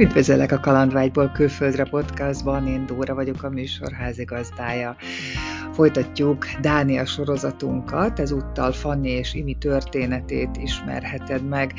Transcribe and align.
Üdvözöllek 0.00 0.52
a 0.52 0.60
Kalandvágyból 0.60 1.30
külföldre 1.30 1.84
podcastban, 1.84 2.66
én 2.66 2.86
Dóra 2.86 3.14
vagyok 3.14 3.42
a 3.42 3.48
műsor 3.48 3.92
házigazdája. 3.92 4.96
Folytatjuk 5.72 6.46
Dánia 6.60 7.04
sorozatunkat, 7.06 8.20
ezúttal 8.20 8.72
Fanni 8.72 9.10
és 9.10 9.34
Imi 9.34 9.54
történetét 9.54 10.56
ismerheted 10.56 11.48
meg. 11.48 11.74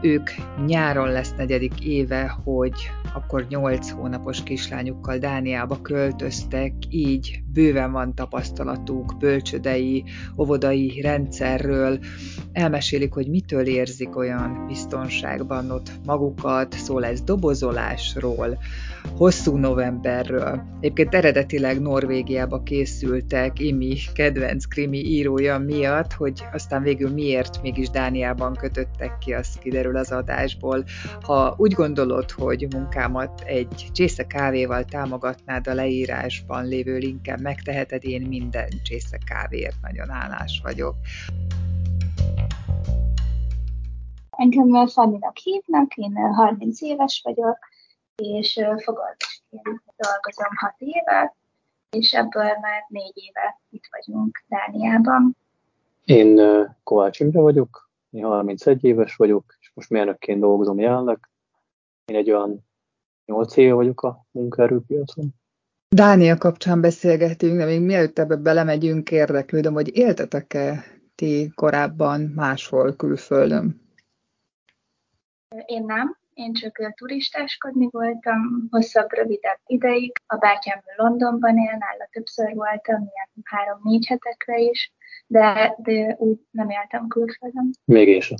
Ők 0.00 0.30
nyáron 0.66 1.08
lesz 1.12 1.34
negyedik 1.36 1.80
éve, 1.80 2.36
hogy 2.44 2.90
akkor 3.14 3.46
nyolc 3.48 3.90
hónapos 3.90 4.42
kislányukkal 4.42 5.18
Dániába 5.18 5.80
költöztek, 5.82 6.72
így 6.90 7.42
bőven 7.52 7.92
van 7.92 8.14
tapasztalatuk 8.14 9.16
bölcsödei, 9.18 10.04
óvodai 10.36 11.00
rendszerről, 11.00 11.98
elmesélik, 12.52 13.12
hogy 13.12 13.28
mitől 13.28 13.66
érzik 13.66 14.16
olyan 14.16 14.64
biztonságban 14.66 15.70
ott 15.70 15.90
magukat, 16.04 16.72
szó 16.72 16.98
lesz 16.98 17.22
dobozolásról, 17.22 18.58
hosszú 19.16 19.56
novemberről. 19.56 20.62
Egyébként 20.80 21.14
eredetileg 21.14 21.80
Norvégiába 21.80 22.62
készültek 22.62 23.58
Imi 23.58 23.96
kedvenc 24.14 24.64
krimi 24.64 24.98
írója 24.98 25.58
miatt, 25.58 26.12
hogy 26.12 26.44
aztán 26.52 26.82
végül 26.82 27.10
miért 27.10 27.62
mégis 27.62 27.90
Dániában 27.90 28.54
kötöttek 28.54 29.18
ki, 29.18 29.32
az 29.32 29.58
kiderül 29.60 29.96
az 29.96 30.10
adásból. 30.10 30.84
Ha 31.22 31.54
úgy 31.58 31.72
gondolod, 31.72 32.30
hogy 32.30 32.66
munkámat 32.98 33.40
egy 33.40 33.88
csésze 33.92 34.26
kávéval 34.26 34.84
támogatnád 34.84 35.66
a 35.66 35.74
leírásban 35.74 36.66
lévő 36.66 36.96
linken, 36.98 37.40
megteheted, 37.40 38.04
én 38.04 38.22
minden 38.22 38.68
csésze 38.82 39.18
kávéért 39.26 39.80
nagyon 39.82 40.08
hálás 40.08 40.60
vagyok. 40.62 40.94
Engem 44.30 44.86
Fanninak 44.86 45.36
hívnak, 45.36 45.94
én 45.94 46.16
30 46.16 46.80
éves 46.80 47.20
vagyok, 47.24 47.58
és 48.16 48.52
fogadásként 48.84 49.82
dolgozom 49.96 50.56
6 50.56 50.74
éve, 50.78 51.36
és 51.90 52.12
ebből 52.12 52.42
már 52.60 52.84
4 52.88 53.12
éve 53.14 53.60
itt 53.70 53.84
vagyunk 53.90 54.44
Dániában. 54.48 55.36
Én 56.04 56.40
Kovács 56.82 57.20
Imre 57.20 57.40
vagyok, 57.40 57.90
én 58.10 58.24
31 58.24 58.84
éves 58.84 59.16
vagyok, 59.16 59.56
és 59.60 59.70
most 59.74 59.90
mérnökként 59.90 60.40
dolgozom 60.40 60.78
jelenleg. 60.78 61.18
Én 62.04 62.16
egy 62.16 62.30
olyan 62.30 62.66
8 63.28 63.56
éve 63.56 63.72
vagyok 63.72 64.02
a 64.02 64.26
munkaerőpiacon. 64.30 65.34
Dánia 65.88 66.36
kapcsán 66.36 66.80
beszélgetünk, 66.80 67.56
de 67.56 67.64
még 67.64 67.80
mielőtt 67.80 68.18
ebbe 68.18 68.36
belemegyünk, 68.36 69.10
érdeklődöm, 69.10 69.72
hogy 69.72 69.96
éltetek-e 69.96 70.84
ti 71.14 71.52
korábban 71.54 72.20
máshol 72.20 72.96
külföldön? 72.96 73.80
Én 75.66 75.84
nem, 75.84 76.16
én 76.34 76.52
csak 76.52 76.94
turistáskodni 76.94 77.88
voltam, 77.90 78.68
hosszabb, 78.70 79.12
rövidebb 79.12 79.58
ideig. 79.66 80.12
A 80.26 80.36
bátyám 80.36 80.82
Londonban 80.96 81.58
él, 81.58 81.76
nála 81.78 82.08
többször 82.10 82.54
voltam, 82.54 82.96
ilyen 82.96 83.28
három-négy 83.44 84.06
hetekre 84.06 84.58
is, 84.58 84.92
de, 85.26 85.74
de 85.78 86.16
úgy 86.18 86.38
nem 86.50 86.70
éltem 86.70 87.08
külföldön. 87.08 87.70
Még 87.84 88.08
én 88.08 88.20
sem. 88.20 88.38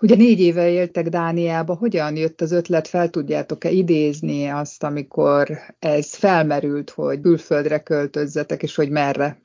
Ugye 0.00 0.16
négy 0.16 0.40
éve 0.40 0.68
éltek 0.68 1.08
Dániába, 1.08 1.74
hogyan 1.74 2.16
jött 2.16 2.40
az 2.40 2.52
ötlet, 2.52 2.88
fel 2.88 3.10
tudjátok-e 3.10 3.70
idézni 3.70 4.46
azt, 4.46 4.82
amikor 4.82 5.48
ez 5.78 6.14
felmerült, 6.14 6.90
hogy 6.90 7.20
külföldre 7.20 7.82
költözzetek, 7.82 8.62
és 8.62 8.74
hogy 8.74 8.90
merre? 8.90 9.42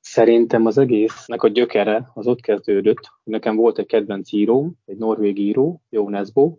Szerintem 0.00 0.66
az 0.66 0.78
egésznek 0.78 1.42
a 1.42 1.48
gyökere 1.48 2.10
az 2.14 2.26
ott 2.26 2.40
kezdődött, 2.40 3.12
nekem 3.22 3.56
volt 3.56 3.78
egy 3.78 3.86
kedvenc 3.86 4.32
íróm, 4.32 4.78
egy 4.84 4.96
norvég 4.96 5.38
író, 5.38 5.82
Jó 5.88 6.08
Nesbo, 6.08 6.56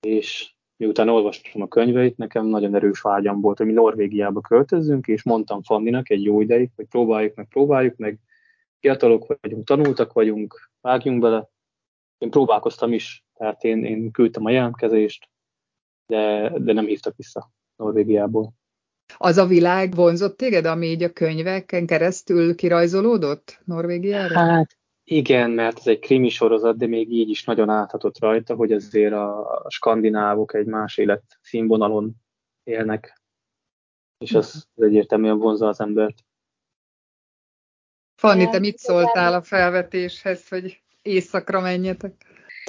és 0.00 0.54
miután 0.76 1.08
olvastam 1.08 1.62
a 1.62 1.68
könyveit, 1.68 2.16
nekem 2.16 2.46
nagyon 2.46 2.74
erős 2.74 3.00
vágyam 3.00 3.40
volt, 3.40 3.58
hogy 3.58 3.66
mi 3.66 3.72
Norvégiába 3.72 4.40
költözzünk, 4.40 5.06
és 5.06 5.22
mondtam 5.22 5.62
Fanninak 5.62 6.10
egy 6.10 6.24
jó 6.24 6.40
ideig, 6.40 6.70
hogy 6.76 6.86
próbáljuk 6.86 7.34
meg, 7.34 7.48
próbáljuk 7.48 7.96
meg, 7.96 8.18
fiatalok 8.80 9.36
vagyunk, 9.40 9.66
tanultak 9.66 10.12
vagyunk, 10.12 10.70
vágjunk 10.80 11.20
bele. 11.20 11.48
Én 12.18 12.30
próbálkoztam 12.30 12.92
is, 12.92 13.24
tehát 13.34 13.64
én, 13.64 13.84
én 13.84 14.10
küldtem 14.10 14.44
a 14.44 14.50
jelentkezést, 14.50 15.28
de, 16.06 16.52
de 16.58 16.72
nem 16.72 16.86
hívtak 16.86 17.16
vissza 17.16 17.50
Norvégiából. 17.76 18.52
Az 19.16 19.36
a 19.36 19.46
világ 19.46 19.94
vonzott 19.94 20.36
téged, 20.36 20.64
ami 20.64 20.86
így 20.86 21.02
a 21.02 21.12
könyveken 21.12 21.86
keresztül 21.86 22.54
kirajzolódott 22.54 23.60
Norvégiára? 23.64 24.38
Hát 24.38 24.78
igen, 25.08 25.50
mert 25.50 25.78
ez 25.78 25.86
egy 25.86 25.98
krimi 25.98 26.28
sorozat, 26.28 26.76
de 26.76 26.86
még 26.86 27.12
így 27.12 27.28
is 27.28 27.44
nagyon 27.44 27.68
áthatott 27.68 28.18
rajta, 28.18 28.54
hogy 28.54 28.72
azért 28.72 29.12
a 29.12 29.66
skandinávok 29.68 30.54
egy 30.54 30.66
más 30.66 30.96
élet 30.96 31.38
színvonalon 31.40 32.14
élnek, 32.64 33.20
és 34.18 34.34
az, 34.34 34.66
az 34.74 34.82
egyértelműen 34.82 35.38
vonza 35.38 35.68
az 35.68 35.80
embert. 35.80 36.24
Fanni, 38.16 38.48
te 38.48 38.58
mit 38.58 38.78
szóltál 38.78 39.34
a 39.34 39.42
felvetéshez, 39.42 40.40
hogy 40.48 40.80
éjszakra 41.02 41.60
menjetek? 41.60 42.12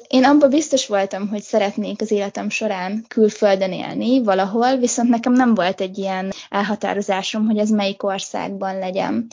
Én 0.08 0.24
abban 0.24 0.50
biztos 0.50 0.88
voltam, 0.88 1.28
hogy 1.28 1.42
szeretnék 1.42 2.02
az 2.02 2.12
életem 2.12 2.50
során 2.50 3.06
külföldön 3.08 3.72
élni 3.72 4.24
valahol, 4.24 4.78
viszont 4.78 5.10
nekem 5.10 5.34
nem 5.34 5.54
volt 5.54 5.82
egy 5.82 5.98
ilyen 5.98 6.32
elhatározásom, 6.50 7.46
hogy 7.46 7.58
ez 7.58 7.70
melyik 7.70 8.04
országban 8.04 8.80
legyen. 8.80 9.28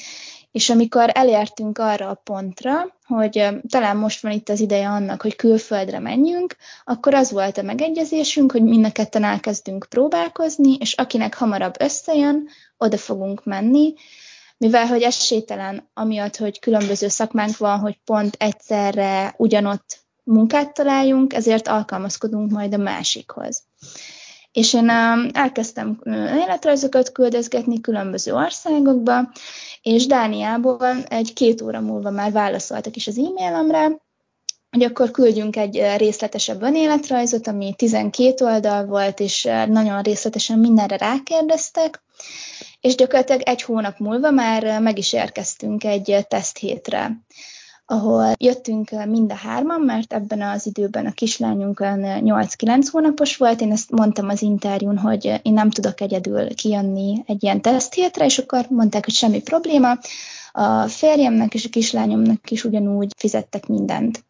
És 0.52 0.70
amikor 0.70 1.10
elértünk 1.12 1.78
arra 1.78 2.08
a 2.08 2.20
pontra, 2.25 2.96
hogy 3.06 3.48
talán 3.69 3.96
most 3.96 4.22
van 4.22 4.32
itt 4.32 4.48
az 4.48 4.60
ideje 4.60 4.88
annak, 4.88 5.22
hogy 5.22 5.36
külföldre 5.36 5.98
menjünk, 5.98 6.56
akkor 6.84 7.14
az 7.14 7.31
volt 7.31 7.58
a 7.58 7.62
megegyezésünk, 7.62 8.52
hogy 8.52 8.62
mind 8.62 8.84
a 8.84 8.92
ketten 8.92 9.25
elkezdünk 9.25 9.86
próbálkozni, 9.88 10.76
és 10.81 10.92
akinek 10.92 11.34
hamarabb 11.34 11.75
összejön, 11.78 12.48
oda 12.78 12.96
fogunk 12.96 13.44
menni, 13.44 13.94
mivel 14.56 14.87
hogy 14.87 15.03
esélytelen, 15.03 15.91
amiatt, 15.94 16.37
hogy 16.37 16.59
különböző 16.59 17.09
szakmánk 17.09 17.56
van, 17.56 17.78
hogy 17.78 17.98
pont 18.04 18.37
egyszerre 18.38 19.34
ugyanott 19.37 20.03
munkát 20.22 20.75
találjunk, 20.75 21.32
ezért 21.32 21.69
alkalmazkodunk 21.69 22.50
majd 22.50 22.75
a 22.75 22.76
másikhoz. 22.76 23.62
És 24.53 24.75
én 24.75 24.88
um, 24.91 25.28
elkezdtem 25.32 26.00
életrajzokat 26.44 27.12
küldözgetni 27.12 27.81
különböző 27.81 28.34
országokba, 28.34 29.32
és 29.82 30.06
Dániából 30.06 31.03
egy-két 31.09 31.62
óra 31.62 31.81
múlva 31.81 32.10
már 32.10 32.32
válaszoltak 32.32 32.97
is 32.97 33.06
az 33.06 33.19
e-mailemre, 33.19 34.03
hogy 34.74 34.82
akkor 34.82 35.10
küldjünk 35.10 35.56
egy 35.56 35.82
részletesebb 35.96 36.62
önéletrajzot, 36.62 37.46
ami 37.46 37.74
12 37.76 38.44
oldal 38.44 38.84
volt, 38.86 39.20
és 39.20 39.48
nagyon 39.66 40.02
részletesen 40.02 40.58
mindenre 40.58 40.96
rákérdeztek, 40.96 42.02
és 42.80 42.94
gyakorlatilag 42.94 43.40
egy 43.44 43.62
hónap 43.62 43.98
múlva 43.98 44.30
már 44.30 44.80
meg 44.80 44.98
is 44.98 45.12
érkeztünk 45.12 45.84
egy 45.84 46.26
teszthétre 46.28 47.24
ahol 47.86 48.32
jöttünk 48.38 48.90
mind 49.06 49.32
a 49.32 49.34
hárman, 49.34 49.80
mert 49.80 50.12
ebben 50.12 50.42
az 50.42 50.66
időben 50.66 51.06
a 51.06 51.12
kislányunk 51.12 51.78
8-9 51.82 52.86
hónapos 52.90 53.36
volt, 53.36 53.60
én 53.60 53.72
ezt 53.72 53.90
mondtam 53.90 54.28
az 54.28 54.42
interjún, 54.42 54.98
hogy 54.98 55.24
én 55.42 55.52
nem 55.52 55.70
tudok 55.70 56.00
egyedül 56.00 56.54
kijönni 56.54 57.22
egy 57.26 57.42
ilyen 57.42 57.60
teszthétre, 57.60 58.24
és 58.24 58.38
akkor 58.38 58.66
mondták, 58.68 59.04
hogy 59.04 59.14
semmi 59.14 59.42
probléma, 59.42 59.98
a 60.56 60.88
férjemnek 60.88 61.54
és 61.54 61.64
a 61.64 61.68
kislányomnak 61.68 62.50
is 62.50 62.64
ugyanúgy 62.64 63.12
fizettek 63.16 63.66
mindent. 63.66 64.24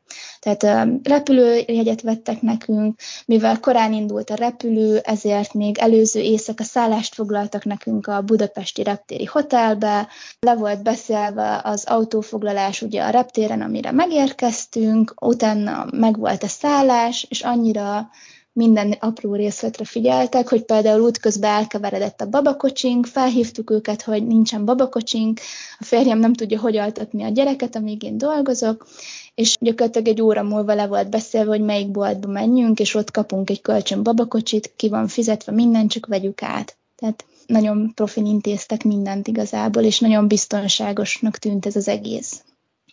Tehát 0.44 0.88
repülőjegyet 1.02 2.00
vettek 2.00 2.40
nekünk, 2.40 3.00
mivel 3.26 3.60
korán 3.60 3.92
indult 3.92 4.30
a 4.30 4.34
repülő, 4.34 4.98
ezért 4.98 5.54
még 5.54 5.78
előző 5.78 6.20
éjszaka 6.20 6.62
szállást 6.62 7.14
foglaltak 7.14 7.64
nekünk 7.64 8.06
a 8.06 8.22
budapesti 8.22 8.82
reptéri 8.82 9.24
hotelbe, 9.24 10.08
le 10.40 10.54
volt 10.54 10.82
beszélve 10.82 11.60
az 11.64 11.84
autófoglalás 11.84 12.82
ugye 12.82 13.02
a 13.02 13.10
reptéren, 13.10 13.60
amire 13.60 13.90
megérkeztünk, 13.90 15.14
utána 15.20 15.86
meg 15.90 16.18
volt 16.18 16.42
a 16.42 16.48
szállás, 16.48 17.26
és 17.28 17.40
annyira 17.40 18.08
minden 18.54 18.92
apró 18.92 19.34
részletre 19.34 19.84
figyeltek, 19.84 20.48
hogy 20.48 20.62
például 20.62 21.00
útközben 21.00 21.50
elkeveredett 21.50 22.20
a 22.20 22.28
babakocsink, 22.28 23.06
felhívtuk 23.06 23.70
őket, 23.70 24.02
hogy 24.02 24.26
nincsen 24.26 24.64
babakocsink, 24.64 25.40
a 25.78 25.84
férjem 25.84 26.18
nem 26.18 26.32
tudja, 26.32 26.60
hogy 26.60 26.76
altatni 26.76 27.22
a 27.22 27.28
gyereket, 27.28 27.76
amíg 27.76 28.02
én 28.02 28.18
dolgozok, 28.18 28.86
és 29.34 29.56
gyakorlatilag 29.60 30.08
egy 30.08 30.20
óra 30.22 30.42
múlva 30.42 30.74
le 30.74 30.86
volt 30.86 31.10
beszélve, 31.10 31.50
hogy 31.50 31.64
melyik 31.64 31.90
boltba 31.90 32.28
menjünk, 32.28 32.80
és 32.80 32.94
ott 32.94 33.10
kapunk 33.10 33.50
egy 33.50 33.60
kölcsön 33.60 34.02
babakocsit, 34.02 34.72
ki 34.76 34.88
van 34.88 35.08
fizetve 35.08 35.52
minden, 35.52 35.88
csak 35.88 36.06
vegyük 36.06 36.42
át. 36.42 36.76
Tehát 36.96 37.24
nagyon 37.46 37.92
profin 37.94 38.26
intéztek 38.26 38.84
mindent 38.84 39.28
igazából, 39.28 39.82
és 39.82 40.00
nagyon 40.00 40.28
biztonságosnak 40.28 41.38
tűnt 41.38 41.66
ez 41.66 41.76
az 41.76 41.88
egész. 41.88 42.44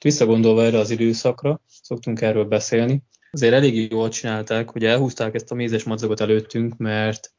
Visszagondolva 0.02 0.64
erre 0.64 0.78
az 0.78 0.90
időszakra, 0.90 1.62
szoktunk 1.82 2.22
erről 2.22 2.46
beszélni, 2.46 3.02
azért 3.32 3.54
elég 3.54 3.92
jól 3.92 4.10
csinálták, 4.10 4.70
hogy 4.70 4.86
elhúzták 4.86 5.36
ezt 5.36 5.52
a 5.52 5.56
mézes 5.56 5.84
madzagot 5.84 6.20
előttünk, 6.20 6.78
mert 6.78 7.34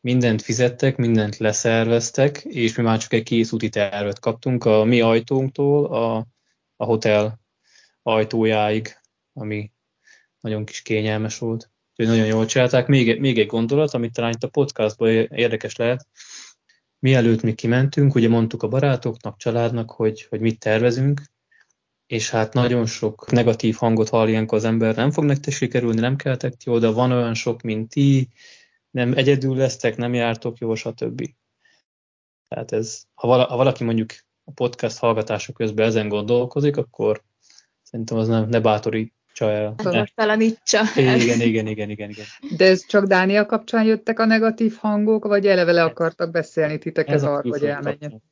mindent 0.00 0.42
fizettek, 0.42 0.96
mindent 0.96 1.36
leszerveztek, 1.36 2.44
és 2.44 2.76
mi 2.76 2.82
már 2.82 2.98
csak 2.98 3.12
egy 3.12 3.22
kész 3.22 3.52
úti 3.52 3.68
tervet 3.68 4.18
kaptunk 4.18 4.64
a 4.64 4.84
mi 4.84 5.00
ajtónktól 5.00 5.84
a, 5.86 6.16
a 6.76 6.84
hotel 6.84 7.40
ajtójáig, 8.02 8.96
ami 9.32 9.72
nagyon 10.40 10.64
kis 10.64 10.82
kényelmes 10.82 11.38
volt. 11.38 11.70
Úgyhogy 11.90 12.16
nagyon 12.16 12.30
jól 12.30 12.46
csinálták. 12.46 12.86
Még, 12.86 13.20
még 13.20 13.38
egy 13.38 13.46
gondolat, 13.46 13.94
amit 13.94 14.12
talán 14.12 14.32
itt 14.32 14.42
a 14.42 14.48
podcastban 14.48 15.08
érdekes 15.10 15.76
lehet. 15.76 16.06
Mielőtt 16.98 17.42
mi 17.42 17.54
kimentünk, 17.54 18.14
ugye 18.14 18.28
mondtuk 18.28 18.62
a 18.62 18.68
barátoknak, 18.68 19.38
családnak, 19.38 19.90
hogy, 19.90 20.26
hogy 20.28 20.40
mit 20.40 20.58
tervezünk, 20.58 21.22
és 22.14 22.30
hát 22.30 22.52
nagyon 22.52 22.86
sok 22.86 23.30
negatív 23.30 23.76
hangot 23.76 24.08
hall 24.08 24.28
ilyenkor 24.28 24.58
az 24.58 24.64
ember, 24.64 24.96
nem 24.96 25.10
fog 25.10 25.24
nektek 25.24 25.52
sikerülni, 25.52 26.00
nem 26.00 26.16
keltek 26.16 26.62
jó, 26.64 26.78
de 26.78 26.88
van 26.88 27.12
olyan 27.12 27.34
sok, 27.34 27.62
mint 27.62 27.88
ti, 27.88 28.28
nem 28.90 29.12
egyedül 29.12 29.56
lesztek, 29.56 29.96
nem 29.96 30.14
jártok 30.14 30.58
jó, 30.58 30.74
stb. 30.74 31.30
Tehát 32.48 32.72
ez, 32.72 33.02
ha, 33.14 33.26
vala, 33.26 33.44
ha 33.44 33.56
valaki 33.56 33.84
mondjuk 33.84 34.10
a 34.44 34.50
podcast 34.52 34.98
hallgatása 34.98 35.52
közben 35.52 35.86
ezen 35.86 36.08
gondolkozik, 36.08 36.76
akkor 36.76 37.22
szerintem 37.82 38.18
az 38.18 38.28
nem, 38.28 38.48
ne 38.48 38.60
bátorítsa 38.60 39.50
el. 39.50 39.74
Talanítsa 40.14 40.78
el. 40.94 41.20
Igen, 41.20 41.40
igen, 41.40 41.66
igen, 41.66 41.90
igen, 41.90 42.10
igen. 42.10 42.26
De 42.56 42.66
ez 42.66 42.86
csak 42.86 43.04
Dánia 43.04 43.46
kapcsán 43.46 43.84
jöttek 43.84 44.18
a 44.18 44.24
negatív 44.24 44.76
hangok, 44.76 45.24
vagy 45.24 45.46
eleve 45.46 45.72
le 45.72 45.82
akartak 45.82 46.30
beszélni 46.30 46.78
titeket 46.78 47.22
arra, 47.22 47.50
hogy 47.50 47.64
elmenjen? 47.64 48.22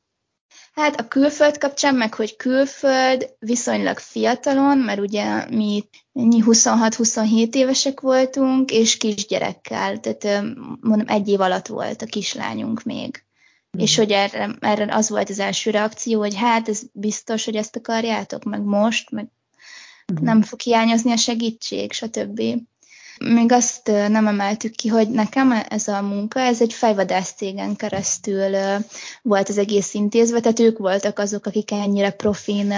Hát 0.73 0.99
a 0.99 1.07
külföld 1.07 1.57
kapcsán, 1.57 1.95
meg 1.95 2.13
hogy 2.13 2.35
külföld 2.35 3.35
viszonylag 3.39 3.97
fiatalon, 3.97 4.77
mert 4.77 4.99
ugye 4.99 5.49
mi 5.49 5.83
26-27 6.13 7.53
évesek 7.53 7.99
voltunk, 7.99 8.71
és 8.71 8.97
kisgyerekkel, 8.97 9.99
tehát 9.99 10.43
mondom 10.81 11.07
egy 11.07 11.27
év 11.27 11.41
alatt 11.41 11.67
volt 11.67 12.01
a 12.01 12.05
kislányunk 12.05 12.83
még. 12.83 13.23
Mm. 13.77 13.81
És 13.81 13.95
hogy 13.95 14.11
erre, 14.11 14.55
erre 14.59 14.95
az 14.95 15.09
volt 15.09 15.29
az 15.29 15.39
első 15.39 15.71
reakció, 15.71 16.19
hogy 16.19 16.35
hát 16.35 16.69
ez 16.69 16.81
biztos, 16.91 17.45
hogy 17.45 17.55
ezt 17.55 17.75
akarjátok, 17.75 18.43
meg 18.43 18.61
most, 18.61 19.11
meg 19.11 19.27
mm. 20.13 20.23
nem 20.23 20.41
fog 20.41 20.59
hiányozni 20.59 21.11
a 21.11 21.17
segítség, 21.17 21.91
stb. 21.91 22.41
Még 23.19 23.51
azt 23.51 23.87
nem 23.87 24.27
emeltük 24.27 24.75
ki, 24.75 24.87
hogy 24.87 25.09
nekem 25.09 25.53
ez 25.69 25.87
a 25.87 26.01
munka, 26.01 26.39
ez 26.39 26.61
egy 26.61 26.73
fejvadász 26.73 27.33
cégen 27.35 27.75
keresztül 27.75 28.55
volt 29.21 29.49
az 29.49 29.57
egész 29.57 29.93
intézve, 29.93 30.39
tehát 30.39 30.59
ők 30.59 30.77
voltak 30.77 31.19
azok, 31.19 31.45
akik 31.45 31.71
ennyire 31.71 32.11
profin 32.11 32.73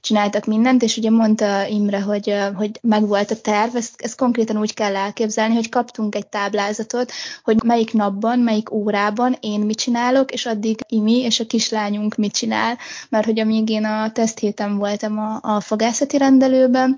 csináltak 0.00 0.44
mindent, 0.44 0.82
és 0.82 0.96
ugye 0.96 1.10
mondta 1.10 1.66
Imre, 1.66 2.00
hogy, 2.00 2.34
hogy 2.54 2.70
megvolt 2.82 3.30
a 3.30 3.40
terv, 3.40 3.76
ezt, 3.76 3.94
ezt 3.96 4.16
konkrétan 4.16 4.58
úgy 4.58 4.74
kell 4.74 4.96
elképzelni, 4.96 5.54
hogy 5.54 5.68
kaptunk 5.68 6.14
egy 6.14 6.26
táblázatot, 6.26 7.12
hogy 7.42 7.62
melyik 7.62 7.92
napban, 7.92 8.38
melyik 8.38 8.72
órában 8.72 9.36
én 9.40 9.60
mit 9.60 9.78
csinálok, 9.78 10.32
és 10.32 10.46
addig 10.46 10.78
Imi 10.88 11.18
és 11.20 11.40
a 11.40 11.46
kislányunk 11.46 12.14
mit 12.14 12.32
csinál, 12.32 12.78
mert 13.08 13.24
hogy 13.24 13.40
amíg 13.40 13.68
én 13.68 13.84
a 13.84 14.12
teszt 14.12 14.38
héten 14.38 14.76
voltam 14.76 15.18
a, 15.18 15.38
a 15.42 15.60
fogászati 15.60 16.18
rendelőben, 16.18 16.96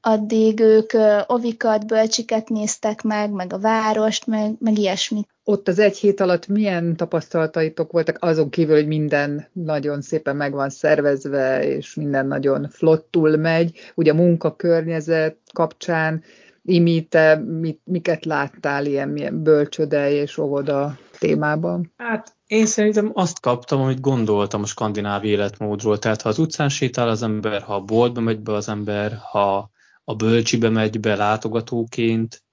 addig 0.00 0.60
ők 0.60 0.92
ovikat, 1.26 1.86
bölcsiket 1.86 2.48
néztek 2.48 3.02
meg, 3.02 3.30
meg 3.30 3.52
a 3.52 3.58
várost, 3.58 4.26
meg, 4.26 4.54
meg 4.58 4.78
ilyesmit. 4.78 5.28
Ott 5.44 5.68
az 5.68 5.78
egy 5.78 5.96
hét 5.96 6.20
alatt 6.20 6.46
milyen 6.46 6.96
tapasztalataitok 6.96 7.92
voltak, 7.92 8.16
azon 8.20 8.50
kívül, 8.50 8.74
hogy 8.74 8.86
minden 8.86 9.48
nagyon 9.52 10.02
szépen 10.02 10.36
meg 10.36 10.52
van 10.52 10.70
szervezve, 10.70 11.66
és 11.66 11.94
minden 11.94 12.26
nagyon 12.26 12.68
flottul 12.70 13.36
megy, 13.36 13.78
ugye 13.94 14.10
a 14.10 14.14
munkakörnyezet 14.14 15.36
kapcsán, 15.52 16.22
Imi, 16.68 17.04
te 17.04 17.34
mit, 17.34 17.80
miket 17.84 18.24
láttál 18.24 18.86
ilyen, 18.86 19.16
ilyen 19.16 19.42
bölcsöde 19.42 20.10
és 20.10 20.38
óvoda 20.38 20.98
témában? 21.18 21.92
Hát 21.96 22.36
én 22.46 22.66
szerintem 22.66 23.10
azt 23.14 23.40
kaptam, 23.40 23.80
amit 23.80 24.00
gondoltam 24.00 24.62
a 24.62 24.66
skandináv 24.66 25.24
életmódról. 25.24 25.98
Tehát 25.98 26.22
ha 26.22 26.28
az 26.28 26.38
utcán 26.38 26.68
sétál 26.68 27.08
az 27.08 27.22
ember, 27.22 27.62
ha 27.62 27.74
a 27.74 27.80
boltba 27.80 28.20
megy 28.20 28.40
be 28.40 28.52
az 28.52 28.68
ember, 28.68 29.18
ha 29.30 29.70
a 30.08 30.14
bölcsibe 30.14 30.68
megy 30.68 31.00
be 31.00 31.14
látogatóként, 31.14 32.44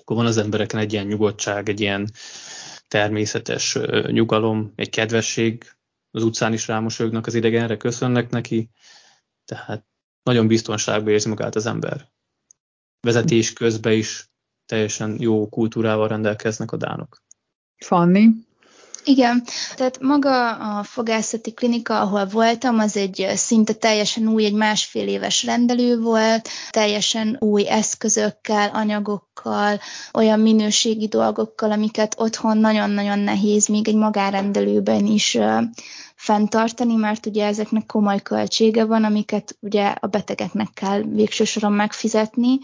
akkor 0.00 0.16
van 0.16 0.26
az 0.26 0.36
embereken 0.36 0.80
egy 0.80 0.92
ilyen 0.92 1.06
nyugodtság, 1.06 1.68
egy 1.68 1.80
ilyen 1.80 2.10
természetes 2.88 3.78
nyugalom, 4.06 4.72
egy 4.76 4.90
kedvesség, 4.90 5.64
az 6.10 6.22
utcán 6.22 6.52
is 6.52 6.66
rámosolyognak 6.66 7.26
az 7.26 7.34
idegenre, 7.34 7.76
köszönnek 7.76 8.30
neki, 8.30 8.70
tehát 9.44 9.86
nagyon 10.22 10.46
biztonságban 10.46 11.12
érzi 11.12 11.28
magát 11.28 11.54
az 11.54 11.66
ember. 11.66 12.10
Vezetés 13.00 13.52
közben 13.52 13.92
is 13.92 14.30
teljesen 14.66 15.16
jó 15.20 15.48
kultúrával 15.48 16.08
rendelkeznek 16.08 16.72
a 16.72 16.76
dánok. 16.76 17.22
Fanni, 17.76 18.28
igen, 19.04 19.42
tehát 19.74 20.00
maga 20.00 20.50
a 20.50 20.82
fogászati 20.82 21.52
klinika, 21.52 22.00
ahol 22.00 22.26
voltam, 22.26 22.78
az 22.78 22.96
egy 22.96 23.26
szinte 23.34 23.72
teljesen 23.72 24.28
új, 24.28 24.44
egy 24.44 24.54
másfél 24.54 25.08
éves 25.08 25.44
rendelő 25.44 26.00
volt, 26.00 26.48
teljesen 26.70 27.36
új 27.40 27.68
eszközökkel, 27.68 28.70
anyagokkal, 28.74 29.80
olyan 30.12 30.40
minőségi 30.40 31.08
dolgokkal, 31.08 31.70
amiket 31.70 32.14
otthon 32.18 32.58
nagyon-nagyon 32.58 33.18
nehéz, 33.18 33.66
még 33.66 33.88
egy 33.88 33.96
magánrendelőben 33.96 35.06
is 35.06 35.38
fenntartani, 36.14 36.94
mert 36.94 37.26
ugye 37.26 37.46
ezeknek 37.46 37.86
komoly 37.86 38.22
költsége 38.22 38.84
van, 38.84 39.04
amiket 39.04 39.56
ugye 39.60 39.94
a 40.00 40.06
betegeknek 40.06 40.68
kell 40.74 41.02
végső 41.02 41.44
soron 41.44 41.72
megfizetni, 41.72 42.58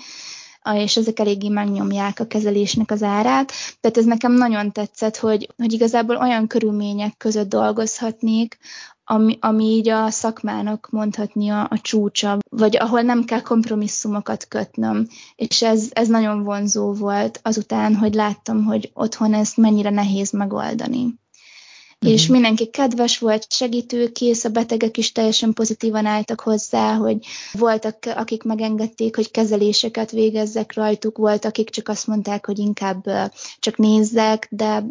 és 0.75 0.97
ezek 0.97 1.19
eléggé 1.19 1.49
megnyomják 1.49 2.21
a 2.21 2.27
kezelésnek 2.27 2.91
az 2.91 3.03
árát. 3.03 3.53
Tehát 3.81 3.97
ez 3.97 4.05
nekem 4.05 4.33
nagyon 4.33 4.73
tetszett, 4.73 5.17
hogy, 5.17 5.49
hogy 5.57 5.73
igazából 5.73 6.17
olyan 6.17 6.47
körülmények 6.47 7.17
között 7.17 7.49
dolgozhatnék, 7.49 8.59
ami, 9.11 9.39
ami 9.41 9.65
így 9.65 9.89
a 9.89 10.11
szakmának 10.11 10.89
mondhatni 10.91 11.49
a, 11.49 11.61
a 11.71 11.81
csúcsa, 11.81 12.39
vagy 12.51 12.77
ahol 12.77 13.01
nem 13.01 13.25
kell 13.25 13.43
kompromisszumokat 13.43 14.49
kötnöm. 14.49 15.07
És 15.35 15.63
ez, 15.63 15.89
ez 15.93 16.09
nagyon 16.09 16.43
vonzó 16.43 16.93
volt 16.93 17.41
azután, 17.43 17.95
hogy 17.95 18.15
láttam, 18.15 18.65
hogy 18.65 18.91
otthon 18.95 19.35
ezt 19.35 19.57
mennyire 19.57 19.91
nehéz 19.91 20.31
megoldani 20.31 21.19
mm. 22.07 22.09
és 22.09 22.27
mindenki 22.27 22.67
kedves 22.67 23.19
volt, 23.19 23.53
segítőkész, 23.53 24.45
a 24.45 24.49
betegek 24.49 24.97
is 24.97 25.13
teljesen 25.13 25.53
pozitívan 25.53 26.07
álltak 26.07 26.41
hozzá, 26.41 26.95
hogy 26.95 27.27
voltak, 27.53 27.97
akik 28.15 28.43
megengedték, 28.43 29.17
hogy 29.17 29.31
kezeléseket 29.31 30.11
végezzek 30.11 30.75
rajtuk, 30.75 31.17
volt, 31.17 31.45
akik 31.45 31.71
csak 31.71 31.89
azt 31.89 32.07
mondták, 32.07 32.47
hogy 32.47 32.59
inkább 32.59 33.05
csak 33.59 33.77
nézzek, 33.77 34.49
de 34.51 34.85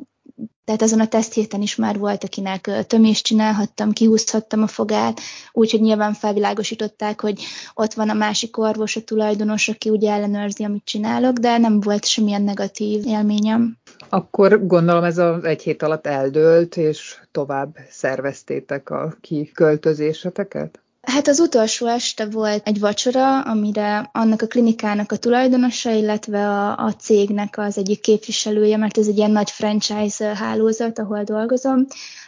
tehát 0.65 0.81
azon 0.81 0.99
a 0.99 1.07
teszthéten 1.07 1.61
is 1.61 1.75
már 1.75 1.97
volt, 1.97 2.23
akinek 2.23 2.85
tömést 2.87 3.25
csinálhattam, 3.25 3.91
kihúzhattam 3.91 4.61
a 4.61 4.67
fogát, 4.67 5.19
úgyhogy 5.51 5.81
nyilván 5.81 6.13
felvilágosították, 6.13 7.21
hogy 7.21 7.43
ott 7.73 7.93
van 7.93 8.09
a 8.09 8.13
másik 8.13 8.57
orvos, 8.57 8.95
a 8.95 9.03
tulajdonos, 9.03 9.67
aki 9.67 9.89
ugye 9.89 10.11
ellenőrzi, 10.11 10.63
amit 10.63 10.85
csinálok, 10.85 11.37
de 11.37 11.57
nem 11.57 11.79
volt 11.79 12.05
semmilyen 12.05 12.41
negatív 12.41 13.05
élményem. 13.05 13.77
Akkor 14.09 14.65
gondolom 14.65 15.03
ez 15.03 15.17
az 15.17 15.43
egy 15.43 15.61
hét 15.61 15.83
alatt 15.83 16.07
eldőlt, 16.07 16.77
és 16.77 17.21
tovább 17.31 17.77
szerveztétek 17.89 18.89
a 18.89 19.17
kiköltözéseteket? 19.21 20.81
Hát 21.11 21.27
az 21.27 21.39
utolsó 21.39 21.85
este 21.85 22.25
volt 22.25 22.67
egy 22.67 22.79
vacsora, 22.79 23.41
amire 23.41 24.09
annak 24.13 24.41
a 24.41 24.47
klinikának 24.47 25.11
a 25.11 25.17
tulajdonosa, 25.17 25.91
illetve 25.91 26.49
a, 26.49 26.77
a 26.77 26.93
cégnek 26.93 27.57
az 27.57 27.77
egyik 27.77 27.99
képviselője, 28.01 28.77
mert 28.77 28.97
ez 28.97 29.07
egy 29.07 29.17
ilyen 29.17 29.31
nagy 29.31 29.51
franchise 29.51 30.35
hálózat, 30.35 30.99
ahol 30.99 31.23
dolgozom, 31.23 31.85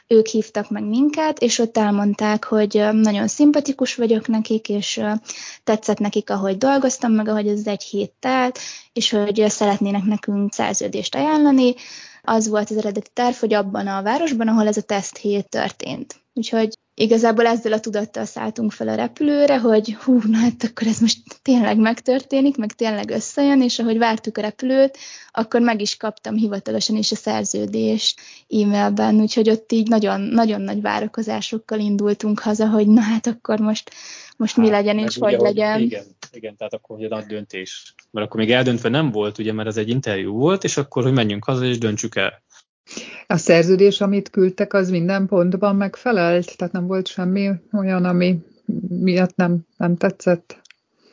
ők 0.07 0.27
hívtak 0.27 0.69
meg 0.69 0.83
minket, 0.83 1.39
és 1.39 1.59
ott 1.59 1.77
elmondták, 1.77 2.43
hogy 2.43 2.87
nagyon 2.91 3.27
szimpatikus 3.27 3.95
vagyok 3.95 4.27
nekik, 4.27 4.69
és 4.69 5.01
tetszett 5.63 5.99
nekik, 5.99 6.29
ahogy 6.29 6.57
dolgoztam, 6.57 7.11
meg 7.11 7.27
ahogy 7.27 7.47
ez 7.47 7.67
egy 7.67 7.83
hét 7.83 8.13
telt, 8.19 8.59
és 8.93 9.09
hogy 9.09 9.45
szeretnének 9.47 10.03
nekünk 10.03 10.53
szerződést 10.53 11.15
ajánlani. 11.15 11.75
Az 12.23 12.47
volt 12.47 12.69
az 12.69 12.77
eredeti 12.77 13.09
terv, 13.13 13.35
hogy 13.35 13.53
abban 13.53 13.87
a 13.87 14.01
városban, 14.01 14.47
ahol 14.47 14.67
ez 14.67 14.77
a 14.77 14.81
teszt 14.81 15.17
hét 15.17 15.49
történt. 15.49 16.15
Úgyhogy 16.33 16.77
igazából 16.99 17.45
ezzel 17.45 17.73
a 17.73 17.79
tudattal 17.79 18.25
szálltunk 18.25 18.71
fel 18.71 18.87
a 18.87 18.95
repülőre, 18.95 19.59
hogy 19.59 19.93
hú, 19.93 20.21
na 20.27 20.37
hát 20.37 20.63
akkor 20.63 20.87
ez 20.87 20.99
most 20.99 21.19
tényleg 21.41 21.77
megtörténik, 21.77 22.57
meg 22.57 22.71
tényleg 22.71 23.09
összejön, 23.09 23.61
és 23.61 23.79
ahogy 23.79 23.97
vártuk 23.97 24.37
a 24.37 24.41
repülőt, 24.41 24.97
akkor 25.31 25.61
meg 25.61 25.81
is 25.81 25.97
kaptam 25.97 26.35
hivatalosan 26.35 26.95
is 26.95 27.11
a 27.11 27.15
szerződést 27.15 28.19
e-mailben, 28.49 29.15
úgyhogy 29.15 29.49
ott 29.49 29.71
így 29.71 29.87
nagyon, 29.87 30.21
nagyon 30.21 30.61
nagy 30.61 30.81
várakozásokkal 30.81 31.79
indultunk 31.79 32.39
haza, 32.39 32.67
hogy 32.67 32.87
na 32.87 33.01
hát 33.01 33.27
akkor 33.27 33.59
most, 33.59 33.91
most 34.37 34.55
hát, 34.55 34.65
mi 34.65 34.71
legyen 34.71 34.97
és 34.97 35.17
hogy 35.17 35.33
ugye, 35.33 35.43
legyen. 35.43 35.79
Igen, 35.79 36.05
igen, 36.31 36.55
tehát 36.55 36.73
akkor 36.73 36.95
hogy 36.95 37.05
a 37.05 37.15
nagy 37.15 37.25
döntés. 37.25 37.93
Mert 38.11 38.27
akkor 38.27 38.39
még 38.39 38.51
eldöntve 38.51 38.89
nem 38.89 39.11
volt, 39.11 39.37
ugye, 39.37 39.53
mert 39.53 39.67
ez 39.67 39.77
egy 39.77 39.89
interjú 39.89 40.33
volt, 40.33 40.63
és 40.63 40.77
akkor, 40.77 41.03
hogy 41.03 41.13
menjünk 41.13 41.45
haza 41.45 41.65
és 41.65 41.77
döntsük 41.77 42.15
el. 42.15 42.41
A 43.27 43.37
szerződés, 43.37 44.01
amit 44.01 44.29
küldtek, 44.29 44.73
az 44.73 44.89
minden 44.89 45.27
pontban 45.27 45.75
megfelelt? 45.75 46.57
Tehát 46.57 46.73
nem 46.73 46.87
volt 46.87 47.07
semmi 47.07 47.49
olyan, 47.71 48.05
ami 48.05 48.39
miatt 48.87 49.35
nem, 49.35 49.57
nem 49.77 49.95
tetszett? 49.95 50.61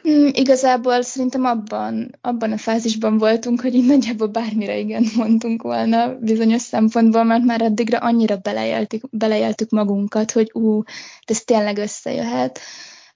Hmm, 0.02 0.30
igazából 0.32 1.02
szerintem 1.02 1.44
abban, 1.44 2.18
abban 2.20 2.52
a 2.52 2.56
fázisban 2.56 3.18
voltunk, 3.18 3.60
hogy 3.60 3.74
így 3.74 3.86
nagyjából 3.86 4.26
bármire 4.26 4.78
igen 4.78 5.04
mondtunk 5.16 5.62
volna 5.62 6.18
bizonyos 6.20 6.62
szempontból, 6.62 7.24
mert 7.24 7.44
már 7.44 7.62
addigra 7.62 7.98
annyira 7.98 8.36
belejeltük, 8.36 9.02
belejeltük 9.10 9.70
magunkat, 9.70 10.30
hogy 10.30 10.50
ú, 10.52 10.82
ez 11.24 11.40
tényleg 11.44 11.78
összejöhet. 11.78 12.60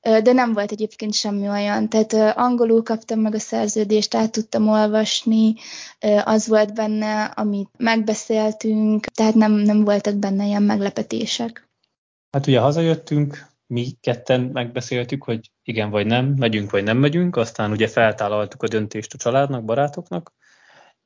De 0.01 0.33
nem 0.33 0.53
volt 0.53 0.71
egyébként 0.71 1.15
semmi 1.15 1.49
olyan. 1.49 1.89
Tehát 1.89 2.37
angolul 2.37 2.83
kaptam 2.83 3.21
meg 3.21 3.35
a 3.35 3.39
szerződést, 3.39 4.15
át 4.15 4.33
tudtam 4.33 4.69
olvasni, 4.69 5.55
az 6.25 6.47
volt 6.47 6.75
benne, 6.75 7.25
amit 7.25 7.69
megbeszéltünk, 7.77 9.07
tehát 9.07 9.35
nem, 9.35 9.53
nem 9.53 9.85
voltak 9.85 10.15
benne 10.15 10.47
ilyen 10.47 10.63
meglepetések. 10.63 11.69
Hát 12.31 12.47
ugye 12.47 12.61
hazajöttünk, 12.61 13.49
mi 13.67 13.91
ketten 14.01 14.41
megbeszéltük, 14.41 15.25
hogy 15.25 15.51
igen 15.63 15.91
vagy 15.91 16.07
nem, 16.07 16.27
megyünk 16.27 16.71
vagy 16.71 16.83
nem 16.83 16.99
megyünk, 16.99 17.37
aztán 17.37 17.71
ugye 17.71 17.89
feltállaltuk 17.89 18.63
a 18.63 18.69
döntést 18.69 19.15
a 19.15 19.19
családnak, 19.19 19.65
barátoknak, 19.65 20.33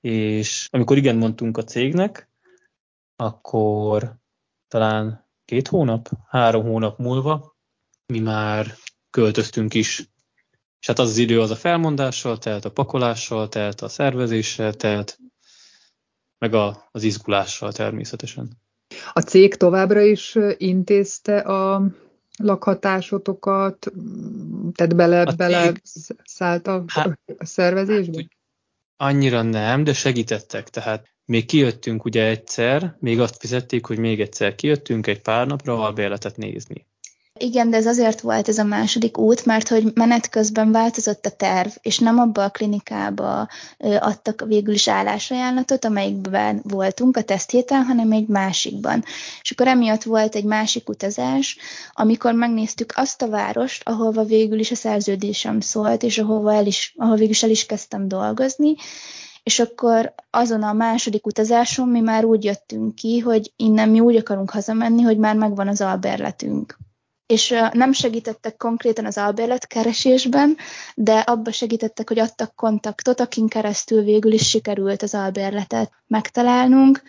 és 0.01 0.69
amikor 0.71 0.97
igen 0.97 1.17
mondtunk 1.17 1.57
a 1.57 1.65
cégnek, 1.65 2.31
akkor 3.17 4.17
talán 4.69 5.29
két 5.45 5.69
hónap, 5.69 6.09
három 6.29 6.65
hónap 6.65 6.99
múlva 6.99 7.54
mi 8.07 8.19
már 8.19 8.75
költöztünk 9.11 9.75
is. 9.75 10.09
És 10.81 10.87
hát 10.87 10.99
az 10.99 11.09
az 11.09 11.17
idő 11.17 11.41
az 11.41 11.51
a 11.51 11.57
felmondással 11.57 12.39
telt, 12.39 12.65
a 12.65 12.71
pakolással 12.71 13.49
telt, 13.49 13.81
a 13.81 13.89
szervezéssel 13.89 14.75
telt, 14.75 15.19
meg 16.39 16.55
a, 16.55 16.89
az 16.91 17.03
izgulással 17.03 17.73
természetesen. 17.73 18.51
A 19.13 19.21
cég 19.21 19.55
továbbra 19.55 20.01
is 20.01 20.39
intézte 20.57 21.39
a 21.39 21.83
lakhatásotokat, 22.37 23.93
tehát 24.73 24.97
bele, 24.97 25.23
a 25.23 25.33
bele 25.33 25.73
cég... 25.73 25.83
szállt 26.25 26.67
a, 26.67 26.85
hát, 26.87 27.19
a 27.39 27.45
szervezésbe? 27.45 28.17
Hát, 28.17 28.31
annyira 28.97 29.43
nem, 29.43 29.85
de 29.85 29.93
segítettek. 29.93 30.69
Tehát 30.69 31.09
még 31.25 31.47
kijöttünk 31.47 32.05
ugye 32.05 32.25
egyszer, 32.25 32.97
még 33.01 33.21
azt 33.21 33.37
fizették, 33.41 33.87
hogy 33.87 33.99
még 33.99 34.21
egyszer 34.21 34.55
kijöttünk 34.55 35.07
egy 35.07 35.21
pár 35.21 35.47
napra 35.47 35.85
albérletet 35.85 36.37
nézni. 36.37 36.87
Igen, 37.41 37.71
de 37.71 37.77
ez 37.77 37.87
azért 37.87 38.21
volt 38.21 38.49
ez 38.49 38.59
a 38.59 38.65
második 38.65 39.19
út, 39.19 39.47
mert 39.47 39.69
hogy 39.69 39.91
menet 39.95 40.29
közben 40.29 40.73
változott 40.73 41.27
a 41.27 41.31
terv, 41.31 41.69
és 41.83 41.99
nem 41.99 42.19
abba 42.19 42.45
a 42.45 42.51
klinikába 42.51 43.49
adtak 43.79 44.45
végül 44.47 44.75
is 44.75 44.89
állásajánlatot, 44.89 45.85
amelyikben 45.85 46.61
voltunk 46.63 47.17
a 47.17 47.23
teszthéten, 47.23 47.83
hanem 47.83 48.13
egy 48.13 48.27
másikban. 48.27 49.05
És 49.43 49.51
akkor 49.51 49.67
emiatt 49.67 50.03
volt 50.03 50.35
egy 50.35 50.45
másik 50.45 50.89
utazás, 50.89 51.59
amikor 51.93 52.33
megnéztük 52.33 52.93
azt 52.97 53.23
a 53.23 53.29
várost, 53.29 53.89
ahova 53.89 54.25
végül 54.25 54.59
is 54.59 54.71
a 54.71 54.75
szerződésem 54.75 55.61
szólt, 55.61 56.03
és 56.03 56.19
ahova 56.19 56.55
el 56.55 56.67
is, 56.67 56.95
ahol 56.97 57.17
végül 57.17 57.31
is 57.31 57.43
el 57.43 57.51
is 57.51 57.67
kezdtem 57.67 58.09
dolgozni, 58.09 58.75
és 59.43 59.59
akkor 59.59 60.15
azon 60.31 60.63
a 60.63 60.73
második 60.73 61.27
utazáson 61.27 61.89
mi 61.89 62.01
már 62.01 62.25
úgy 62.25 62.45
jöttünk 62.45 62.95
ki, 62.95 63.19
hogy 63.19 63.53
innen 63.57 63.89
mi 63.89 64.01
úgy 64.01 64.17
akarunk 64.17 64.51
hazamenni, 64.51 65.03
hogy 65.03 65.19
már 65.19 65.37
megvan 65.37 65.69
az 65.69 65.81
alberletünk 65.81 66.77
és 67.27 67.55
nem 67.73 67.93
segítettek 67.93 68.57
konkrétan 68.57 69.05
az 69.05 69.19
albérlet 69.19 69.67
keresésben, 69.67 70.57
de 70.95 71.19
abba 71.19 71.53
segítettek, 71.53 72.09
hogy 72.09 72.19
adtak 72.19 72.55
kontaktot, 72.55 73.21
akin 73.21 73.49
keresztül 73.49 74.03
végül 74.03 74.33
is 74.33 74.49
sikerült 74.49 75.03
az 75.03 75.15
albérletet 75.15 75.93
megtalálnunk, 76.07 77.03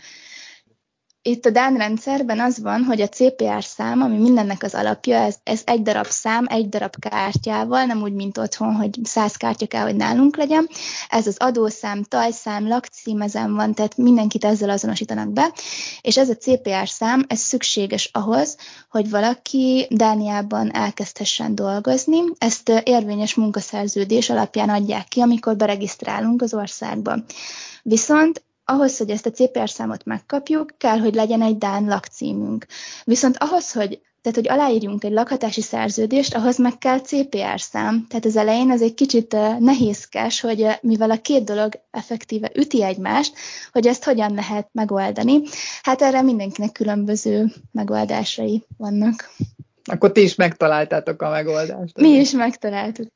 itt 1.27 1.46
a 1.46 1.50
Dán 1.50 1.77
rendszerben 1.77 2.39
az 2.39 2.62
van, 2.62 2.84
hogy 2.84 3.01
a 3.01 3.08
CPR 3.08 3.63
szám, 3.63 4.01
ami 4.01 4.17
mindennek 4.17 4.63
az 4.63 4.74
alapja, 4.74 5.17
ez, 5.17 5.36
ez 5.44 5.62
egy 5.65 5.82
darab 5.82 6.05
szám, 6.05 6.46
egy 6.50 6.70
darab 6.70 6.96
kártyával, 7.00 7.86
nem 7.86 8.01
úgy, 8.01 8.13
mint 8.13 8.38
otthon, 8.38 8.74
hogy 8.74 9.00
száz 9.03 9.36
kártya 9.36 9.67
kell, 9.67 9.84
hogy 9.84 9.96
nálunk 9.96 10.38
legyen. 10.38 10.67
Ez 11.10 11.27
az 11.27 11.38
adószám, 11.39 12.03
tajszám, 12.03 12.67
lakcím 12.67 13.22
ezen 13.22 13.55
van, 13.55 13.74
tehát 13.74 13.98
mindenkit 13.98 14.46
ezzel 14.46 14.70
azonosítanak 14.70 15.29
be, 15.29 15.53
és 16.01 16.17
ez 16.17 16.29
a 16.29 16.36
CPR 16.36 16.88
szám, 16.88 17.25
ez 17.27 17.39
szükséges 17.39 18.10
ahhoz, 18.13 18.58
hogy 18.89 19.10
valaki 19.10 19.88
Dániában 19.89 20.74
elkezdhessen 20.74 21.55
dolgozni. 21.55 22.20
Ezt 22.38 22.70
érvényes 22.84 23.36
munkaszerződés 23.36 24.29
alapján 24.29 24.70
adják 24.70 25.08
ki, 25.08 25.20
amikor 25.20 25.55
beregisztrálunk 25.55 26.41
az 26.41 26.53
országba. 26.53 27.15
Viszont 27.84 28.44
ahhoz, 28.65 28.98
hogy 28.98 29.10
ezt 29.10 29.25
a 29.25 29.31
CPR 29.31 29.69
számot 29.69 30.05
megkapjuk, 30.05 30.74
kell, 30.77 30.98
hogy 31.00 31.15
legyen 31.15 31.41
egy 31.41 31.57
Dán 31.57 31.86
lakcímünk. 31.86 32.65
Viszont 33.03 33.38
ahhoz, 33.38 33.72
hogy 33.72 34.01
tehát, 34.22 34.39
hogy 34.39 34.50
aláírjunk 34.50 35.03
egy 35.03 35.12
lakhatási 35.12 35.62
szerződést, 35.62 36.36
ahhoz 36.36 36.57
meg 36.57 36.77
kell 36.77 37.00
CPR 37.00 37.60
szám. 37.60 38.05
Tehát 38.10 38.25
az 38.25 38.36
elején 38.36 38.72
ez 38.72 38.81
egy 38.81 38.93
kicsit 38.93 39.38
nehézkes, 39.60 40.39
hogy 40.41 40.67
mivel 40.81 41.12
a 41.12 41.22
két 41.22 41.43
dolog 41.43 41.74
effektíve 41.91 42.51
üti 42.55 42.84
egymást, 42.84 43.34
hogy 43.72 43.88
ezt 43.88 44.03
hogyan 44.03 44.34
lehet 44.34 44.69
megoldani. 44.72 45.41
Hát 45.81 46.01
erre 46.01 46.22
mindenkinek 46.22 46.72
különböző 46.72 47.51
megoldásai 47.72 48.65
vannak. 48.77 49.29
Akkor 49.84 50.12
ti 50.12 50.22
is 50.22 50.36
megtaláltátok 50.36 51.22
a 51.22 51.29
megoldást. 51.29 51.98
Mi 51.98 52.10
is 52.10 52.31
megtaláltuk. 52.31 53.07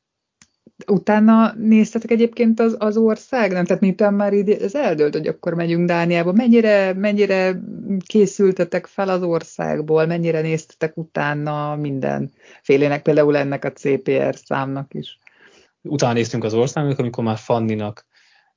Utána 0.86 1.54
néztetek 1.56 2.10
egyébként 2.10 2.60
az, 2.60 2.76
az 2.78 2.96
ország, 2.96 3.50
Tehát 3.50 3.80
miután 3.80 4.14
már 4.14 4.32
így 4.32 4.50
ez 4.50 4.74
eldőlt, 4.74 5.14
hogy 5.14 5.26
akkor 5.26 5.54
megyünk 5.54 5.86
Dániába, 5.86 6.32
mennyire, 6.32 6.92
mennyire 6.92 7.60
készültetek 8.06 8.86
fel 8.86 9.08
az 9.08 9.22
országból, 9.22 10.06
mennyire 10.06 10.40
néztetek 10.40 10.96
utána 10.96 11.76
minden 11.76 12.30
félének, 12.62 13.02
például 13.02 13.36
ennek 13.36 13.64
a 13.64 13.72
CPR 13.72 14.34
számnak 14.44 14.94
is? 14.94 15.18
Utána 15.82 16.12
néztünk 16.12 16.44
az 16.44 16.54
országnak, 16.54 16.98
amikor 16.98 17.24
már 17.24 17.38
Fanninak 17.38 18.06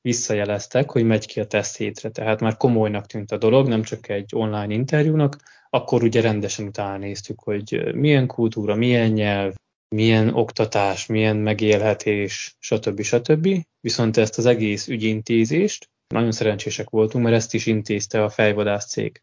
visszajeleztek, 0.02 0.92
hogy 0.92 1.04
megy 1.04 1.26
ki 1.26 1.40
a 1.40 1.46
teszt 1.46 1.78
hétre, 1.78 2.10
tehát 2.10 2.40
már 2.40 2.58
komolynak 2.58 3.06
tűnt 3.06 3.32
a 3.32 3.38
dolog, 3.38 3.68
nem 3.68 3.82
csak 3.82 4.10
egy 4.10 4.32
online 4.36 4.74
interjúnak, 4.74 5.38
akkor 5.70 6.04
ugye 6.04 6.22
rendesen 6.22 6.66
utána 6.66 6.98
néztük, 6.98 7.40
hogy 7.40 7.96
milyen 7.96 8.28
kultúra, 8.28 8.76
milyen 8.76 9.10
nyelv, 9.10 9.54
milyen 9.94 10.34
oktatás, 10.34 11.06
milyen 11.06 11.38
megélhetés, 11.38 12.56
stb. 12.60 13.02
stb. 13.02 13.66
Viszont 13.80 14.18
ezt 14.18 14.38
az 14.38 14.46
egész 14.46 14.88
ügyintézést 14.88 15.90
nagyon 16.08 16.32
szerencsések 16.32 16.90
voltunk, 16.90 17.24
mert 17.24 17.36
ezt 17.36 17.54
is 17.54 17.66
intézte 17.66 18.24
a 18.24 18.30
fejvadász 18.30 18.90
cég. 18.90 19.22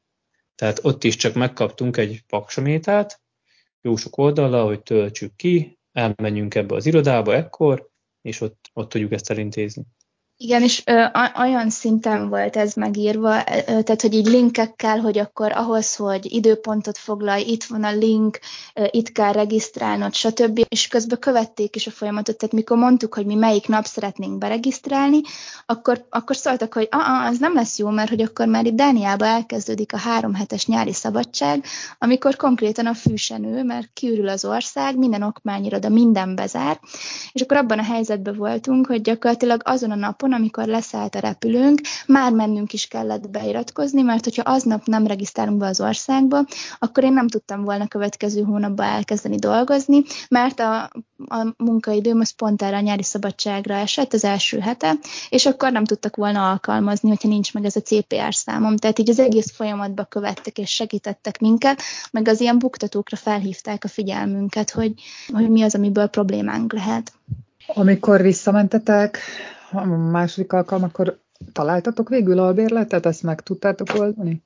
Tehát 0.55 0.79
ott 0.83 1.05
is 1.05 1.17
csak 1.17 1.35
megkaptunk 1.35 1.97
egy 1.97 2.23
paksamétát, 2.27 3.21
jó 3.81 3.97
sok 3.97 4.17
oldala, 4.17 4.65
hogy 4.65 4.83
töltsük 4.83 5.37
ki, 5.37 5.79
elmenjünk 5.93 6.55
ebbe 6.55 6.75
az 6.75 6.87
irodába 6.87 7.35
ekkor, 7.35 7.89
és 8.23 8.41
ott, 8.41 8.71
ott 8.73 8.89
tudjuk 8.89 9.13
ezt 9.13 9.31
elintézni. 9.31 9.83
Igen, 10.43 10.63
és 10.63 10.83
ö, 10.87 11.05
olyan 11.39 11.71
szinten 11.71 12.29
volt 12.29 12.57
ez 12.57 12.75
megírva, 12.75 13.39
ö, 13.39 13.63
tehát 13.65 14.01
hogy 14.01 14.15
így 14.15 14.27
linkekkel, 14.27 14.99
hogy 14.99 15.19
akkor 15.19 15.53
ahhoz, 15.53 15.97
hogy 15.97 16.33
időpontot 16.33 16.99
foglalj, 16.99 17.43
itt 17.43 17.65
van 17.65 17.85
a 17.85 17.93
link, 17.93 18.39
ö, 18.75 18.85
itt 18.91 19.13
kell 19.13 19.33
regisztrálnod, 19.33 20.15
stb. 20.15 20.65
És 20.69 20.89
közben 20.89 21.19
követték 21.19 21.77
is 21.77 21.87
a 21.87 21.91
folyamatot, 21.91 22.37
tehát 22.37 22.55
mikor 22.55 22.77
mondtuk, 22.77 23.15
hogy 23.15 23.27
mi 23.27 23.35
melyik 23.35 23.69
nap 23.69 23.85
szeretnénk 23.85 24.39
beregisztrálni, 24.39 25.21
akkor, 25.67 26.07
akkor 26.11 26.37
szóltak, 26.37 26.75
hogy 26.75 26.89
ah, 26.91 27.27
az 27.27 27.39
nem 27.39 27.55
lesz 27.55 27.79
jó, 27.79 27.89
mert 27.89 28.09
hogy 28.09 28.23
akkor 28.23 28.47
már 28.47 28.67
itt 28.67 28.77
Dániába 28.77 29.25
elkezdődik 29.25 29.93
a 29.93 29.99
három 29.99 30.35
hetes 30.35 30.67
nyári 30.67 30.93
szabadság, 30.93 31.65
amikor 31.99 32.37
konkrétan 32.37 32.87
a 32.87 32.95
fűsenő, 32.95 33.63
mert 33.63 33.91
kiürül 33.93 34.29
az 34.29 34.45
ország, 34.45 34.97
minden 34.99 35.23
okmányiroda, 35.23 35.89
minden 35.89 36.35
bezár, 36.35 36.81
és 37.33 37.41
akkor 37.41 37.57
abban 37.57 37.79
a 37.79 37.85
helyzetben 37.85 38.37
voltunk, 38.37 38.87
hogy 38.87 39.01
gyakorlatilag 39.01 39.61
azon 39.65 39.91
a 39.91 39.95
napon, 39.95 40.29
napon, 40.31 40.43
amikor 40.43 40.67
leszállt 40.67 41.15
a 41.15 41.19
repülőnk, 41.19 41.81
már 42.07 42.33
mennünk 42.33 42.73
is 42.73 42.87
kellett 42.87 43.31
beiratkozni, 43.31 44.03
mert 44.03 44.25
hogyha 44.25 44.43
aznap 44.43 44.87
nem 44.87 45.07
regisztrálunk 45.07 45.59
be 45.59 45.67
az 45.67 45.81
országba, 45.81 46.45
akkor 46.79 47.05
én 47.05 47.13
nem 47.13 47.29
tudtam 47.29 47.65
volna 47.65 47.89
következő 47.89 48.43
hónapban 48.43 48.87
elkezdeni 48.87 49.37
dolgozni, 49.37 50.03
mert 50.29 50.61
a, 50.61 50.83
a 51.29 51.55
munkaidőm 51.57 52.21
az 52.21 52.31
pont 52.31 52.63
erre 52.63 52.77
a 52.77 52.81
nyári 52.81 53.03
szabadságra 53.03 53.75
esett 53.75 54.13
az 54.13 54.25
első 54.25 54.59
hete, 54.59 54.95
és 55.29 55.47
akkor 55.47 55.73
nem 55.73 55.85
tudtak 55.85 56.17
volna 56.17 56.51
alkalmazni, 56.51 57.09
hogyha 57.09 57.29
nincs 57.29 57.55
meg 57.55 57.65
ez 57.65 57.77
a 57.77 57.81
CPR 57.81 58.35
számom. 58.35 58.77
Tehát 58.77 58.99
így 58.99 59.11
az 59.11 59.19
egész 59.19 59.53
folyamatba 59.53 60.05
követtek 60.05 60.59
és 60.59 60.71
segítettek 60.71 61.41
minket, 61.41 61.83
meg 62.11 62.29
az 62.29 62.41
ilyen 62.41 62.59
buktatókra 62.59 63.17
felhívták 63.17 63.85
a 63.85 63.89
figyelmünket, 63.89 64.71
hogy, 64.71 64.93
hogy 65.33 65.51
mi 65.51 65.63
az, 65.63 65.75
amiből 65.75 66.07
problémánk 66.07 66.73
lehet. 66.73 67.13
Amikor 67.75 68.23
visszamentetek 68.23 69.19
a 69.73 69.85
második 69.85 70.53
alkalmakkor 70.53 71.21
találtatok 71.53 72.09
végül 72.09 72.39
albérletet, 72.39 73.07
ezt 73.07 73.23
meg 73.23 73.41
tudtátok 73.41 73.89
oldani? 73.99 74.43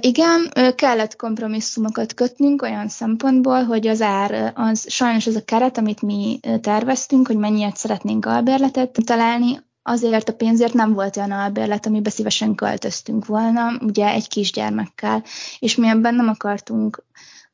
Igen, 0.00 0.50
kellett 0.74 1.16
kompromisszumokat 1.16 2.14
kötnünk 2.14 2.62
olyan 2.62 2.88
szempontból, 2.88 3.62
hogy 3.62 3.86
az 3.86 4.02
ár, 4.02 4.52
az 4.54 4.90
sajnos 4.92 5.26
az 5.26 5.34
a 5.34 5.44
keret, 5.44 5.78
amit 5.78 6.02
mi 6.02 6.40
terveztünk, 6.60 7.26
hogy 7.26 7.36
mennyiért 7.36 7.76
szeretnénk 7.76 8.26
albérletet 8.26 8.98
találni, 9.04 9.64
azért 9.82 10.28
a 10.28 10.34
pénzért 10.34 10.72
nem 10.72 10.92
volt 10.92 11.16
olyan 11.16 11.30
albérlet, 11.30 11.86
amiben 11.86 12.12
szívesen 12.12 12.54
költöztünk 12.54 13.26
volna, 13.26 13.78
ugye 13.80 14.08
egy 14.08 14.28
kisgyermekkel, 14.28 15.22
és 15.58 15.76
mi 15.76 15.88
ebben 15.88 16.14
nem 16.14 16.28
akartunk 16.28 17.04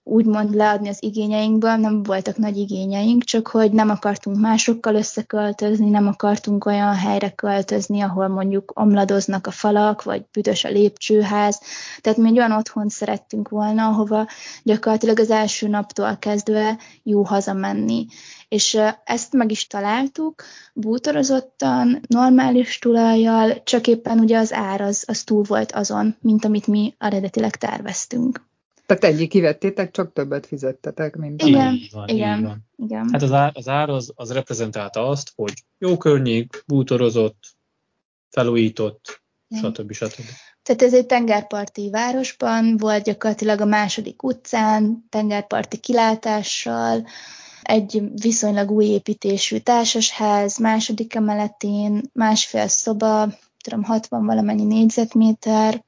úgymond 0.04 0.54
leadni 0.54 0.88
az 0.88 1.02
igényeinkből, 1.02 1.76
nem 1.76 2.02
voltak 2.02 2.36
nagy 2.36 2.56
igényeink, 2.56 3.24
csak 3.24 3.46
hogy 3.46 3.72
nem 3.72 3.90
akartunk 3.90 4.36
másokkal 4.40 4.94
összeköltözni, 4.94 5.90
nem 5.90 6.06
akartunk 6.06 6.64
olyan 6.64 6.94
helyre 6.94 7.30
költözni, 7.30 8.00
ahol 8.00 8.28
mondjuk 8.28 8.72
omladoznak 8.74 9.46
a 9.46 9.50
falak, 9.50 10.02
vagy 10.02 10.24
büdös 10.32 10.64
a 10.64 10.68
lépcsőház. 10.68 11.60
Tehát 12.00 12.18
mi 12.18 12.28
egy 12.28 12.38
olyan 12.38 12.52
otthon 12.52 12.88
szerettünk 12.88 13.48
volna, 13.48 13.86
ahova 13.86 14.26
gyakorlatilag 14.62 15.18
az 15.18 15.30
első 15.30 15.68
naptól 15.68 16.16
kezdve 16.16 16.78
jó 17.02 17.22
hazamenni. 17.22 18.06
És 18.48 18.78
ezt 19.04 19.32
meg 19.32 19.50
is 19.50 19.66
találtuk, 19.66 20.42
bútorozottan, 20.74 22.00
normális 22.08 22.78
tulajjal, 22.78 23.62
csak 23.62 23.86
éppen 23.86 24.18
ugye 24.18 24.38
az 24.38 24.52
ár 24.52 24.80
az, 24.80 25.04
az 25.06 25.22
túl 25.22 25.42
volt 25.42 25.72
azon, 25.72 26.16
mint 26.20 26.44
amit 26.44 26.66
mi 26.66 26.94
eredetileg 26.98 27.56
terveztünk. 27.56 28.50
Tehát 28.98 29.14
egyik 29.14 29.30
kivettétek, 29.30 29.90
csak 29.90 30.12
többet 30.12 30.46
fizettetek, 30.46 31.16
mint 31.16 31.42
Igen, 31.42 31.74
így 31.74 31.90
van, 31.92 32.08
igen, 32.08 32.38
így 32.38 32.44
van. 32.44 32.68
igen. 32.76 33.08
Hát 33.12 33.22
az 33.22 33.32
ár, 33.32 33.50
az, 33.54 33.68
ár 33.68 33.88
az, 33.88 34.12
az 34.14 34.32
reprezentálta 34.32 35.08
azt, 35.08 35.32
hogy 35.34 35.52
jó 35.78 35.96
környék, 35.96 36.64
bútorozott, 36.66 37.56
felújított, 38.30 39.22
stb. 39.48 39.92
stb. 39.92 40.24
Tehát 40.62 40.82
ez 40.82 40.94
egy 40.94 41.06
tengerparti 41.06 41.90
városban 41.90 42.76
volt, 42.76 43.04
gyakorlatilag 43.04 43.60
a 43.60 43.64
második 43.64 44.22
utcán, 44.22 45.06
tengerparti 45.08 45.78
kilátással, 45.78 47.06
egy 47.62 48.02
viszonylag 48.22 48.70
új 48.70 48.84
építésű 48.84 49.58
társasház, 49.58 50.58
második 50.58 51.14
emeletén, 51.14 52.00
másfél 52.12 52.66
szoba, 52.68 53.28
tudom, 53.62 53.82
60 53.82 54.26
valamennyi 54.26 54.64
négyzetméter. 54.64 55.84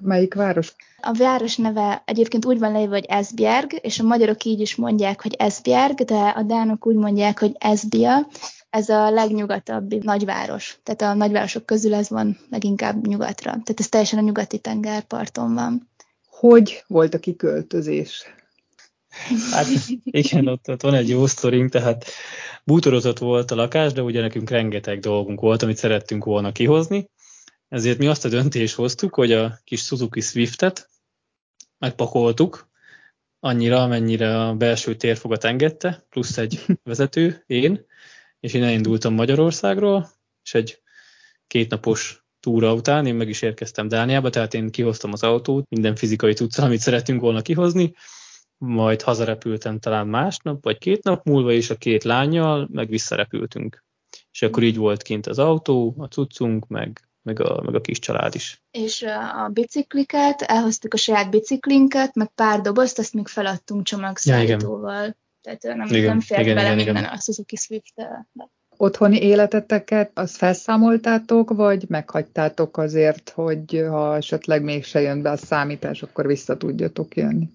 Melyik 0.00 0.34
város? 0.34 0.74
A 1.00 1.12
város 1.12 1.56
neve 1.56 2.02
egyébként 2.04 2.44
úgy 2.44 2.58
van 2.58 2.72
leírva, 2.72 2.94
hogy 2.94 3.04
Esbjerg, 3.08 3.78
és 3.80 3.98
a 3.98 4.02
magyarok 4.02 4.44
így 4.44 4.60
is 4.60 4.74
mondják, 4.74 5.22
hogy 5.22 5.34
Esbjerg, 5.34 5.94
de 5.94 6.18
a 6.18 6.42
dánok 6.42 6.86
úgy 6.86 6.96
mondják, 6.96 7.38
hogy 7.38 7.56
Esbia. 7.58 8.28
Ez 8.70 8.88
a 8.88 9.10
legnyugatabbi 9.10 10.00
nagyváros. 10.02 10.78
Tehát 10.82 11.14
a 11.14 11.18
nagyvárosok 11.18 11.66
közül 11.66 11.94
ez 11.94 12.10
van 12.10 12.38
leginkább 12.50 13.06
nyugatra. 13.06 13.50
Tehát 13.50 13.74
ez 13.76 13.88
teljesen 13.88 14.18
a 14.18 14.22
nyugati 14.22 14.58
tengerparton 14.58 15.54
van. 15.54 15.90
Hogy 16.30 16.84
volt 16.86 17.14
a 17.14 17.18
kiköltözés? 17.18 18.24
Hát 19.50 19.66
igen, 20.04 20.48
ott, 20.48 20.68
ott 20.68 20.82
van 20.82 20.94
egy 20.94 21.08
jó 21.08 21.26
sztorink, 21.26 21.70
tehát 21.70 22.04
bútorozott 22.64 23.18
volt 23.18 23.50
a 23.50 23.54
lakás, 23.54 23.92
de 23.92 24.02
ugye 24.02 24.20
nekünk 24.20 24.50
rengeteg 24.50 24.98
dolgunk 25.00 25.40
volt, 25.40 25.62
amit 25.62 25.76
szerettünk 25.76 26.24
volna 26.24 26.52
kihozni, 26.52 27.08
ezért 27.68 27.98
mi 27.98 28.06
azt 28.06 28.24
a 28.24 28.28
döntést 28.28 28.74
hoztuk, 28.74 29.14
hogy 29.14 29.32
a 29.32 29.58
kis 29.64 29.80
Suzuki 29.80 30.20
Swiftet 30.20 30.90
megpakoltuk, 31.78 32.68
annyira, 33.40 33.82
amennyire 33.82 34.46
a 34.46 34.54
belső 34.54 34.94
térfogat 34.94 35.44
engedte, 35.44 36.06
plusz 36.10 36.38
egy 36.38 36.64
vezető, 36.82 37.42
én, 37.46 37.84
és 38.40 38.52
én 38.54 38.62
elindultam 38.62 39.14
Magyarországról, 39.14 40.10
és 40.42 40.54
egy 40.54 40.82
kétnapos 41.46 42.26
túra 42.40 42.74
után 42.74 43.06
én 43.06 43.14
meg 43.14 43.28
is 43.28 43.42
érkeztem 43.42 43.88
Dániába, 43.88 44.30
tehát 44.30 44.54
én 44.54 44.70
kihoztam 44.70 45.12
az 45.12 45.22
autót, 45.22 45.68
minden 45.68 45.96
fizikai 45.96 46.34
tudszal, 46.34 46.64
amit 46.64 46.80
szerettünk 46.80 47.20
volna 47.20 47.42
kihozni, 47.42 47.94
majd 48.56 49.02
hazarepültem 49.02 49.78
talán 49.78 50.06
másnap, 50.06 50.64
vagy 50.64 50.78
két 50.78 51.02
nap 51.02 51.24
múlva, 51.24 51.52
és 51.52 51.70
a 51.70 51.76
két 51.76 52.04
lányjal 52.04 52.68
meg 52.72 52.88
visszarepültünk. 52.88 53.84
És 54.30 54.42
akkor 54.42 54.62
így 54.62 54.76
volt 54.76 55.02
kint 55.02 55.26
az 55.26 55.38
autó, 55.38 55.94
a 55.98 56.06
cuccunk, 56.06 56.66
meg 56.66 57.07
meg 57.28 57.40
a, 57.40 57.62
meg 57.64 57.74
a 57.74 57.80
kis 57.80 57.98
család 57.98 58.34
is. 58.34 58.62
És 58.70 59.02
a 59.02 59.48
bicikliket, 59.52 60.42
elhoztuk 60.42 60.94
a 60.94 60.96
saját 60.96 61.30
biciklinket, 61.30 62.14
meg 62.14 62.28
pár 62.34 62.60
dobozt, 62.60 62.98
azt 62.98 63.14
még 63.14 63.26
feladtunk 63.26 63.84
csomagszállítóval. 63.84 65.04
Ja, 65.04 65.14
Tehát 65.42 65.62
nem, 65.62 65.86
igen, 65.88 66.04
nem 66.04 66.20
fért 66.20 66.40
igen, 66.40 66.54
bele 66.54 66.66
igen, 66.66 66.76
minden 66.76 66.96
igen. 66.96 67.14
a 67.14 67.20
Suzuki 67.20 67.56
swift 67.56 67.94
-be. 67.94 68.26
Otthoni 68.76 69.22
életeteket 69.22 70.10
azt 70.14 70.36
felszámoltátok, 70.36 71.50
vagy 71.50 71.84
meghagytátok 71.88 72.76
azért, 72.76 73.30
hogy 73.30 73.84
ha 73.88 74.16
esetleg 74.16 74.62
mégse 74.62 75.00
jön 75.00 75.22
be 75.22 75.30
a 75.30 75.36
számítás, 75.36 76.02
akkor 76.02 76.26
vissza 76.26 76.56
tudjatok 76.56 77.16
jönni? 77.16 77.48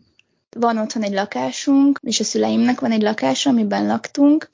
Van 0.60 0.78
otthon 0.78 1.04
egy 1.04 1.14
lakásunk, 1.14 2.00
és 2.02 2.20
a 2.20 2.24
szüleimnek 2.24 2.80
van 2.80 2.92
egy 2.92 3.02
lakása, 3.02 3.50
amiben 3.50 3.86
laktunk, 3.86 4.50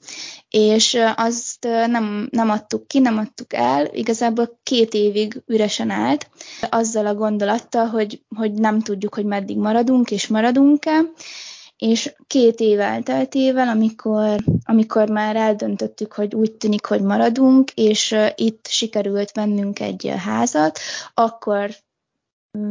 és 0.50 0.98
azt 1.16 1.64
nem, 1.86 2.28
nem 2.30 2.50
adtuk 2.50 2.86
ki, 2.86 2.98
nem 2.98 3.18
adtuk 3.18 3.52
el, 3.54 3.88
igazából 3.92 4.58
két 4.62 4.94
évig 4.94 5.42
üresen 5.46 5.90
állt, 5.90 6.30
azzal 6.70 7.06
a 7.06 7.14
gondolattal, 7.14 7.86
hogy, 7.86 8.22
hogy 8.36 8.52
nem 8.52 8.80
tudjuk, 8.80 9.14
hogy 9.14 9.24
meddig 9.24 9.56
maradunk, 9.56 10.10
és 10.10 10.26
maradunk-e, 10.26 11.00
és 11.80 12.14
két 12.26 12.60
év 12.60 12.80
elteltével, 12.80 13.68
amikor, 13.68 14.36
amikor 14.64 15.08
már 15.08 15.36
eldöntöttük, 15.36 16.12
hogy 16.12 16.34
úgy 16.34 16.52
tűnik, 16.52 16.86
hogy 16.86 17.02
maradunk, 17.02 17.70
és 17.74 18.16
itt 18.34 18.66
sikerült 18.68 19.32
vennünk 19.32 19.80
egy 19.80 20.12
házat, 20.16 20.78
akkor 21.14 21.70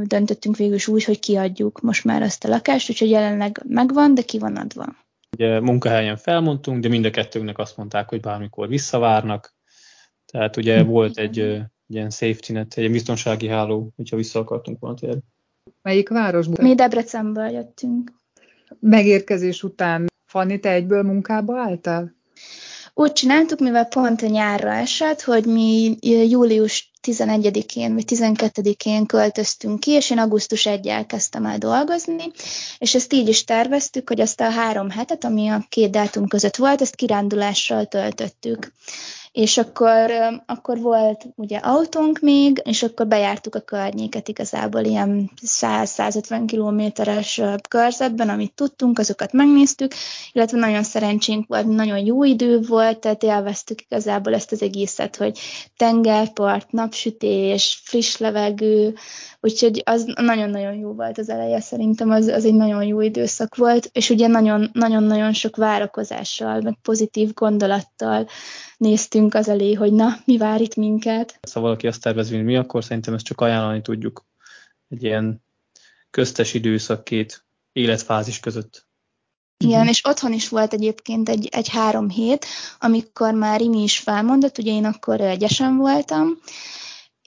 döntöttünk 0.04 0.58
végül 0.58 0.76
is 0.76 0.88
úgy, 0.88 1.04
hogy 1.04 1.20
kiadjuk 1.20 1.82
most 1.82 2.04
már 2.04 2.22
ezt 2.22 2.44
a 2.44 2.48
lakást, 2.48 2.90
úgyhogy 2.90 3.10
jelenleg 3.10 3.62
megvan, 3.68 4.14
de 4.14 4.22
ki 4.22 4.40
van 4.40 4.56
adva. 4.56 4.96
Ugye 5.32 5.60
munkahelyen 5.60 6.18
felmondtunk, 6.18 6.82
de 6.82 6.88
mind 6.88 7.06
a 7.06 7.10
kettőnknek 7.10 7.58
azt 7.58 7.78
mondták, 7.78 8.10
hogy 8.10 8.20
bármikor 8.20 8.68
visszavárnak. 8.68 9.54
Tehát 10.26 10.58
ugye 10.58 10.84
mm. 10.84 10.88
volt 10.88 11.18
egy, 11.18 11.40
egy 11.40 11.62
ilyen 11.88 12.10
safety 12.10 12.52
net, 12.52 12.74
egy 12.74 12.92
biztonsági 12.92 13.48
háló, 13.48 13.92
hogyha 13.96 14.16
vissza 14.16 14.40
akartunk 14.40 14.80
volna 14.80 14.98
térni. 14.98 15.22
Melyik 15.82 16.10
városból? 16.10 16.66
Mi 16.66 16.76
Debrecenből 16.76 17.50
jöttünk. 17.50 18.12
Megérkezés 18.80 19.64
után 19.64 20.08
Fanni, 20.26 20.60
te 20.60 20.72
egyből 20.72 21.04
munkába 21.04 21.60
álltál? 21.60 22.16
Úgy 23.00 23.14
csináltuk, 23.14 23.60
mivel 23.60 23.86
pont 23.86 24.22
a 24.22 24.28
nyárra 24.28 24.72
esett, 24.72 25.22
hogy 25.22 25.46
mi 25.46 25.98
július 26.02 26.92
11-én 27.08 27.94
vagy 27.94 28.04
12-én 28.08 29.06
költöztünk 29.06 29.80
ki, 29.80 29.92
és 29.92 30.10
én 30.10 30.18
augusztus 30.18 30.66
1 30.66 31.06
kezdtem 31.08 31.46
el 31.46 31.58
dolgozni, 31.58 32.32
és 32.78 32.96
ezt 32.96 33.14
így 33.14 33.28
is 33.28 33.44
terveztük, 33.44 34.10
hogy 34.10 34.22
azt 34.22 34.42
a 34.42 34.50
három 34.50 34.90
hetet, 34.90 35.24
ami 35.24 35.48
a 35.48 35.66
két 35.70 35.92
dátum 35.92 36.28
között 36.28 36.56
volt, 36.56 36.82
ezt 36.82 36.96
kirándulással 36.96 37.86
töltöttük 37.86 38.72
és 39.40 39.58
akkor, 39.58 40.12
akkor 40.46 40.80
volt 40.80 41.26
ugye 41.36 41.58
autónk 41.58 42.20
még, 42.20 42.62
és 42.64 42.84
akkor 42.84 43.08
bejártuk 43.08 43.56
a 43.56 43.60
környéket 43.60 44.28
igazából 44.28 44.82
ilyen 44.84 45.32
100-150 45.46 46.44
kilométeres 46.48 47.42
körzetben, 47.70 48.30
amit 48.30 48.54
tudtunk, 48.54 49.00
azokat 49.00 49.34
megnéztük, 49.34 49.94
illetve 50.32 50.58
nagyon 50.58 50.84
szerencsénk 50.84 51.48
volt, 51.48 51.66
nagyon 51.66 51.98
jó 51.98 52.24
idő 52.24 52.60
volt, 52.68 53.00
tehát 53.00 53.24
élveztük 53.24 53.82
igazából 53.82 54.34
ezt 54.34 54.52
az 54.52 54.62
egészet, 54.62 55.16
hogy 55.16 55.40
tengerpart, 55.78 56.72
napsütés, 56.72 57.82
friss 57.84 58.18
levegő, 58.18 58.94
úgyhogy 59.42 59.82
az 59.86 60.14
nagyon-nagyon 60.16 60.74
jó 60.74 60.94
volt 60.94 61.18
az 61.18 61.30
eleje, 61.30 61.60
szerintem 61.60 62.10
az, 62.10 62.28
az 62.28 62.46
egy 62.46 62.56
nagyon 62.56 62.84
jó 62.84 63.02
időszak 63.02 63.56
volt, 63.56 63.90
és 63.94 64.10
ugye 64.10 64.28
nagyon-nagyon 64.74 65.34
sok 65.34 65.56
várakozással, 65.56 66.62
meg 66.62 66.78
pozitív 66.82 67.34
gondolattal 67.34 68.28
néztünk 68.78 69.29
az 69.34 69.48
elé, 69.48 69.74
hogy 69.74 69.94
na, 69.94 70.18
mi 70.26 70.38
vár 70.38 70.62
itt 70.62 70.76
minket. 70.76 71.40
Ha 71.54 71.60
valaki 71.60 71.88
azt 71.88 72.02
tervez, 72.02 72.30
mint 72.30 72.46
mi, 72.46 72.56
akkor 72.56 72.84
szerintem 72.84 73.14
ezt 73.14 73.26
csak 73.26 73.42
ajánlani 73.42 73.82
tudjuk. 73.82 74.26
Egy 74.90 75.04
ilyen 75.04 75.44
köztes 76.10 76.54
időszak 76.54 77.04
két 77.04 77.46
életfázis 77.72 78.40
között. 78.40 78.88
Igen, 79.66 79.88
és 79.88 80.06
otthon 80.06 80.34
is 80.34 80.50
volt 80.50 80.74
egyébként 80.74 81.30
egy, 81.30 81.48
egy 81.52 81.70
három 81.70 82.10
hét, 82.10 82.46
amikor 82.80 83.34
már 83.34 83.62
Imi 83.62 83.84
is 83.84 83.98
felmondott, 83.98 84.58
ugye 84.58 84.72
én 84.72 84.86
akkor 84.86 85.22
egyesen 85.22 85.78
voltam, 85.78 86.40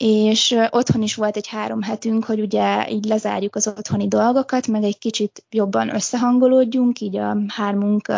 és 0.05 0.57
otthon 0.71 1.03
is 1.03 1.15
volt 1.15 1.37
egy 1.37 1.47
három 1.47 1.83
hetünk, 1.83 2.25
hogy 2.25 2.41
ugye 2.41 2.91
így 2.91 3.05
lezárjuk 3.05 3.55
az 3.55 3.67
otthoni 3.67 4.09
dolgokat, 4.09 4.67
meg 4.67 4.83
egy 4.83 4.99
kicsit 4.99 5.45
jobban 5.51 5.95
összehangolódjunk 5.95 7.01
így 7.01 7.17
a 7.17 7.37
hármunk 7.49 8.13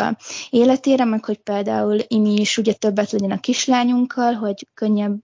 életére, 0.50 1.04
meg 1.04 1.24
hogy 1.24 1.38
például 1.38 1.98
Imi 2.08 2.40
is 2.40 2.58
ugye 2.58 2.72
többet 2.72 3.10
legyen 3.10 3.30
a 3.30 3.40
kislányunkkal, 3.40 4.32
hogy 4.32 4.66
könnyebb 4.74 5.16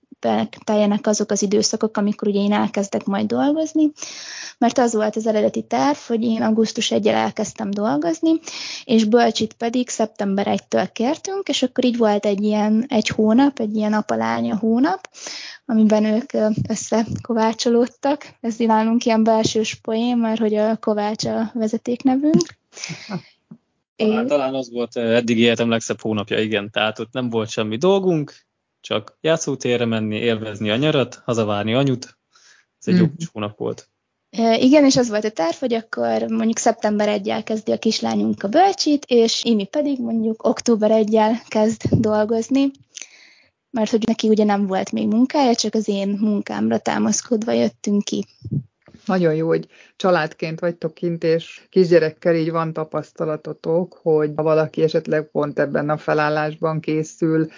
teljenek 0.64 1.06
azok 1.06 1.30
az 1.30 1.42
időszakok, 1.42 1.96
amikor 1.96 2.28
ugye 2.28 2.40
én 2.40 2.52
elkezdek 2.52 3.04
majd 3.04 3.26
dolgozni, 3.26 3.92
mert 4.59 4.78
az 4.78 4.94
volt 4.94 5.16
az 5.16 5.26
eredeti 5.26 5.62
terv, 5.62 5.96
hogy 6.06 6.22
én 6.22 6.42
augusztus 6.42 6.90
1 6.90 7.06
elkezdtem 7.06 7.70
dolgozni, 7.70 8.30
és 8.85 9.04
bölcsit 9.04 9.52
pedig 9.52 9.88
szeptember 9.88 10.46
1-től 10.50 10.88
kértünk, 10.92 11.48
és 11.48 11.62
akkor 11.62 11.85
így 11.85 11.96
volt 11.96 12.26
egy 12.26 12.42
ilyen 12.42 12.85
egy 12.88 13.09
hónap, 13.09 13.59
egy 13.59 13.76
ilyen 13.76 13.92
apalánya 13.92 14.56
hónap, 14.56 15.09
amiben 15.66 16.04
ők 16.04 16.30
összekovácsolódtak. 16.68 18.26
Ez 18.40 18.56
nálunk 18.56 19.04
ilyen 19.04 19.24
belsős 19.24 19.74
poén, 19.74 20.16
mert 20.16 20.40
hogy 20.40 20.54
a 20.54 20.76
Kovács 20.76 21.24
a 21.24 21.50
vezetéknevünk. 21.54 22.44
Talán, 23.96 24.26
talán 24.26 24.54
az 24.54 24.70
volt 24.70 24.96
eddig 24.96 25.38
életem 25.38 25.68
legszebb 25.68 26.00
hónapja, 26.00 26.38
igen. 26.38 26.70
Tehát 26.70 26.98
ott 26.98 27.12
nem 27.12 27.30
volt 27.30 27.50
semmi 27.50 27.76
dolgunk, 27.76 28.35
csak 28.90 29.18
játszótérre 29.20 29.85
menni, 29.85 30.16
élvezni 30.16 30.70
a 30.70 30.76
nyarat, 30.76 31.22
hazavárni 31.24 31.74
anyut. 31.74 32.18
Ez 32.79 32.87
egy 32.87 32.94
mm. 32.94 32.98
jó 32.98 33.26
hónap 33.33 33.59
volt. 33.59 33.88
Igen, 34.57 34.85
és 34.85 34.96
az 34.96 35.09
volt 35.09 35.24
a 35.24 35.31
terv, 35.31 35.57
hogy 35.57 35.74
akkor 35.74 36.22
mondjuk 36.29 36.59
szeptember 36.59 37.09
1 37.09 37.42
kezdi 37.44 37.72
a 37.72 37.79
kislányunk 37.79 38.42
a 38.42 38.48
bölcsit, 38.48 39.05
és 39.05 39.44
Imi 39.44 39.64
pedig 39.64 40.00
mondjuk 40.00 40.46
október 40.46 40.90
1 40.90 41.18
kezd 41.48 41.83
dolgozni, 41.90 42.70
mert 43.70 43.90
hogy 43.90 44.03
neki 44.07 44.29
ugye 44.29 44.44
nem 44.44 44.66
volt 44.66 44.92
még 44.92 45.07
munkája, 45.07 45.55
csak 45.55 45.74
az 45.74 45.88
én 45.88 46.09
munkámra 46.09 46.79
támaszkodva 46.79 47.53
jöttünk 47.53 48.05
ki. 48.05 48.26
Nagyon 49.11 49.35
jó, 49.35 49.46
hogy 49.46 49.66
családként 49.96 50.61
vagytok 50.61 50.94
kint, 50.94 51.25
és 51.25 51.66
kisgyerekkel 51.68 52.35
így 52.35 52.51
van 52.51 52.73
tapasztalatotok, 52.73 53.99
hogy 54.03 54.31
ha 54.37 54.42
valaki 54.42 54.83
esetleg 54.83 55.31
pont 55.31 55.59
ebben 55.59 55.90
a 55.90 55.96
felállásban 55.96 56.81
készül 56.81 57.49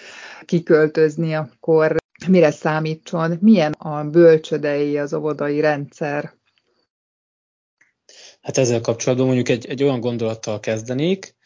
kiköltözni, 0.44 1.34
akkor 1.34 1.96
mire 2.28 2.50
számítson, 2.50 3.38
milyen 3.40 3.72
a 3.72 4.04
bölcsödei, 4.04 4.98
az 4.98 5.14
óvodai 5.14 5.60
rendszer? 5.60 6.34
Hát 8.40 8.58
ezzel 8.58 8.80
kapcsolatban 8.80 9.26
mondjuk 9.26 9.48
egy, 9.48 9.66
egy 9.66 9.82
olyan 9.82 10.00
gondolattal 10.00 10.60
kezdenék, 10.60 11.36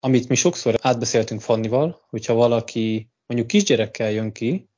amit 0.00 0.28
mi 0.28 0.34
sokszor 0.34 0.74
átbeszéltünk 0.80 1.40
Fannival, 1.40 2.00
hogyha 2.08 2.34
valaki 2.34 3.10
mondjuk 3.26 3.50
kisgyerekkel 3.50 4.10
jön 4.10 4.32
ki, 4.32 4.68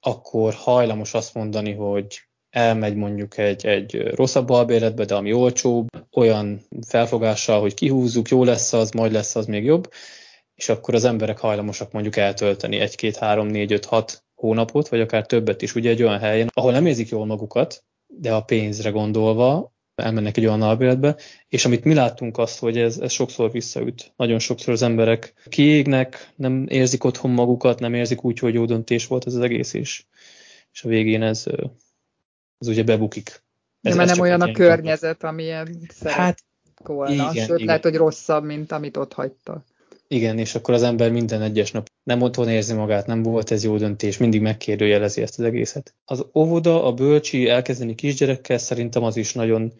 akkor 0.00 0.54
hajlamos 0.54 1.14
azt 1.14 1.34
mondani, 1.34 1.72
hogy 1.72 2.29
elmegy 2.50 2.94
mondjuk 2.94 3.38
egy, 3.38 3.66
egy 3.66 4.02
rosszabb 4.14 4.50
albéletbe, 4.50 5.04
de 5.04 5.14
ami 5.14 5.32
olcsóbb, 5.32 5.88
olyan 6.12 6.60
felfogással, 6.86 7.60
hogy 7.60 7.74
kihúzzuk, 7.74 8.28
jó 8.28 8.44
lesz 8.44 8.72
az, 8.72 8.90
majd 8.90 9.12
lesz 9.12 9.36
az 9.36 9.46
még 9.46 9.64
jobb, 9.64 9.90
és 10.54 10.68
akkor 10.68 10.94
az 10.94 11.04
emberek 11.04 11.38
hajlamosak 11.38 11.92
mondjuk 11.92 12.16
eltölteni 12.16 12.78
egy, 12.78 12.96
két, 12.96 13.16
három, 13.16 13.46
négy, 13.46 13.72
öt, 13.72 13.84
hat 13.84 14.24
hónapot, 14.34 14.88
vagy 14.88 15.00
akár 15.00 15.26
többet 15.26 15.62
is, 15.62 15.74
ugye 15.74 15.90
egy 15.90 16.02
olyan 16.02 16.18
helyen, 16.18 16.50
ahol 16.52 16.72
nem 16.72 16.86
érzik 16.86 17.08
jól 17.08 17.26
magukat, 17.26 17.84
de 18.06 18.34
a 18.34 18.42
pénzre 18.42 18.90
gondolva 18.90 19.72
elmennek 19.94 20.36
egy 20.36 20.46
olyan 20.46 20.62
albéletbe, 20.62 21.16
és 21.48 21.64
amit 21.64 21.84
mi 21.84 21.94
láttunk 21.94 22.38
azt, 22.38 22.58
hogy 22.58 22.78
ez, 22.78 22.98
ez 22.98 23.12
sokszor 23.12 23.50
visszaüt. 23.50 24.12
Nagyon 24.16 24.38
sokszor 24.38 24.72
az 24.72 24.82
emberek 24.82 25.32
kiégnek, 25.48 26.32
nem 26.36 26.66
érzik 26.68 27.04
otthon 27.04 27.30
magukat, 27.30 27.78
nem 27.78 27.94
érzik 27.94 28.24
úgy, 28.24 28.38
hogy 28.38 28.54
jó 28.54 28.64
döntés 28.64 29.06
volt 29.06 29.26
ez 29.26 29.34
az 29.34 29.40
egész, 29.40 29.72
és, 29.72 30.04
és 30.72 30.82
a 30.84 30.88
végén 30.88 31.22
ez, 31.22 31.44
ez 32.60 32.68
ugye 32.68 32.82
bebukik. 32.82 33.28
Ez, 33.80 33.92
ja, 33.92 33.94
mert 33.94 34.10
nem 34.10 34.20
olyan 34.20 34.40
a 34.40 34.52
környezet, 34.52 35.24
amilyen 35.24 35.80
hát, 36.04 36.38
volna. 36.82 37.12
Igen, 37.12 37.46
Sőt, 37.46 37.56
igen. 37.56 37.66
lehet, 37.66 37.82
hogy 37.82 37.96
rosszabb, 37.96 38.44
mint 38.44 38.72
amit 38.72 38.96
ott 38.96 39.12
hagyta. 39.12 39.64
Igen, 40.08 40.38
és 40.38 40.54
akkor 40.54 40.74
az 40.74 40.82
ember 40.82 41.10
minden 41.10 41.42
egyes 41.42 41.70
nap 41.70 41.88
nem 42.02 42.22
otthon 42.22 42.48
érzi 42.48 42.74
magát, 42.74 43.06
nem 43.06 43.22
volt 43.22 43.50
ez 43.50 43.64
jó 43.64 43.76
döntés, 43.76 44.18
mindig 44.18 44.40
megkérdőjelezi 44.40 45.22
ezt 45.22 45.38
az 45.38 45.44
egészet. 45.44 45.94
Az 46.04 46.26
óvoda, 46.34 46.84
a 46.84 46.92
bölcsi 46.92 47.48
elkezdeni 47.48 47.94
kisgyerekkel 47.94 48.58
szerintem 48.58 49.02
az 49.02 49.16
is 49.16 49.32
nagyon 49.32 49.72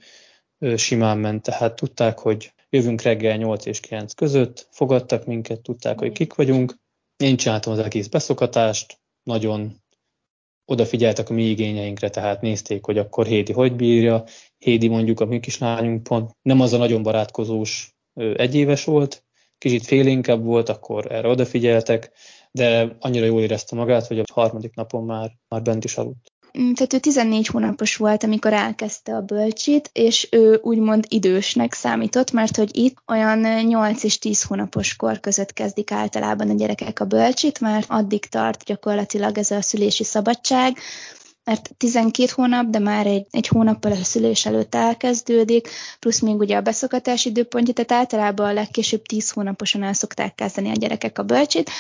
simán 0.77 1.19
ment, 1.19 1.43
tehát 1.43 1.77
tudták, 1.77 2.19
hogy 2.19 2.53
jövünk 2.69 3.03
reggel 3.03 3.37
8 3.37 3.67
és 3.67 3.81
9 3.81 4.13
között, 4.13 4.69
fogadtak 4.71 5.27
minket, 5.27 5.61
tudták, 5.61 5.99
hogy 5.99 6.13
kik 6.13 6.35
vagyunk. 6.35 6.75
Én 7.17 7.37
csináltam 7.37 7.73
az 7.73 7.79
egész 7.79 8.07
beszokatást, 8.07 8.99
nagyon 9.23 9.80
odafigyeltek 10.71 11.31
a 11.31 11.33
mi 11.33 11.43
igényeinkre, 11.43 12.11
tehát 12.11 12.41
nézték, 12.41 12.85
hogy 12.85 12.99
akkor 12.99 13.27
Hédi 13.27 13.53
hogy 13.53 13.77
bírja. 13.77 14.25
Hédi 14.59 14.89
mondjuk 14.89 15.21
a 15.21 15.25
mi 15.25 15.41
kislányunk 15.41 16.03
pont 16.03 16.31
nem 16.43 16.61
az 16.61 16.73
a 16.73 16.77
nagyon 16.77 17.03
barátkozós 17.03 17.97
egyéves 18.15 18.85
volt, 18.85 19.25
kicsit 19.59 19.87
félénkebb 19.87 20.45
volt, 20.45 20.69
akkor 20.69 21.13
erre 21.13 21.29
odafigyeltek, 21.29 22.13
de 22.51 22.97
annyira 23.01 23.25
jól 23.25 23.41
érezte 23.41 23.77
magát, 23.77 24.07
hogy 24.07 24.19
a 24.19 24.25
harmadik 24.33 24.75
napon 24.75 25.05
már, 25.05 25.31
már 25.49 25.63
bent 25.63 25.85
is 25.85 25.97
aludt. 25.97 26.30
Tehát 26.53 26.93
ő 26.93 26.99
14 26.99 27.47
hónapos 27.47 27.97
volt, 27.97 28.25
amikor 28.25 28.53
elkezdte 28.53 29.15
a 29.15 29.21
bölcsit, 29.21 29.91
és 29.93 30.29
ő 30.31 30.61
úgymond 30.63 31.05
idősnek 31.09 31.73
számított, 31.73 32.33
mert 32.33 32.57
hogy 32.57 32.77
itt 32.77 32.97
olyan 33.07 33.39
8 33.63 34.03
és 34.03 34.19
10 34.19 34.43
hónapos 34.43 34.97
kor 34.97 35.21
között 35.21 35.53
kezdik 35.53 35.91
általában 35.91 36.51
a 36.51 36.55
gyerekek 36.55 37.01
a 37.01 37.05
bölcsit, 37.05 37.61
mert 37.61 37.87
addig 37.89 38.27
tart 38.27 38.65
gyakorlatilag 38.65 39.39
ez 39.39 39.51
a 39.51 39.63
szülési 39.63 40.05
szabadság, 40.05 40.77
mert 41.51 41.71
12 41.77 42.33
hónap, 42.35 42.67
de 42.67 42.79
már 42.79 43.07
egy, 43.07 43.27
egy 43.31 43.49
hónappal 43.49 43.93
a 43.93 44.05
szülés 44.05 44.47
előtt 44.47 44.75
elkezdődik, 44.75 45.69
plusz 46.01 46.21
még 46.21 46.35
ugye 46.35 46.57
a 46.57 46.61
beszokatás 46.61 47.25
időpontja, 47.25 47.75
tehát 47.75 47.93
általában 47.93 48.47
a 48.47 48.53
legkésőbb 48.53 49.03
10 49.03 49.31
hónaposan 49.31 49.83
el 49.83 49.93
szokták 49.93 50.35
kezdeni 50.35 50.71
a 50.71 50.73
gyerekek 50.73 51.19
a 51.19 51.23
bölcsit. 51.23 51.71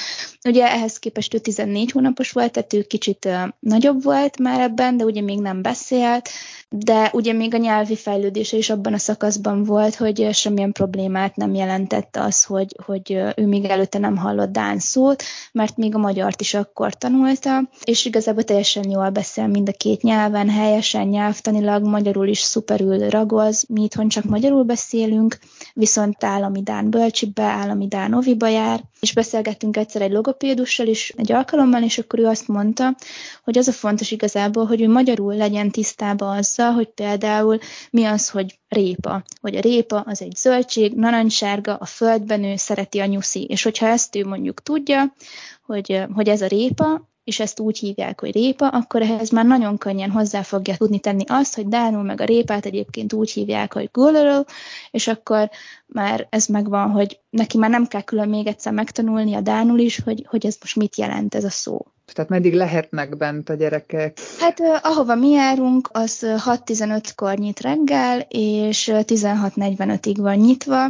Ugye 0.44 0.70
ehhez 0.70 0.98
képest 0.98 1.34
ő 1.34 1.38
14 1.38 1.90
hónapos 1.90 2.30
volt, 2.30 2.52
tehát 2.52 2.72
ő 2.72 2.82
kicsit 2.82 3.28
nagyobb 3.58 4.02
volt 4.02 4.38
már 4.38 4.60
ebben, 4.60 4.96
de 4.96 5.04
ugye 5.04 5.20
még 5.20 5.40
nem 5.40 5.62
beszélt, 5.62 6.28
de 6.68 7.10
ugye 7.12 7.32
még 7.32 7.54
a 7.54 7.58
nyelvi 7.58 7.96
fejlődése 7.96 8.56
is 8.56 8.70
abban 8.70 8.92
a 8.92 8.98
szakaszban 8.98 9.64
volt, 9.64 9.94
hogy 9.94 10.28
semmilyen 10.32 10.72
problémát 10.72 11.36
nem 11.36 11.54
jelentett 11.54 12.16
az, 12.16 12.44
hogy, 12.44 12.76
hogy 12.84 13.12
ő 13.36 13.46
még 13.46 13.64
előtte 13.64 13.98
nem 13.98 14.16
hallott 14.16 14.52
Dán 14.52 14.78
szót, 14.78 15.22
mert 15.52 15.76
még 15.76 15.94
a 15.94 15.98
magyart 15.98 16.40
is 16.40 16.54
akkor 16.54 16.94
tanulta, 16.94 17.68
és 17.84 18.04
igazából 18.04 18.42
teljesen 18.42 18.90
jól 18.90 19.10
beszél 19.10 19.46
mind 19.60 19.74
a 19.74 19.78
két 19.78 20.02
nyelven, 20.02 20.48
helyesen 20.48 21.06
nyelvtanilag, 21.06 21.84
magyarul 21.84 22.28
is 22.28 22.38
szuperül 22.38 23.08
ragoz, 23.08 23.64
mi 23.68 23.82
itthon 23.82 24.08
csak 24.08 24.24
magyarul 24.24 24.62
beszélünk, 24.62 25.38
viszont 25.74 26.24
állami 26.24 26.62
Dán 26.62 26.90
bölcsibe, 26.90 27.42
állami 27.42 27.88
Dán 27.88 28.14
oviba 28.14 28.48
jár, 28.48 28.80
és 29.00 29.12
beszélgettünk 29.12 29.76
egyszer 29.76 30.02
egy 30.02 30.10
logopédussal 30.10 30.86
is 30.86 31.12
egy 31.16 31.32
alkalommal, 31.32 31.82
és 31.82 31.98
akkor 31.98 32.18
ő 32.18 32.26
azt 32.26 32.48
mondta, 32.48 32.96
hogy 33.44 33.58
az 33.58 33.68
a 33.68 33.72
fontos 33.72 34.10
igazából, 34.10 34.66
hogy 34.66 34.80
ő 34.80 34.88
magyarul 34.88 35.34
legyen 35.34 35.70
tisztában 35.70 36.36
azzal, 36.36 36.72
hogy 36.72 36.88
például 36.88 37.58
mi 37.90 38.04
az, 38.04 38.28
hogy 38.28 38.58
répa, 38.68 39.22
hogy 39.40 39.56
a 39.56 39.60
répa 39.60 40.00
az 40.00 40.22
egy 40.22 40.36
zöldség, 40.36 40.94
narancssárga, 40.94 41.74
a 41.74 41.84
földben 41.84 42.44
ő 42.44 42.56
szereti 42.56 42.98
a 42.98 43.06
nyuszi, 43.06 43.44
és 43.44 43.62
hogyha 43.62 43.86
ezt 43.86 44.16
ő 44.16 44.26
mondjuk 44.26 44.62
tudja, 44.62 45.14
hogy, 45.62 46.02
hogy 46.14 46.28
ez 46.28 46.42
a 46.42 46.46
répa, 46.46 47.09
és 47.30 47.40
ezt 47.40 47.60
úgy 47.60 47.78
hívják, 47.78 48.20
hogy 48.20 48.32
répa, 48.32 48.68
akkor 48.68 49.02
ehhez 49.02 49.30
már 49.30 49.44
nagyon 49.46 49.78
könnyen 49.78 50.10
hozzá 50.10 50.42
fogja 50.42 50.76
tudni 50.76 50.98
tenni 50.98 51.24
azt, 51.26 51.54
hogy 51.54 51.68
Dánul 51.68 52.02
meg 52.02 52.20
a 52.20 52.24
répát 52.24 52.66
egyébként 52.66 53.12
úgy 53.12 53.30
hívják, 53.30 53.72
hogy 53.72 53.88
gulleró, 53.92 54.46
és 54.90 55.08
akkor 55.08 55.50
már 55.86 56.26
ez 56.30 56.46
megvan, 56.46 56.90
hogy 56.90 57.20
neki 57.30 57.58
már 57.58 57.70
nem 57.70 57.86
kell 57.86 58.02
külön 58.02 58.28
még 58.28 58.46
egyszer 58.46 58.72
megtanulni 58.72 59.34
a 59.34 59.40
Dánul 59.40 59.78
is, 59.78 60.00
hogy, 60.00 60.26
hogy 60.28 60.46
ez 60.46 60.56
most 60.60 60.76
mit 60.76 60.96
jelent 60.96 61.34
ez 61.34 61.44
a 61.44 61.50
szó. 61.50 61.86
Tehát 62.12 62.30
meddig 62.30 62.54
lehetnek 62.54 63.16
bent 63.16 63.48
a 63.48 63.54
gyerekek? 63.54 64.18
Hát 64.38 64.60
ahova 64.82 65.14
mi 65.14 65.30
járunk, 65.30 65.88
az 65.92 66.18
6-15-kor 66.22 67.38
nyit 67.38 67.60
reggel, 67.60 68.20
és 68.28 68.90
16.45-ig 68.92 70.16
van 70.16 70.36
nyitva. 70.36 70.86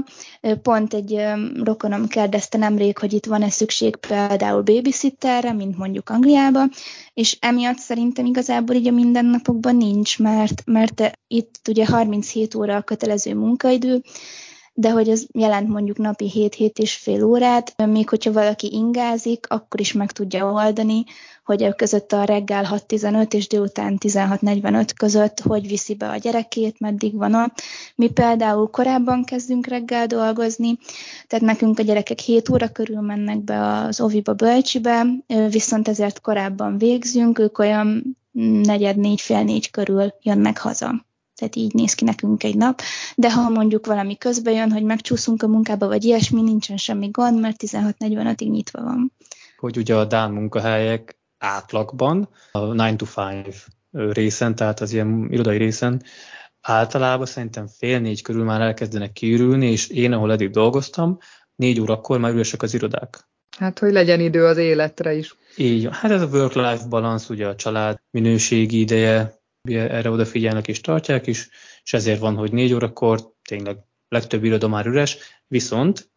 Pont 0.62 0.94
egy 0.94 1.24
rokonom 1.62 2.06
kérdezte 2.06 2.58
nemrég, 2.58 2.98
hogy 2.98 3.12
itt 3.12 3.26
van-e 3.26 3.50
szükség 3.50 3.96
például 3.96 4.62
babysitterre, 4.62 5.52
mint 5.52 5.76
mondjuk 5.76 6.08
Angliában, 6.08 6.70
és 7.14 7.36
emiatt 7.40 7.78
szerintem 7.78 8.24
igazából 8.24 8.76
így 8.76 8.86
a 8.86 8.92
mindennapokban 8.92 9.76
nincs, 9.76 10.18
mert, 10.18 10.62
mert 10.64 11.18
itt 11.26 11.68
ugye 11.68 11.86
37 11.86 12.54
óra 12.54 12.76
a 12.76 12.82
kötelező 12.82 13.34
munkaidő, 13.34 14.02
de 14.80 14.90
hogy 14.90 15.08
ez 15.08 15.24
jelent 15.32 15.68
mondjuk 15.68 15.96
napi 15.96 16.30
7-7 16.34 16.78
és 16.78 16.94
fél 16.94 17.24
órát, 17.24 17.86
még 17.86 18.08
hogyha 18.08 18.32
valaki 18.32 18.72
ingázik, 18.72 19.46
akkor 19.48 19.80
is 19.80 19.92
meg 19.92 20.12
tudja 20.12 20.52
oldani, 20.52 21.04
hogy 21.44 21.74
között 21.74 22.12
a 22.12 22.24
reggel 22.24 22.82
6-15 22.88 23.32
és 23.32 23.48
délután 23.48 23.98
16-45 24.00 24.88
között 24.96 25.40
hogy 25.40 25.68
viszi 25.68 25.94
be 25.94 26.08
a 26.08 26.16
gyerekét, 26.16 26.80
meddig 26.80 27.16
van 27.16 27.34
ott. 27.34 27.62
Mi 27.94 28.08
például 28.08 28.70
korábban 28.70 29.24
kezdünk 29.24 29.66
reggel 29.66 30.06
dolgozni, 30.06 30.78
tehát 31.26 31.44
nekünk 31.44 31.78
a 31.78 31.82
gyerekek 31.82 32.18
7 32.18 32.48
óra 32.48 32.68
körül 32.68 33.00
mennek 33.00 33.44
be 33.44 33.72
az 33.72 34.00
oviba, 34.00 34.34
bölcsibe, 34.34 35.06
viszont 35.50 35.88
ezért 35.88 36.20
korábban 36.20 36.78
végzünk, 36.78 37.38
ők 37.38 37.58
olyan 37.58 38.18
negyed, 38.62 38.96
négy, 38.96 39.20
fél 39.20 39.42
négy 39.42 39.70
körül 39.70 40.14
jönnek 40.22 40.58
haza 40.58 41.08
tehát 41.40 41.56
így 41.56 41.74
néz 41.74 41.94
ki 41.94 42.04
nekünk 42.04 42.42
egy 42.44 42.56
nap, 42.56 42.80
de 43.16 43.32
ha 43.32 43.48
mondjuk 43.48 43.86
valami 43.86 44.16
közbe 44.16 44.50
jön, 44.50 44.72
hogy 44.72 44.82
megcsúszunk 44.82 45.42
a 45.42 45.46
munkába, 45.46 45.86
vagy 45.86 46.04
ilyesmi, 46.04 46.42
nincsen 46.42 46.76
semmi 46.76 47.08
gond, 47.10 47.40
mert 47.40 47.62
16-45-ig 47.66 48.50
nyitva 48.50 48.82
van. 48.82 49.12
Hogy 49.56 49.76
ugye 49.76 49.96
a 49.96 50.04
Dán 50.04 50.30
munkahelyek 50.30 51.18
átlagban, 51.38 52.28
a 52.52 52.70
9 52.70 52.96
to 52.96 53.22
5 53.92 54.14
részen, 54.14 54.54
tehát 54.54 54.80
az 54.80 54.92
ilyen 54.92 55.28
irodai 55.30 55.56
részen, 55.56 56.02
általában 56.60 57.26
szerintem 57.26 57.66
fél 57.66 58.00
négy 58.00 58.22
körül 58.22 58.44
már 58.44 58.60
elkezdenek 58.60 59.12
kiürülni, 59.12 59.70
és 59.70 59.88
én, 59.88 60.12
ahol 60.12 60.32
eddig 60.32 60.50
dolgoztam, 60.50 61.18
négy 61.54 61.80
órakor 61.80 62.18
már 62.18 62.32
üresek 62.32 62.62
az 62.62 62.74
irodák. 62.74 63.28
Hát, 63.58 63.78
hogy 63.78 63.92
legyen 63.92 64.20
idő 64.20 64.44
az 64.44 64.56
életre 64.56 65.14
is. 65.14 65.36
Így, 65.56 65.88
hát 65.90 66.10
ez 66.10 66.22
a 66.22 66.26
work-life 66.26 66.86
balance, 66.88 67.32
ugye 67.32 67.46
a 67.46 67.54
család 67.54 67.98
minőségi 68.10 68.80
ideje, 68.80 69.39
erre 69.68 70.10
odafigyelnek 70.10 70.68
és 70.68 70.80
tartják 70.80 71.26
is, 71.26 71.48
és 71.82 71.92
ezért 71.92 72.20
van, 72.20 72.34
hogy 72.36 72.52
négy 72.52 72.72
órakor 72.72 73.32
tényleg 73.48 73.78
legtöbb 74.08 74.44
iroda 74.44 74.68
már 74.68 74.86
üres, 74.86 75.18
viszont 75.46 76.10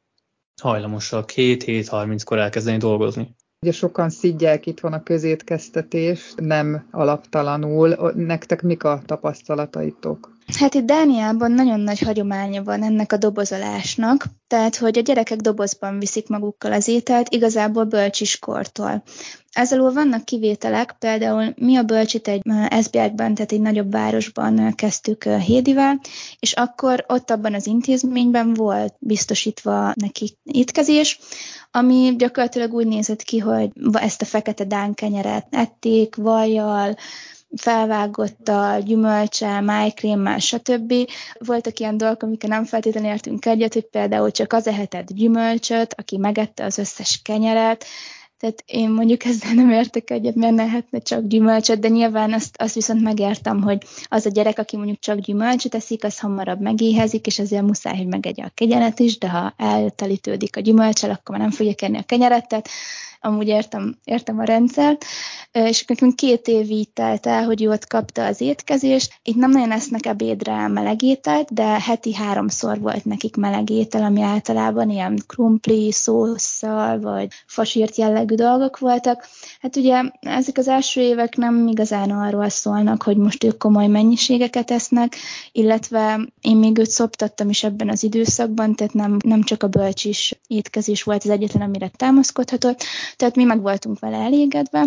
hajlamosak 0.62 1.32
7-7-30-kor 1.36 2.38
elkezdeni 2.38 2.78
dolgozni. 2.78 3.36
Ugye 3.62 3.72
sokan 3.72 4.10
szidják 4.10 4.66
itt 4.66 4.80
van 4.80 4.94
a 4.94 5.04
közétkeztetés, 5.04 6.34
nem 6.36 6.88
alaptalanul. 6.92 8.12
Nektek 8.16 8.62
mik 8.62 8.84
a 8.84 9.02
tapasztalataitok? 9.06 10.33
Hát 10.48 10.74
itt 10.74 10.86
Dániában 10.86 11.52
nagyon 11.52 11.80
nagy 11.80 12.00
hagyománya 12.00 12.64
van 12.64 12.84
ennek 12.84 13.12
a 13.12 13.18
dobozolásnak, 13.18 14.26
tehát 14.48 14.76
hogy 14.76 14.98
a 14.98 15.02
gyerekek 15.02 15.38
dobozban 15.40 16.00
viszik 16.00 16.28
magukkal 16.28 16.74
az 16.74 16.88
ételt, 16.88 17.34
igazából 17.34 17.84
bölcsiskortól. 17.84 19.04
Ezzel 19.52 19.92
vannak 19.92 20.26
kivételek, 20.26 20.96
például 21.00 21.54
mi 21.58 21.76
a 21.76 21.84
bölcsit 21.84 22.28
egy 22.28 22.42
SBL-ben, 22.82 23.34
tehát 23.34 23.52
egy 23.52 23.62
nagyobb 23.62 23.92
városban 23.92 24.76
kezdtük 24.76 25.24
Hédivel, 25.24 26.00
és 26.40 26.54
akkor 26.54 27.06
ott 27.08 27.32
abban 27.32 27.54
az 27.54 27.68
intézményben 27.68 28.54
volt 28.54 28.96
biztosítva 29.00 29.94
neki 29.96 30.38
étkezés, 30.44 31.20
ami 31.72 32.16
gyakorlatilag 32.18 32.74
úgy 32.74 32.88
nézett 32.88 33.22
ki, 33.22 33.38
hogy 33.38 33.70
ezt 33.92 34.22
a 34.22 34.26
fekete 34.26 34.64
dánkenyeret 34.64 35.48
ették, 35.50 36.16
vajjal, 36.16 36.96
felvágottal, 37.56 38.82
gyümölcsel, 38.82 39.62
májkrémmel, 39.62 40.40
stb. 40.40 40.94
Voltak 41.40 41.80
ilyen 41.80 41.98
dolgok, 41.98 42.24
amikkel 42.24 42.50
nem 42.50 42.66
feltétlenül 42.66 43.10
értünk 43.10 43.46
egyet, 43.46 43.74
hogy 43.74 43.90
például 43.90 44.32
csak 44.32 44.54
az 44.54 44.68
ehetett 44.68 45.14
gyümölcsöt, 45.14 45.94
aki 45.98 46.18
megette 46.18 46.66
az 46.66 46.78
összes 46.78 47.22
kenyeret, 47.24 47.86
tehát 48.44 48.64
én 48.66 48.90
mondjuk 48.90 49.24
ezzel 49.26 49.54
nem 49.54 49.70
értek 49.70 50.10
egyet, 50.10 50.36
mert 50.36 50.56
lehetne 50.56 51.00
csak 51.00 51.28
gyümölcsöt, 51.28 51.80
de 51.80 51.88
nyilván 51.88 52.34
azt, 52.34 52.62
azt 52.62 52.74
viszont 52.74 53.02
megértem, 53.02 53.62
hogy 53.62 53.84
az 54.06 54.26
a 54.26 54.30
gyerek, 54.30 54.60
aki 54.60 54.78
mondjuk 54.78 55.00
csak 55.00 55.20
gyümölcsöt 55.20 55.76
eszik, 55.76 56.04
az 56.04 56.20
hamarabb 56.20 56.62
megéhezik, 56.62 57.26
és 57.26 57.40
ezért 57.40 57.64
muszáj, 57.64 57.98
hogy 57.98 58.08
megegye 58.08 58.44
a 58.44 58.52
kenyeret 58.54 59.00
is, 59.00 59.18
de 59.18 59.30
ha 59.30 59.54
eltelítődik 59.58 60.58
a 60.58 60.60
gyümölcsel, 60.60 61.10
akkor 61.10 61.38
már 61.38 61.48
nem 61.48 61.56
fogja 61.56 61.74
kenni 61.74 61.98
a 61.98 62.04
tehát 62.06 62.70
amúgy 63.24 63.48
értem, 63.48 63.98
értem 64.04 64.40
a 64.40 64.44
rendszert, 64.44 65.06
és 65.52 65.86
nekünk 65.86 66.16
két 66.16 66.48
év 66.48 66.70
így 66.70 66.90
telt 66.90 67.26
el, 67.26 67.44
hogy 67.44 67.64
ő 67.64 67.70
ott 67.70 67.88
kapta 67.88 68.26
az 68.26 68.42
étkezést. 68.42 69.14
Itt 69.24 69.36
nem 69.36 69.52
nagyon 69.52 69.72
esznek 69.72 70.06
ebédre 70.06 70.68
meleg 70.68 71.02
ételt, 71.02 71.54
de 71.54 71.64
heti 71.64 72.14
háromszor 72.14 72.80
volt 72.80 73.06
nekik 73.06 73.36
meleg 73.36 73.70
étel, 73.70 74.04
ami 74.04 74.22
általában 74.22 74.90
ilyen 74.90 75.24
krumpli, 75.28 75.92
szószal, 75.92 77.00
vagy 77.00 77.28
fasírt 77.46 77.96
jellegű 77.96 78.36
dolgok 78.36 78.80
voltak. 78.80 79.28
Hát 79.62 79.76
ugye 79.76 80.02
ezek 80.20 80.58
az 80.58 80.68
első 80.68 81.02
évek 81.02 81.36
nem 81.36 81.68
igazán 81.68 82.12
arról 82.12 82.50
szólnak, 82.50 83.04
hogy 83.04 83.18
most 83.18 83.44
ők 83.44 83.58
komoly 83.58 83.88
mennyiségeket 83.88 84.72
esznek, 84.72 85.16
illetve 85.52 86.20
én 86.42 86.58
még 86.58 86.78
őt 86.78 86.90
szoptattam 86.90 87.50
is 87.50 87.64
ebben 87.64 87.90
az 87.90 88.04
időszakban, 88.04 88.76
tehát 88.76 88.94
nem, 88.94 89.18
nem 89.26 89.44
csak 89.44 89.64
a 89.64 89.68
bölcsis 89.68 90.40
étkezés 90.48 91.04
volt 91.04 91.24
az 91.24 91.30
egyetlen, 91.30 91.62
amire 91.62 91.92
támaszkodhatott, 91.96 92.84
tehát 93.16 93.36
mi 93.36 93.44
meg 93.44 93.62
voltunk 93.62 94.00
vele 94.00 94.18
elégedve, 94.18 94.86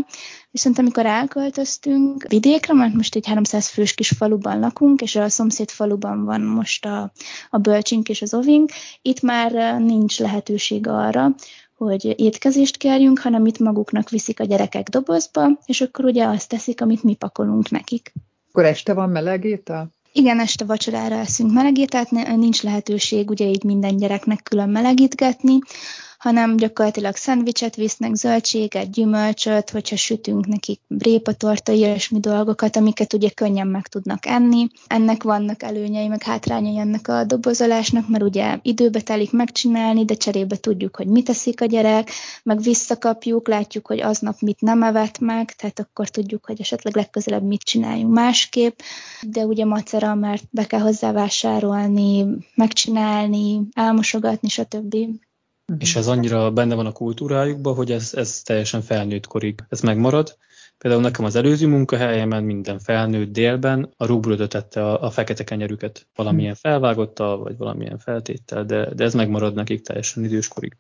viszont 0.51 0.79
amikor 0.79 1.07
elköltöztünk 1.07 2.27
vidékre, 2.29 2.75
mert 2.75 2.95
most 2.95 3.15
egy 3.15 3.27
300 3.27 3.69
fős 3.69 3.95
kis 3.95 4.09
faluban 4.09 4.59
lakunk, 4.59 5.03
és 5.03 5.17
a 5.17 5.29
szomszéd 5.29 5.71
faluban 5.71 6.25
van 6.25 6.41
most 6.41 6.87
a, 6.87 7.12
a 7.51 7.59
bölcsink 7.59 8.09
és 8.09 8.23
az 8.23 8.35
ovink, 8.35 8.71
itt 9.03 9.21
már 9.21 9.81
nincs 9.81 10.19
lehetőség 10.19 10.87
arra, 10.87 11.35
hogy 11.77 12.21
étkezést 12.21 12.77
kérjünk, 12.77 13.19
hanem 13.19 13.47
itt 13.47 13.59
maguknak 13.59 14.11
viszik 14.11 14.41
a 14.41 14.45
gyerekek 14.45 14.89
dobozba, 14.89 15.49
és 15.67 15.81
akkor 15.81 16.05
ugye 16.05 16.25
azt 16.25 16.49
teszik, 16.49 16.81
amit 16.81 17.03
mi 17.03 17.15
pakolunk 17.15 17.71
nekik. 17.71 18.12
Akkor 18.49 18.65
este 18.65 18.93
van 18.93 19.09
meleg 19.09 19.45
étel? 19.45 19.95
Igen, 20.12 20.41
este 20.41 20.65
vacsorára 20.65 21.15
eszünk 21.15 21.53
melegételt, 21.53 22.11
nincs 22.11 22.62
lehetőség 22.62 23.31
ugye 23.31 23.47
így 23.47 23.65
minden 23.65 23.97
gyereknek 23.97 24.43
külön 24.43 24.69
melegítgetni, 24.69 25.59
hanem 26.27 26.57
gyakorlatilag 26.57 27.17
szendvicset 27.17 27.77
visznek, 27.77 28.15
zöldséget, 28.15 28.91
gyümölcsöt, 28.91 29.71
hogyha 29.71 29.97
sütünk 29.97 30.47
nekik 30.47 30.81
brépatorta, 30.87 31.73
ilyesmi 31.73 32.21
dolgokat, 32.21 32.77
amiket 32.77 33.12
ugye 33.12 33.31
könnyen 33.31 33.67
meg 33.67 33.87
tudnak 33.87 34.27
enni. 34.27 34.67
Ennek 34.87 35.23
vannak 35.23 35.62
előnyei, 35.62 36.09
meg 36.09 36.23
hátrányai 36.23 36.79
ennek 36.79 37.09
a 37.09 37.25
dobozolásnak, 37.25 38.09
mert 38.09 38.25
ugye 38.25 38.59
időbe 38.62 39.01
telik 39.01 39.33
megcsinálni, 39.33 40.05
de 40.05 40.15
cserébe 40.15 40.57
tudjuk, 40.57 40.97
hogy 40.97 41.07
mit 41.07 41.25
teszik 41.25 41.61
a 41.61 41.65
gyerek, 41.65 42.11
meg 42.43 42.61
visszakapjuk, 42.61 43.49
látjuk, 43.49 43.87
hogy 43.87 44.01
aznap 44.01 44.41
mit 44.41 44.61
nem 44.61 44.83
evett 44.83 45.19
meg, 45.19 45.53
tehát 45.53 45.79
akkor 45.79 46.09
tudjuk, 46.09 46.47
hogy 46.47 46.61
esetleg 46.61 46.97
legközelebb 46.97 47.43
mit 47.43 47.62
csináljunk 47.62 48.15
másképp, 48.15 48.79
de 49.23 49.45
ugye 49.45 49.65
macera, 49.65 50.15
mert 50.15 50.45
be 50.51 50.67
kell 50.67 50.81
hozzá 50.81 51.12
vásárolni, 51.12 52.27
megcsinálni, 52.55 53.61
elmosogatni, 53.75 54.49
stb. 54.49 54.97
Uh-huh. 55.68 55.83
És 55.83 55.96
ez 55.96 56.07
annyira 56.07 56.50
benne 56.50 56.74
van 56.74 56.87
a 56.87 56.92
kultúrájukban, 56.92 57.74
hogy 57.74 57.92
ez, 57.92 58.14
ez 58.14 58.42
teljesen 58.42 58.83
felnőtt 58.83 59.26
korig. 59.26 59.61
Ez 59.68 59.81
megmarad. 59.81 60.37
Például 60.79 61.02
nekem 61.02 61.24
az 61.24 61.37
előző 61.37 61.66
munkahelyemen 61.66 62.44
minden 62.44 62.79
felnőtt 62.79 63.33
délben 63.33 63.92
a 63.96 64.07
rúbrödöt 64.07 64.48
tette 64.48 64.85
a, 64.85 65.02
a 65.02 65.11
fekete 65.11 65.44
kenyerüket. 65.44 66.07
Valamilyen 66.14 66.57
mhm. 66.61 66.61
felvágottal, 66.61 67.38
vagy 67.38 67.57
valamilyen 67.57 67.98
feltéttel, 67.98 68.64
de, 68.64 68.94
de 68.94 69.05
ez 69.05 69.14
megmarad 69.14 69.55
nekik 69.55 69.81
teljesen 69.81 70.24
időskorig. 70.24 70.76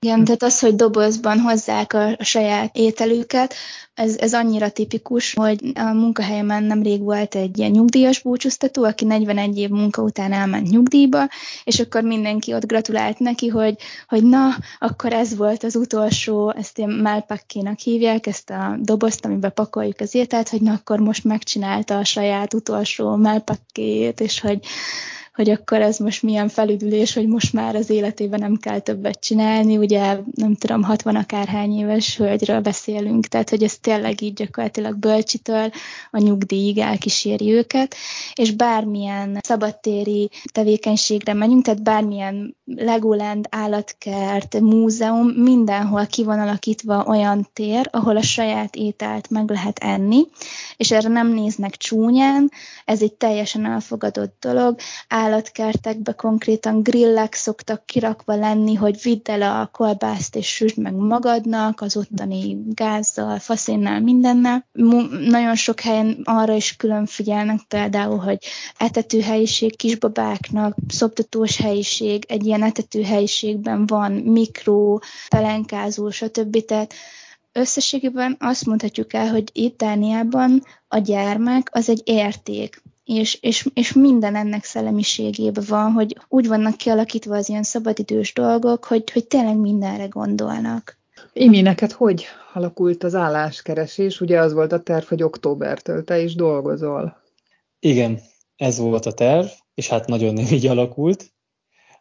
Igen, 0.00 0.24
tehát 0.24 0.42
az, 0.42 0.60
hogy 0.60 0.74
dobozban 0.74 1.38
hozzák 1.38 1.92
a, 1.92 2.08
a 2.08 2.24
saját 2.24 2.76
ételüket, 2.76 3.54
ez, 3.94 4.16
ez 4.16 4.34
annyira 4.34 4.70
tipikus, 4.70 5.34
hogy 5.34 5.72
a 5.74 5.92
munkahelyemen 5.92 6.62
nemrég 6.62 7.02
volt 7.02 7.34
egy 7.34 7.58
ilyen 7.58 7.70
nyugdíjas 7.70 8.20
búcsúztató, 8.20 8.84
aki 8.84 9.04
41 9.04 9.58
év 9.58 9.68
munka 9.68 10.02
után 10.02 10.32
elment 10.32 10.70
nyugdíjba, 10.70 11.28
és 11.64 11.80
akkor 11.80 12.02
mindenki 12.02 12.54
ott 12.54 12.66
gratulált 12.66 13.18
neki, 13.18 13.48
hogy, 13.48 13.76
hogy 14.08 14.22
na, 14.22 14.48
akkor 14.78 15.12
ez 15.12 15.36
volt 15.36 15.64
az 15.64 15.76
utolsó, 15.76 16.50
ezt 16.56 16.78
ilyen 16.78 16.90
melpakkénak 16.90 17.78
hívják, 17.78 18.26
ezt 18.26 18.50
a 18.50 18.76
dobozt, 18.80 19.24
amiben 19.24 19.52
pakoljuk 19.54 20.00
az 20.00 20.14
ételt, 20.14 20.48
hogy 20.48 20.60
na, 20.60 20.72
akkor 20.72 20.98
most 20.98 21.24
megcsinálta 21.24 21.98
a 21.98 22.04
saját 22.04 22.54
utolsó 22.54 23.16
melpakkéjét, 23.16 24.20
és 24.20 24.40
hogy 24.40 24.60
hogy 25.38 25.50
akkor 25.50 25.80
ez 25.80 25.98
most 25.98 26.22
milyen 26.22 26.48
felüdülés, 26.48 27.14
hogy 27.14 27.26
most 27.26 27.52
már 27.52 27.74
az 27.74 27.90
életében 27.90 28.40
nem 28.40 28.56
kell 28.56 28.78
többet 28.78 29.20
csinálni, 29.20 29.76
ugye 29.76 30.18
nem 30.34 30.54
tudom, 30.54 30.82
60 30.82 31.16
akárhány 31.16 31.78
éves 31.78 32.16
hölgyről 32.16 32.60
beszélünk, 32.60 33.26
tehát 33.26 33.50
hogy 33.50 33.62
ez 33.62 33.78
tényleg 33.78 34.22
így 34.22 34.32
gyakorlatilag 34.32 34.96
bölcsitől 34.96 35.70
a 36.10 36.18
nyugdíjig 36.18 36.78
elkíséri 36.78 37.52
őket, 37.52 37.94
és 38.34 38.50
bármilyen 38.50 39.38
szabadtéri 39.42 40.30
tevékenységre 40.52 41.32
menjünk, 41.32 41.64
tehát 41.64 41.82
bármilyen 41.82 42.56
Legoland, 42.64 43.46
állatkert, 43.50 44.60
múzeum, 44.60 45.28
mindenhol 45.28 46.06
ki 46.06 46.24
van 46.24 46.38
alakítva 46.38 47.04
olyan 47.04 47.48
tér, 47.52 47.88
ahol 47.92 48.16
a 48.16 48.22
saját 48.22 48.76
ételt 48.76 49.30
meg 49.30 49.50
lehet 49.50 49.78
enni, 49.78 50.26
és 50.76 50.90
erre 50.90 51.08
nem 51.08 51.28
néznek 51.28 51.76
csúnyán, 51.76 52.50
ez 52.84 53.02
egy 53.02 53.12
teljesen 53.12 53.64
elfogadott 53.64 54.36
dolog, 54.40 54.78
állatkertekbe 55.28 56.12
konkrétan 56.12 56.82
grillek 56.82 57.34
szoktak 57.34 57.86
kirakva 57.86 58.34
lenni, 58.34 58.74
hogy 58.74 59.02
vidd 59.02 59.30
el 59.30 59.42
a 59.42 59.66
kolbászt 59.66 60.36
és 60.36 60.46
süsd 60.54 60.78
meg 60.78 60.94
magadnak, 60.94 61.80
az 61.80 61.96
ottani 61.96 62.56
gázzal, 62.66 63.38
faszénnel, 63.38 64.00
mindennel. 64.00 64.66
Nagyon 65.28 65.54
sok 65.54 65.80
helyen 65.80 66.20
arra 66.24 66.54
is 66.54 66.76
külön 66.76 67.06
figyelnek 67.06 67.60
például, 67.68 68.18
hogy 68.18 68.38
etetőhelyiség 68.78 69.76
kisbabáknak, 69.76 70.76
szoptatós 70.88 71.56
helyiség, 71.56 72.24
egy 72.28 72.46
ilyen 72.46 72.62
etetőhelyiségben 72.62 73.86
van 73.86 74.12
mikro, 74.12 74.98
pelenkázó, 75.28 76.10
stb. 76.10 76.64
Tehát 76.64 76.94
összességében 77.52 78.36
azt 78.38 78.66
mondhatjuk 78.66 79.12
el, 79.12 79.28
hogy 79.28 79.50
itt 79.52 79.78
Dániában 79.78 80.62
a 80.88 80.98
gyermek 80.98 81.68
az 81.72 81.88
egy 81.88 82.02
érték 82.04 82.82
és, 83.08 83.38
és, 83.40 83.68
és 83.74 83.92
minden 83.92 84.36
ennek 84.36 84.64
szellemiségében 84.64 85.64
van, 85.68 85.92
hogy 85.92 86.16
úgy 86.28 86.48
vannak 86.48 86.76
kialakítva 86.76 87.36
az 87.36 87.48
ilyen 87.48 87.62
szabadidős 87.62 88.32
dolgok, 88.32 88.84
hogy, 88.84 89.10
hogy 89.10 89.26
tényleg 89.26 89.56
mindenre 89.56 90.06
gondolnak. 90.06 90.98
Imi, 91.32 91.60
neked 91.60 91.92
hogy 91.92 92.26
alakult 92.52 93.04
az 93.04 93.14
álláskeresés? 93.14 94.20
Ugye 94.20 94.40
az 94.40 94.52
volt 94.52 94.72
a 94.72 94.82
terv, 94.82 95.04
hogy 95.04 95.22
októbertől 95.22 96.04
te 96.04 96.22
is 96.22 96.34
dolgozol. 96.34 97.22
Igen, 97.80 98.20
ez 98.56 98.78
volt 98.78 99.06
a 99.06 99.12
terv, 99.12 99.46
és 99.74 99.88
hát 99.88 100.06
nagyon 100.06 100.34
nem 100.34 100.46
így 100.50 100.66
alakult. 100.66 101.32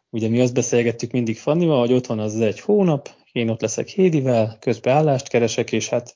Ugye 0.10 0.30
mi 0.30 0.41
azt 0.41 0.54
beszélgettük 0.54 1.12
mindig 1.12 1.38
Fannival, 1.38 1.80
hogy 1.80 1.93
ott 1.93 2.06
van 2.06 2.20
az 2.20 2.39
egy 2.39 2.60
hónap, 2.60 3.10
én 3.32 3.50
ott 3.50 3.62
leszek 3.62 3.88
Hédivel, 3.88 4.58
közben 4.60 4.96
állást 4.96 5.28
keresek, 5.28 5.72
és 5.72 5.89
hát 5.89 6.15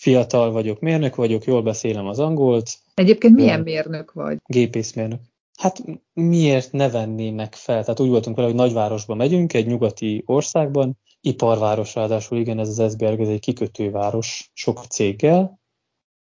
fiatal 0.00 0.52
vagyok, 0.52 0.80
mérnök 0.80 1.14
vagyok, 1.14 1.44
jól 1.44 1.62
beszélem 1.62 2.06
az 2.06 2.18
angolt. 2.18 2.78
Egyébként 2.94 3.34
milyen 3.34 3.60
mérnök 3.60 4.12
vagy? 4.12 4.38
Gépészmérnök. 4.46 5.20
Hát 5.58 5.82
miért 6.12 6.72
ne 6.72 6.90
vennének 6.90 7.54
fel? 7.54 7.80
Tehát 7.80 8.00
úgy 8.00 8.08
voltunk 8.08 8.36
vele, 8.36 8.48
hogy 8.48 8.56
nagyvárosba 8.56 9.14
megyünk, 9.14 9.52
egy 9.52 9.66
nyugati 9.66 10.22
országban, 10.26 10.98
iparváros 11.20 11.94
ráadásul, 11.94 12.38
igen, 12.38 12.58
ez 12.58 12.68
az 12.68 12.78
Esberg, 12.78 13.20
ez 13.20 13.28
egy 13.28 13.40
kikötőváros 13.40 14.50
sok 14.54 14.84
céggel, 14.84 15.60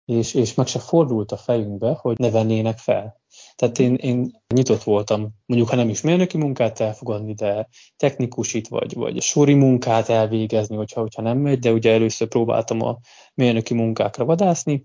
és, 0.04 0.34
és 0.34 0.54
meg 0.54 0.66
se 0.66 0.78
fordult 0.78 1.32
a 1.32 1.36
fejünkbe, 1.36 1.92
hogy 2.00 2.18
ne 2.18 2.30
vennének 2.30 2.78
fel. 2.78 3.19
Tehát 3.60 3.78
én, 3.78 3.94
én 3.94 4.42
nyitott 4.54 4.82
voltam, 4.82 5.28
mondjuk 5.46 5.70
ha 5.70 5.76
nem 5.76 5.88
is 5.88 6.00
mérnöki 6.00 6.36
munkát 6.36 6.80
elfogadni, 6.80 7.34
de 7.34 7.68
technikusit 7.96 8.68
vagy, 8.68 8.94
vagy 8.94 9.20
sori 9.20 9.54
munkát 9.54 10.08
elvégezni, 10.08 10.76
hogyha, 10.76 11.00
hogyha 11.00 11.22
nem 11.22 11.38
megy, 11.38 11.58
de 11.58 11.72
ugye 11.72 11.92
először 11.92 12.28
próbáltam 12.28 12.82
a 12.82 12.98
mérnöki 13.34 13.74
munkákra 13.74 14.24
vadászni, 14.24 14.82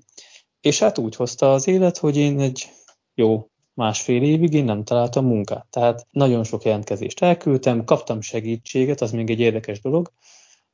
és 0.61 0.79
hát 0.79 0.97
úgy 0.97 1.15
hozta 1.15 1.53
az 1.53 1.67
élet, 1.67 1.97
hogy 1.97 2.17
én 2.17 2.39
egy 2.39 2.69
jó 3.13 3.47
másfél 3.73 4.23
évig 4.23 4.53
én 4.53 4.65
nem 4.65 4.83
találtam 4.83 5.25
munkát. 5.25 5.67
Tehát 5.69 6.07
nagyon 6.11 6.43
sok 6.43 6.63
jelentkezést 6.63 7.21
elküldtem, 7.21 7.83
kaptam 7.83 8.21
segítséget, 8.21 9.01
az 9.01 9.11
még 9.11 9.29
egy 9.29 9.39
érdekes 9.39 9.81
dolog, 9.81 10.11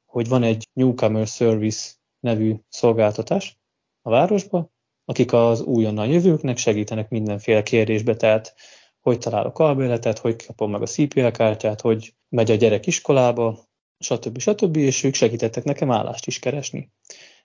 hogy 0.06 0.28
van 0.28 0.44
egy 0.44 0.68
Newcomer 0.74 1.28
Service 1.28 1.92
nevű 2.20 2.56
szolgáltatás 2.70 3.60
a 4.02 4.10
városba, 4.10 4.70
akik 5.06 5.34
az 5.34 5.62
újonnan 5.62 6.08
jövőknek 6.08 6.58
segítenek 6.58 7.10
mindenféle 7.10 7.64
kérdésbe, 7.64 8.16
tehát 8.16 8.54
hogy 9.00 9.18
találok 9.18 9.60
albérletet, 9.60 10.20
hogy 10.20 10.46
kapom 10.46 10.72
meg 10.72 10.82
a 10.82 10.86
CPL 10.86 11.28
kártyát, 11.28 11.82
hogy 11.82 12.14
megy 12.30 12.52
a 12.52 12.56
gyerek 12.56 12.88
iskolába, 12.88 13.60
stb. 14.00 14.40
stb. 14.40 14.76
és 14.78 15.04
ők 15.04 15.14
segítettek 15.14 15.64
nekem 15.64 15.92
állást 15.92 16.28
is 16.28 16.40
keresni. 16.40 16.92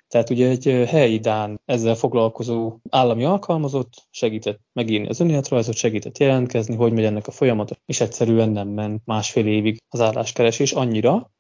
Tehát 0.09 0.31
ugye 0.31 0.49
egy 0.49 0.65
helyi 0.89 1.19
Dán 1.19 1.61
ezzel 1.65 1.95
foglalkozó 1.95 2.77
állami 2.91 3.25
alkalmazott 3.25 4.07
segített 4.11 4.61
megírni 4.73 5.09
az 5.09 5.21
önéletrajzot, 5.21 5.75
segített 5.75 6.19
jelentkezni, 6.19 6.75
hogy 6.75 6.93
megy 6.93 7.05
ennek 7.05 7.27
a 7.27 7.31
folyamata, 7.31 7.77
és 7.87 8.01
egyszerűen 8.01 8.51
nem 8.51 8.69
ment 8.69 9.03
másfél 9.05 9.47
évig 9.47 9.77
az 9.89 10.01
álláskeresés 10.01 10.73
annyira, 10.73 11.31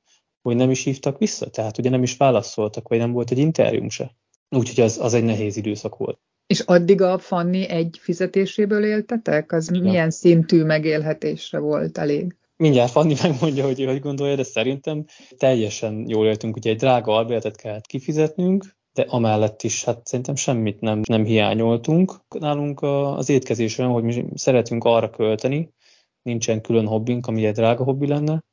hogy 0.43 0.57
nem 0.57 0.71
is 0.71 0.85
hívtak 0.85 1.19
vissza, 1.19 1.51
tehát 1.51 1.79
ugye 1.79 1.91
nem 1.91 2.03
is 2.03 2.17
válaszoltak, 2.17 2.89
vagy 2.89 2.99
nem 2.99 3.13
volt 3.13 3.31
egy 3.31 3.39
interjúm 3.39 3.89
se. 3.89 4.17
Úgyhogy 4.49 4.85
az, 4.85 4.99
az 4.99 5.15
egy 5.15 5.25
nehéz 5.25 5.57
időszak 5.57 5.97
volt. 5.97 6.19
És 6.47 6.61
addig 6.61 7.01
a 7.01 7.19
Fanni 7.19 7.69
egy 7.69 7.99
fizetéséből 8.01 8.85
éltetek? 8.85 9.53
Az 9.53 9.71
ja. 9.73 9.81
milyen 9.81 10.11
szintű 10.11 10.65
megélhetésre 10.65 11.59
volt 11.59 11.99
elég? 11.99 12.37
Mindjárt 12.57 12.91
Fanni 12.91 13.15
megmondja, 13.23 13.65
hogy 13.65 13.85
hogy 13.85 14.01
gondolja, 14.01 14.35
de 14.35 14.43
szerintem 14.43 15.05
teljesen 15.37 16.05
jól 16.09 16.27
éltünk. 16.27 16.57
Ugye 16.57 16.71
egy 16.71 16.77
drága 16.77 17.17
albérletet 17.17 17.57
kellett 17.57 17.87
kifizetnünk, 17.87 18.77
de 18.93 19.03
amellett 19.03 19.63
is 19.63 19.85
hát 19.85 20.07
szerintem 20.07 20.35
semmit 20.35 20.81
nem, 20.81 21.01
nem 21.09 21.25
hiányoltunk. 21.25 22.15
Nálunk 22.39 22.83
az 22.83 23.29
étkezés 23.29 23.79
olyan, 23.79 23.91
hogy 23.91 24.03
mi 24.03 24.25
szeretünk 24.35 24.85
arra 24.85 25.11
költeni, 25.11 25.75
nincsen 26.23 26.61
külön 26.61 26.87
hobbink, 26.87 27.27
ami 27.27 27.47
egy 27.47 27.55
drága 27.55 27.85
hobbi 27.85 28.07
lenne, 28.07 28.45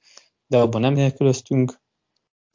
de 0.47 0.57
abban 0.57 0.81
nem 0.81 0.93
nélkülöztünk. 0.93 1.81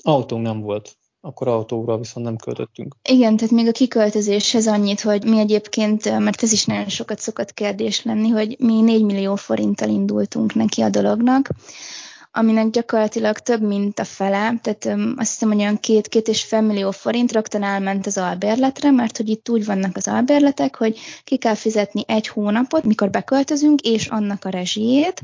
Autónk 0.03 0.43
nem 0.43 0.61
volt 0.61 0.97
akkor 1.21 1.49
autóra 1.49 1.99
viszont 1.99 2.27
nem 2.27 2.37
költöttünk. 2.37 2.95
Igen, 3.09 3.37
tehát 3.37 3.55
még 3.55 3.69
a 3.69 3.73
kiköltözéshez 3.73 4.67
annyit, 4.67 5.01
hogy 5.01 5.25
mi 5.25 5.39
egyébként, 5.39 6.19
mert 6.19 6.43
ez 6.43 6.53
is 6.53 6.65
nagyon 6.65 6.89
sokat 6.89 7.19
szokott 7.19 7.55
kérdés 7.55 8.05
lenni, 8.05 8.29
hogy 8.29 8.57
mi 8.59 8.81
4 8.81 9.03
millió 9.03 9.35
forinttal 9.35 9.89
indultunk 9.89 10.55
neki 10.55 10.81
a 10.81 10.89
dolognak, 10.89 11.49
aminek 12.33 12.71
gyakorlatilag 12.71 13.39
több, 13.39 13.63
mint 13.63 13.99
a 13.99 14.05
fele, 14.05 14.55
tehát 14.63 14.85
um, 14.85 15.15
azt 15.17 15.31
hiszem, 15.31 15.49
hogy 15.49 15.61
olyan 15.61 15.81
két-két 15.81 16.29
és 16.29 16.43
fél 16.43 16.61
millió 16.61 16.91
forint 16.91 17.33
rögtön 17.33 17.63
elment 17.63 18.07
az 18.07 18.19
albérletre, 18.19 18.91
mert 18.91 19.17
hogy 19.17 19.29
itt 19.29 19.49
úgy 19.49 19.65
vannak 19.65 19.97
az 19.97 20.09
albérletek, 20.09 20.77
hogy 20.77 20.99
ki 21.25 21.37
kell 21.37 21.55
fizetni 21.55 22.03
egy 22.07 22.29
hónapot, 22.29 22.85
mikor 22.85 23.11
beköltözünk, 23.11 23.81
és 23.81 24.07
annak 24.07 24.45
a 24.45 24.49
rezsijét, 24.49 25.23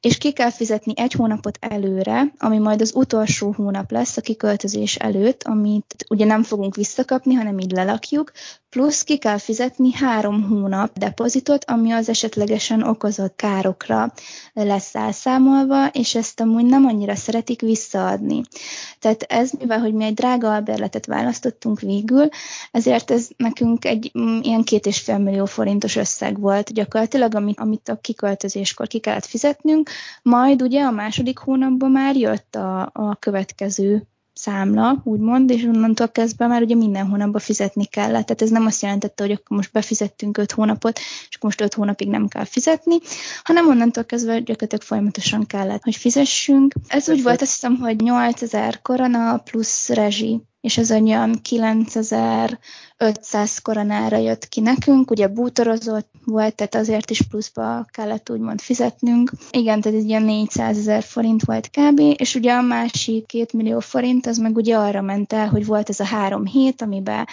és 0.00 0.18
ki 0.18 0.32
kell 0.32 0.50
fizetni 0.50 0.92
egy 0.96 1.12
hónapot 1.12 1.58
előre, 1.60 2.32
ami 2.38 2.58
majd 2.58 2.80
az 2.80 2.92
utolsó 2.94 3.52
hónap 3.56 3.90
lesz 3.90 4.16
a 4.16 4.20
kiköltözés 4.20 4.96
előtt, 4.96 5.42
amit 5.42 6.04
ugye 6.08 6.24
nem 6.24 6.42
fogunk 6.42 6.74
visszakapni, 6.74 7.34
hanem 7.34 7.58
így 7.58 7.70
lelakjuk, 7.70 8.32
plusz 8.70 9.02
ki 9.02 9.18
kell 9.18 9.38
fizetni 9.38 9.92
három 9.92 10.42
hónap 10.42 10.98
depozitot, 10.98 11.64
ami 11.64 11.90
az 11.90 12.08
esetlegesen 12.08 12.82
okozott 12.82 13.36
károkra 13.36 14.12
lesz 14.52 14.94
elszámolva, 14.94 15.86
és 15.86 16.14
ezt 16.14 16.40
amúgy 16.40 16.64
nem 16.64 16.84
annyira 16.84 17.14
szeretik 17.14 17.60
visszaadni. 17.60 18.42
Tehát 18.98 19.22
ez, 19.22 19.50
mivel 19.58 19.78
hogy 19.78 19.92
mi 19.92 20.04
egy 20.04 20.14
drága 20.14 20.54
albérletet 20.54 21.06
választottunk 21.06 21.80
végül, 21.80 22.28
ezért 22.70 23.10
ez 23.10 23.28
nekünk 23.36 23.84
egy 23.84 24.10
mm, 24.18 24.38
ilyen 24.42 24.62
két 24.62 24.86
és 24.86 25.00
fél 25.00 25.18
millió 25.18 25.44
forintos 25.44 25.96
összeg 25.96 26.40
volt 26.40 26.72
gyakorlatilag, 26.72 27.34
amit, 27.34 27.60
amit 27.60 27.88
a 27.88 28.00
kiköltözéskor 28.00 28.86
ki 28.86 28.98
kellett 28.98 29.26
fizetnünk, 29.26 29.87
majd 30.22 30.62
ugye 30.62 30.82
a 30.82 30.90
második 30.90 31.38
hónapban 31.38 31.90
már 31.90 32.16
jött 32.16 32.54
a, 32.54 32.90
a 32.92 33.16
következő 33.18 34.06
számla, 34.38 35.00
úgymond, 35.04 35.50
és 35.50 35.64
onnantól 35.64 36.08
kezdve 36.08 36.46
már 36.46 36.62
ugye 36.62 36.74
minden 36.74 37.06
hónapban 37.06 37.40
fizetni 37.40 37.84
kellett. 37.84 38.26
Tehát 38.26 38.42
ez 38.42 38.50
nem 38.50 38.66
azt 38.66 38.82
jelentette, 38.82 39.22
hogy 39.22 39.32
akkor 39.32 39.56
most 39.56 39.72
befizettünk 39.72 40.38
öt 40.38 40.52
hónapot, 40.52 40.98
és 40.98 41.36
akkor 41.36 41.44
most 41.50 41.60
öt 41.60 41.74
hónapig 41.74 42.08
nem 42.08 42.28
kell 42.28 42.44
fizetni, 42.44 42.96
hanem 43.42 43.68
onnantól 43.68 44.04
kezdve 44.04 44.38
gyakorlatilag 44.38 44.84
folyamatosan 44.84 45.46
kellett, 45.46 45.82
hogy 45.82 45.96
fizessünk. 45.96 46.74
Ez 46.88 47.08
úgy 47.08 47.22
volt, 47.22 47.42
azt 47.42 47.52
hiszem, 47.52 47.76
hogy 47.76 48.00
8000 48.00 48.82
korona 48.82 49.38
plusz 49.38 49.88
rezsi 49.88 50.42
és 50.60 50.78
ez 50.78 50.90
olyan 50.90 51.38
9500 51.42 53.58
koronára 53.62 54.16
jött 54.16 54.48
ki 54.48 54.60
nekünk, 54.60 55.10
ugye 55.10 55.28
bútorozott 55.28 56.10
volt, 56.24 56.54
tehát 56.54 56.74
azért 56.74 57.10
is 57.10 57.22
pluszba 57.22 57.86
kellett 57.90 58.30
úgymond 58.30 58.60
fizetnünk. 58.60 59.30
Igen, 59.50 59.80
tehát 59.80 59.98
egy 59.98 60.08
ilyen 60.08 60.22
400 60.22 60.78
ezer 60.78 61.02
forint 61.02 61.44
volt 61.44 61.70
kb. 61.70 62.00
És 62.16 62.34
ugye 62.34 62.52
a 62.52 62.62
másik 62.62 63.26
két 63.26 63.52
millió 63.52 63.80
forint, 63.80 64.26
az 64.26 64.38
meg 64.38 64.56
ugye 64.56 64.76
arra 64.76 65.00
ment 65.00 65.32
el, 65.32 65.48
hogy 65.48 65.66
volt 65.66 65.88
ez 65.88 66.00
a 66.00 66.04
három 66.04 66.46
hét, 66.46 66.82
amiben 66.82 67.26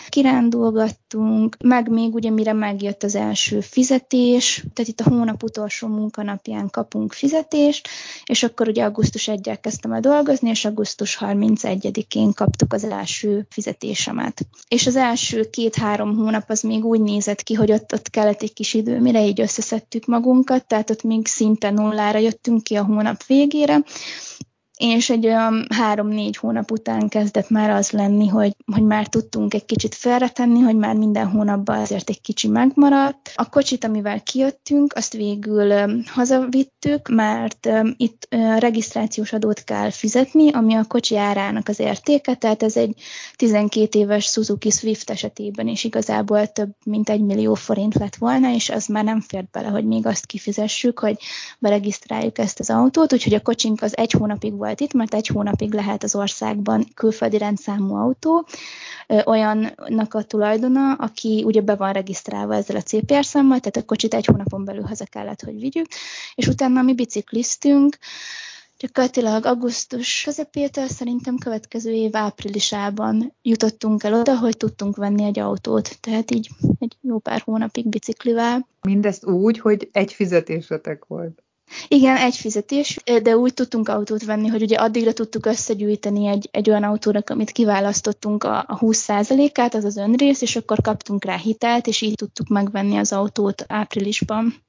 kirándulgattunk, 1.15 1.58
meg 1.63 1.89
még 1.89 2.13
ugye 2.13 2.30
mire 2.30 2.54
megjött 2.54 3.04
az 3.04 3.15
első 3.15 3.60
fizetés, 3.60 4.63
tehát 4.73 4.91
itt 4.91 4.99
a 4.99 5.10
hónap 5.10 5.43
utolsó 5.43 5.88
munkanapján 5.88 6.69
kapunk 6.69 7.13
fizetést, 7.13 7.88
és 8.25 8.43
akkor 8.43 8.67
ugye 8.67 8.84
augusztus 8.84 9.28
1 9.28 9.60
kezdtem 9.62 9.91
el 9.91 9.99
dolgozni, 9.99 10.49
és 10.49 10.65
augusztus 10.65 11.17
31-én 11.21 12.34
kaptuk 12.34 12.73
az 12.73 12.84
első 12.84 13.47
fizetésemet. 13.49 14.41
És 14.67 14.88
az 14.88 14.95
első 14.95 15.49
két-három 15.49 16.15
hónap 16.15 16.49
az 16.49 16.62
még 16.62 16.86
úgy 16.86 17.01
nézett 17.01 17.41
ki, 17.41 17.54
hogy 17.54 17.71
ott, 17.71 17.93
ott 17.93 18.10
kellett 18.10 18.41
egy 18.41 18.54
kis 18.54 18.73
idő, 18.73 18.99
mire 18.99 19.25
így 19.25 19.41
összeszedtük 19.41 20.06
magunkat, 20.06 20.67
tehát 20.67 20.89
ott 20.89 21.04
még 21.04 21.28
szinte 21.28 21.69
nullára 21.69 22.17
jöttünk 22.17 22.63
ki 22.63 22.75
a 22.75 22.84
hónap 22.84 23.23
végére, 23.23 23.84
és 24.77 25.09
egy 25.09 25.25
olyan 25.25 25.67
három-négy 25.69 26.38
hónap 26.38 26.71
után 26.71 27.09
kezdett 27.09 27.49
már 27.49 27.69
az 27.69 27.91
lenni, 27.91 28.27
hogy, 28.27 28.55
hogy 28.73 28.83
már 28.83 29.07
tudtunk 29.07 29.53
egy 29.53 29.65
kicsit 29.65 29.95
félretenni, 29.95 30.59
hogy 30.59 30.75
már 30.75 30.95
minden 30.95 31.27
hónapban 31.27 31.79
azért 31.79 32.09
egy 32.09 32.21
kicsi 32.21 32.47
megmaradt. 32.47 33.31
A 33.35 33.49
kocsit, 33.49 33.83
amivel 33.83 34.21
kijöttünk, 34.23 34.93
azt 34.95 35.13
végül 35.13 35.73
hazavittük, 36.05 37.09
mert 37.09 37.69
itt 37.97 38.27
regisztrációs 38.57 39.33
adót 39.33 39.63
kell 39.63 39.89
fizetni, 39.89 40.51
ami 40.51 40.73
a 40.73 40.85
kocsi 40.88 41.17
árának 41.17 41.67
az 41.67 41.79
értéke, 41.79 42.35
tehát 42.35 42.63
ez 42.63 42.77
egy 42.77 43.01
12 43.35 43.99
éves 43.99 44.25
Suzuki 44.25 44.69
Swift 44.69 45.09
esetében 45.09 45.67
is 45.67 45.83
igazából 45.83 46.47
több 46.47 46.69
mint 46.85 47.09
egy 47.09 47.21
millió 47.21 47.53
forint 47.53 47.95
lett 47.95 48.15
volna, 48.15 48.53
és 48.53 48.69
az 48.69 48.85
már 48.85 49.03
nem 49.03 49.21
fért 49.21 49.49
bele, 49.51 49.67
hogy 49.67 49.85
még 49.85 50.05
azt 50.05 50.25
kifizessük, 50.25 50.99
hogy 50.99 51.17
beregisztráljuk 51.59 52.38
ezt 52.38 52.59
az 52.59 52.69
autót, 52.69 53.13
úgyhogy 53.13 53.33
a 53.33 53.41
kocsink 53.41 53.81
az 53.81 53.97
egy 53.97 54.11
hónapig 54.11 54.53
volt 54.53 54.64
itt, 54.73 54.93
mert 54.93 55.13
egy 55.13 55.28
hónapig 55.28 55.73
lehet 55.73 56.04
az 56.04 56.15
országban 56.15 56.86
külföldi 56.93 57.38
rendszámú 57.38 57.95
autó, 57.95 58.45
olyannak 59.25 60.13
a 60.13 60.23
tulajdona, 60.23 60.93
aki 60.93 61.43
ugye 61.45 61.62
be 61.62 61.75
van 61.75 61.93
regisztrálva 61.93 62.56
ezzel 62.56 62.75
a 62.75 62.82
CPR 62.82 63.25
számmal, 63.25 63.60
tehát 63.60 63.78
a 63.78 63.86
kocsit 63.86 64.13
egy 64.13 64.25
hónapon 64.25 64.65
belül 64.65 64.84
haza 64.84 65.06
kellett, 65.06 65.41
hogy 65.41 65.60
vigyük, 65.60 65.86
és 66.36 66.47
utána 66.47 66.82
mi 66.82 66.93
bicikliztünk, 66.93 67.97
gyakorlatilag 68.78 69.45
augusztus 69.45 70.23
közepétől 70.23 70.88
szerintem 70.88 71.38
következő 71.38 71.91
év 71.91 72.15
áprilisában 72.15 73.34
jutottunk 73.41 74.04
el 74.04 74.13
oda, 74.13 74.38
hogy 74.38 74.58
tudtunk 74.58 74.95
venni 74.95 75.23
egy 75.23 75.39
autót, 75.39 75.97
tehát 75.99 76.32
így 76.32 76.49
egy 76.80 76.97
jó 77.01 77.19
pár 77.19 77.41
hónapig 77.41 77.88
biciklivel. 77.88 78.67
Mindezt 78.82 79.25
úgy, 79.25 79.60
hogy 79.60 79.89
egy 79.91 80.13
fizetésetek 80.13 81.06
volt. 81.06 81.43
Igen, 81.88 82.17
egy 82.17 82.36
fizetés, 82.36 82.99
de 83.23 83.38
úgy 83.38 83.54
tudtunk 83.54 83.89
autót 83.89 84.23
venni, 84.23 84.47
hogy 84.47 84.62
ugye 84.62 84.75
addigra 84.75 85.13
tudtuk 85.13 85.45
összegyűjteni 85.45 86.28
egy, 86.28 86.49
egy 86.51 86.69
olyan 86.69 86.84
autónak, 86.84 87.30
amit 87.30 87.51
kiválasztottunk 87.51 88.43
a, 88.43 88.58
a 88.58 88.80
20%-át, 88.80 89.73
az 89.73 89.84
az 89.84 89.97
önrész, 89.97 90.41
és 90.41 90.56
akkor 90.56 90.82
kaptunk 90.82 91.25
rá 91.25 91.38
hitelt, 91.38 91.88
és 91.88 92.01
így 92.01 92.15
tudtuk 92.15 92.47
megvenni 92.47 92.97
az 92.97 93.13
autót 93.13 93.65
áprilisban. 93.67 94.63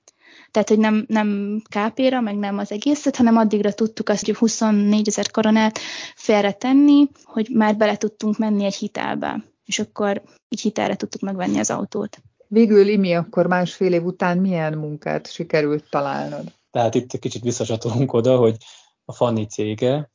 Tehát, 0.50 0.68
hogy 0.68 0.78
nem, 0.78 1.04
nem 1.08 1.62
KP-ra, 1.68 2.20
meg 2.20 2.36
nem 2.36 2.58
az 2.58 2.72
egészet, 2.72 3.16
hanem 3.16 3.36
addigra 3.36 3.72
tudtuk 3.72 4.08
azt, 4.08 4.24
hogy 4.24 4.34
24 4.34 5.08
ezer 5.08 5.30
koronát 5.30 5.78
félretenni, 6.14 7.08
hogy 7.24 7.48
már 7.52 7.76
bele 7.76 7.96
tudtunk 7.96 8.38
menni 8.38 8.64
egy 8.64 8.74
hitelbe. 8.74 9.44
És 9.64 9.78
akkor 9.78 10.22
így 10.48 10.60
hitelre 10.60 10.96
tudtuk 10.96 11.20
megvenni 11.20 11.58
az 11.58 11.70
autót. 11.70 12.18
Végül, 12.48 12.88
Imi, 12.88 13.14
akkor 13.14 13.46
másfél 13.46 13.92
év 13.92 14.04
után 14.04 14.38
milyen 14.38 14.72
munkát 14.72 15.32
sikerült 15.32 15.84
találnod? 15.90 16.52
Tehát 16.76 16.94
itt 16.94 17.18
kicsit 17.18 17.42
visszacsatolunk 17.42 18.12
oda, 18.12 18.36
hogy 18.36 18.56
a 19.04 19.12
Fanni 19.12 19.46
cége 19.46 20.10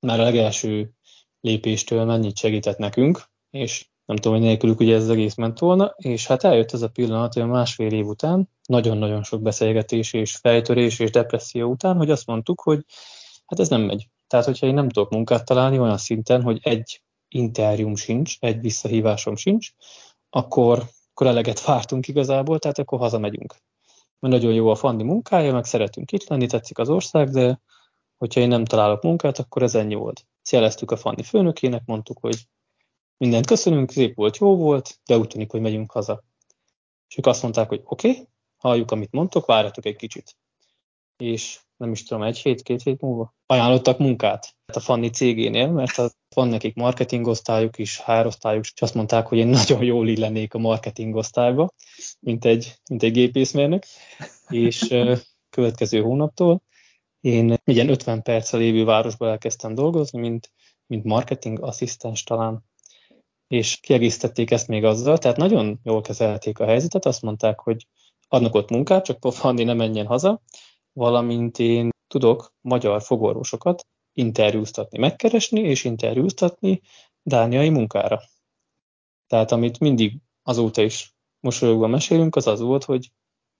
már 0.00 0.20
a 0.20 0.22
legelső 0.22 0.92
lépéstől 1.40 2.04
mennyit 2.04 2.36
segített 2.36 2.78
nekünk, 2.78 3.22
és 3.50 3.88
nem 4.04 4.16
tudom, 4.16 4.32
hogy 4.32 4.46
nélkülük 4.46 4.80
ugye 4.80 4.94
ez 4.94 5.02
az 5.02 5.10
egész 5.10 5.34
ment 5.34 5.58
volna, 5.58 5.94
és 5.96 6.26
hát 6.26 6.44
eljött 6.44 6.72
ez 6.72 6.82
a 6.82 6.88
pillanat, 6.88 7.34
hogy 7.34 7.46
másfél 7.46 7.92
év 7.92 8.06
után, 8.06 8.50
nagyon-nagyon 8.68 9.22
sok 9.22 9.42
beszélgetés 9.42 10.12
és 10.12 10.36
fejtörés 10.36 10.98
és 10.98 11.10
depresszió 11.10 11.70
után, 11.70 11.96
hogy 11.96 12.10
azt 12.10 12.26
mondtuk, 12.26 12.60
hogy 12.60 12.84
hát 13.46 13.60
ez 13.60 13.68
nem 13.68 13.80
megy. 13.80 14.08
Tehát, 14.26 14.44
hogyha 14.44 14.66
én 14.66 14.74
nem 14.74 14.88
tudok 14.88 15.10
munkát 15.10 15.44
találni 15.44 15.78
olyan 15.78 15.98
szinten, 15.98 16.42
hogy 16.42 16.58
egy 16.62 17.02
interjúm 17.28 17.96
sincs, 17.96 18.36
egy 18.40 18.60
visszahívásom 18.60 19.36
sincs, 19.36 19.70
akkor, 20.30 20.82
akkor 21.10 21.26
eleget 21.26 21.64
vártunk 21.64 22.08
igazából, 22.08 22.58
tehát 22.58 22.78
akkor 22.78 22.98
hazamegyünk. 22.98 23.56
Mert 24.18 24.34
nagyon 24.34 24.52
jó 24.52 24.68
a 24.68 24.74
Fandi 24.74 25.04
munkája, 25.04 25.52
meg 25.52 25.64
szeretünk 25.64 26.12
itt 26.12 26.28
lenni, 26.28 26.46
tetszik 26.46 26.78
az 26.78 26.88
ország, 26.88 27.30
de 27.30 27.60
hogyha 28.16 28.40
én 28.40 28.48
nem 28.48 28.64
találok 28.64 29.02
munkát, 29.02 29.38
akkor 29.38 29.62
ez 29.62 29.74
ennyi 29.74 29.94
volt. 29.94 30.26
Szeleztük 30.42 30.90
a 30.90 30.96
Fandi 30.96 31.22
főnökének, 31.22 31.82
mondtuk, 31.84 32.18
hogy 32.20 32.48
mindent 33.16 33.46
köszönünk, 33.46 33.90
szép 33.90 34.14
volt, 34.14 34.36
jó 34.36 34.56
volt, 34.56 35.00
de 35.06 35.18
úgy 35.18 35.28
tűnik, 35.28 35.50
hogy 35.50 35.60
megyünk 35.60 35.90
haza. 35.90 36.24
És 37.08 37.18
ők 37.18 37.26
azt 37.26 37.42
mondták, 37.42 37.68
hogy 37.68 37.82
oké, 37.84 38.10
okay, 38.10 38.28
halljuk, 38.56 38.90
amit 38.90 39.12
mondtok, 39.12 39.46
várjatok 39.46 39.86
egy 39.86 39.96
kicsit. 39.96 40.36
És 41.16 41.60
nem 41.76 41.92
is 41.92 42.02
tudom, 42.02 42.22
egy 42.22 42.38
hét, 42.38 42.62
két 42.62 42.82
hét 42.82 43.00
múlva 43.00 43.34
ajánlottak 43.46 43.98
munkát 43.98 44.56
a 44.72 44.80
Fanni 44.80 45.10
cégénél, 45.10 45.68
mert 45.70 45.98
az 45.98 46.16
van 46.36 46.48
nekik 46.48 46.74
marketingosztályuk 46.74 47.78
is, 47.78 48.00
hárosztályuk, 48.00 48.64
és 48.64 48.82
azt 48.82 48.94
mondták, 48.94 49.26
hogy 49.26 49.38
én 49.38 49.46
nagyon 49.46 49.82
jól 49.82 50.08
illenék 50.08 50.54
a 50.54 50.58
marketingosztályba, 50.58 51.68
mint 52.20 52.44
egy, 52.44 52.74
mint 52.90 53.02
egy 53.02 53.12
gépészmérnök, 53.12 53.82
és 54.48 54.94
következő 55.50 56.00
hónaptól 56.00 56.62
én 57.20 57.54
ilyen 57.64 57.88
50 57.88 58.22
perccel 58.22 58.60
lévő 58.60 58.84
városba 58.84 59.28
elkezdtem 59.28 59.74
dolgozni, 59.74 60.20
mint, 60.20 60.52
mint 60.86 61.04
marketing 61.04 61.62
asszisztens 61.62 62.22
talán, 62.22 62.64
és 63.48 63.76
kiegészítették 63.80 64.50
ezt 64.50 64.68
még 64.68 64.84
azzal, 64.84 65.18
tehát 65.18 65.36
nagyon 65.36 65.80
jól 65.82 66.00
kezelték 66.00 66.58
a 66.58 66.64
helyzetet, 66.66 67.06
azt 67.06 67.22
mondták, 67.22 67.60
hogy 67.60 67.86
adnak 68.28 68.54
ott 68.54 68.70
munkát, 68.70 69.04
csak 69.04 69.20
pofandi 69.20 69.64
ne 69.64 69.74
menjen 69.74 70.06
haza, 70.06 70.42
valamint 70.92 71.58
én 71.58 71.90
tudok 72.08 72.54
magyar 72.60 73.02
fogorvosokat 73.02 73.86
interjúztatni, 74.16 74.98
megkeresni 74.98 75.60
és 75.60 75.84
interjúztatni 75.84 76.80
dániai 77.22 77.68
munkára. 77.68 78.20
Tehát 79.26 79.52
amit 79.52 79.80
mindig 79.80 80.16
azóta 80.42 80.82
is 80.82 81.14
mosolyogva 81.40 81.86
mesélünk, 81.86 82.36
az 82.36 82.46
az 82.46 82.60
volt, 82.60 82.84
hogy 82.84 83.10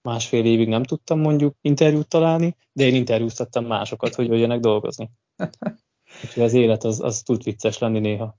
másfél 0.01 0.45
évig 0.45 0.67
nem 0.67 0.83
tudtam 0.83 1.19
mondjuk 1.19 1.55
interjút 1.61 2.07
találni, 2.07 2.55
de 2.71 2.83
én 2.83 2.95
interjúztattam 2.95 3.65
másokat, 3.65 4.15
hogy 4.15 4.27
jöjjenek 4.27 4.59
dolgozni. 4.59 5.09
Úgyhogy 6.23 6.43
az 6.43 6.53
élet 6.53 6.83
az, 6.83 7.01
az 7.01 7.21
tud 7.21 7.43
vicces 7.43 7.77
lenni 7.77 7.99
néha. 7.99 8.37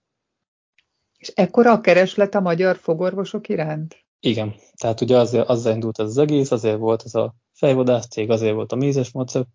És 1.19 1.29
ekkora 1.29 1.73
a 1.73 1.81
kereslet 1.81 2.35
a 2.35 2.41
magyar 2.41 2.77
fogorvosok 2.77 3.49
iránt? 3.49 4.07
Igen, 4.21 4.55
tehát 4.77 5.01
ugye 5.01 5.17
azért, 5.19 5.49
azzal 5.49 5.75
indult 5.75 5.99
ez 5.99 6.07
az 6.07 6.19
egész, 6.19 6.51
azért 6.51 6.79
volt 6.79 7.03
ez 7.05 7.15
a 7.15 7.35
fejvadász 7.53 8.09
cég, 8.09 8.31
azért 8.31 8.55
volt 8.55 8.73
a 8.73 8.77
mézes 8.77 9.11
mocok, 9.11 9.47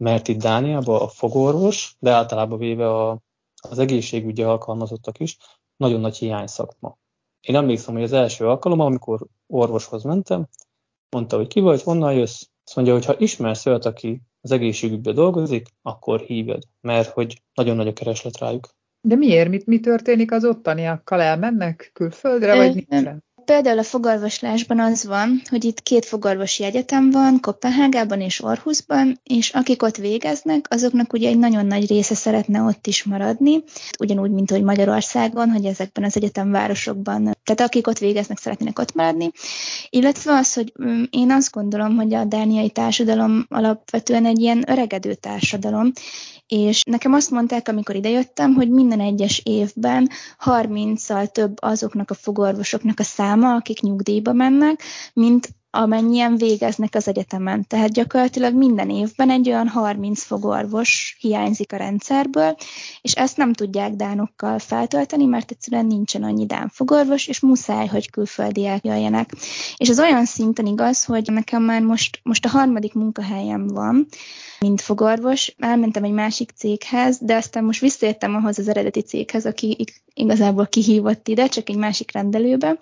mert 0.00 0.28
itt 0.28 0.38
Dániában 0.42 1.00
a 1.00 1.08
fogorvos, 1.08 1.96
de 1.98 2.10
általában 2.10 2.58
véve 2.58 2.88
a, 2.88 3.20
az 3.68 3.78
egészségügyi 3.78 4.42
alkalmazottak 4.42 5.18
is, 5.18 5.36
nagyon 5.76 6.00
nagy 6.00 6.16
hiány 6.16 6.46
szakma. 6.46 6.98
Én 7.40 7.56
emlékszem, 7.56 7.94
hogy 7.94 8.02
az 8.02 8.12
első 8.12 8.46
alkalommal, 8.46 8.86
amikor 8.86 9.26
orvoshoz 9.46 10.02
mentem, 10.02 10.48
mondta, 11.10 11.36
hogy 11.36 11.46
ki 11.46 11.60
vagy, 11.60 11.82
honnan 11.82 12.12
jössz, 12.12 12.42
azt 12.64 12.76
mondja, 12.76 12.94
hogy 12.94 13.04
ha 13.04 13.18
ismersz 13.18 13.66
olyat, 13.66 13.84
aki 13.84 14.22
az 14.40 14.50
egészségügyben 14.50 15.14
dolgozik, 15.14 15.66
akkor 15.82 16.20
híved, 16.20 16.62
mert 16.80 17.08
hogy 17.08 17.42
nagyon 17.54 17.76
nagy 17.76 17.88
a 17.88 17.92
kereslet 17.92 18.38
rájuk. 18.38 18.68
De 19.00 19.16
miért? 19.16 19.48
Mit, 19.48 19.66
mi 19.66 19.80
történik 19.80 20.32
az 20.32 20.44
ottaniakkal? 20.44 21.20
Elmennek 21.20 21.90
külföldre, 21.92 22.56
vagy 22.56 22.74
nincs 22.74 23.08
Például 23.50 23.78
a 23.78 23.82
fogorvoslásban 23.82 24.80
az 24.80 25.04
van, 25.04 25.42
hogy 25.48 25.64
itt 25.64 25.82
két 25.82 26.04
fogorvosi 26.04 26.64
egyetem 26.64 27.10
van, 27.10 27.40
Kopenhágában 27.40 28.20
és 28.20 28.42
Orhusban, 28.42 29.20
és 29.22 29.50
akik 29.50 29.82
ott 29.82 29.96
végeznek, 29.96 30.66
azoknak 30.68 31.12
ugye 31.12 31.28
egy 31.28 31.38
nagyon 31.38 31.66
nagy 31.66 31.88
része 31.88 32.14
szeretne 32.14 32.62
ott 32.62 32.86
is 32.86 33.04
maradni, 33.04 33.62
ugyanúgy, 33.98 34.30
mint 34.30 34.50
hogy 34.50 34.62
Magyarországon, 34.62 35.50
hogy 35.50 35.64
ezekben 35.64 36.04
az 36.04 36.16
egyetemvárosokban, 36.16 37.36
tehát 37.54 37.70
akik 37.70 37.86
ott 37.86 37.98
végeznek, 37.98 38.38
szeretnének 38.38 38.78
ott 38.78 38.94
maradni. 38.94 39.30
Illetve 39.90 40.32
az, 40.32 40.54
hogy 40.54 40.72
mm, 40.84 41.02
én 41.10 41.30
azt 41.30 41.52
gondolom, 41.52 41.96
hogy 41.96 42.14
a 42.14 42.24
dániai 42.24 42.70
társadalom 42.70 43.46
alapvetően 43.48 44.26
egy 44.26 44.38
ilyen 44.40 44.64
öregedő 44.66 45.14
társadalom, 45.14 45.92
és 46.46 46.82
nekem 46.82 47.12
azt 47.12 47.30
mondták, 47.30 47.68
amikor 47.68 47.94
idejöttem, 47.94 48.54
hogy 48.54 48.70
minden 48.70 49.00
egyes 49.00 49.40
évben 49.44 50.08
30-szal 50.44 51.26
több 51.26 51.62
azoknak 51.62 52.10
a 52.10 52.14
fogorvosoknak 52.14 52.98
a 52.98 53.02
száma, 53.02 53.54
akik 53.54 53.80
nyugdíjba 53.80 54.32
mennek, 54.32 54.82
mint 55.12 55.48
amennyien 55.70 56.36
végeznek 56.36 56.94
az 56.94 57.08
egyetemen. 57.08 57.66
Tehát 57.66 57.92
gyakorlatilag 57.92 58.54
minden 58.54 58.90
évben 58.90 59.30
egy 59.30 59.48
olyan 59.48 59.68
30 59.68 60.22
fogorvos 60.22 61.16
hiányzik 61.20 61.72
a 61.72 61.76
rendszerből, 61.76 62.56
és 63.00 63.12
ezt 63.12 63.36
nem 63.36 63.52
tudják 63.52 63.92
dánokkal 63.92 64.58
feltölteni, 64.58 65.24
mert 65.24 65.50
egyszerűen 65.50 65.86
nincsen 65.86 66.22
annyi 66.22 66.46
dán 66.46 66.68
fogorvos, 66.68 67.26
és 67.26 67.40
muszáj, 67.40 67.86
hogy 67.86 68.10
külföldiek 68.10 68.84
jöjjenek. 68.84 69.30
És 69.76 69.88
az 69.88 69.98
olyan 69.98 70.24
szinten 70.24 70.66
igaz, 70.66 71.04
hogy 71.04 71.30
nekem 71.32 71.62
már 71.62 71.82
most, 71.82 72.20
most 72.22 72.44
a 72.44 72.48
harmadik 72.48 72.94
munkahelyem 72.94 73.66
van, 73.66 74.06
mint 74.60 74.80
fogorvos. 74.80 75.54
Elmentem 75.58 76.04
egy 76.04 76.12
másik 76.12 76.50
céghez, 76.56 77.18
de 77.20 77.36
aztán 77.36 77.64
most 77.64 77.80
visszajöttem 77.80 78.34
ahhoz 78.34 78.58
az 78.58 78.68
eredeti 78.68 79.00
céghez, 79.00 79.46
aki 79.46 79.84
igazából 80.14 80.66
kihívott 80.66 81.28
ide, 81.28 81.46
csak 81.46 81.68
egy 81.68 81.76
másik 81.76 82.12
rendelőbe, 82.12 82.80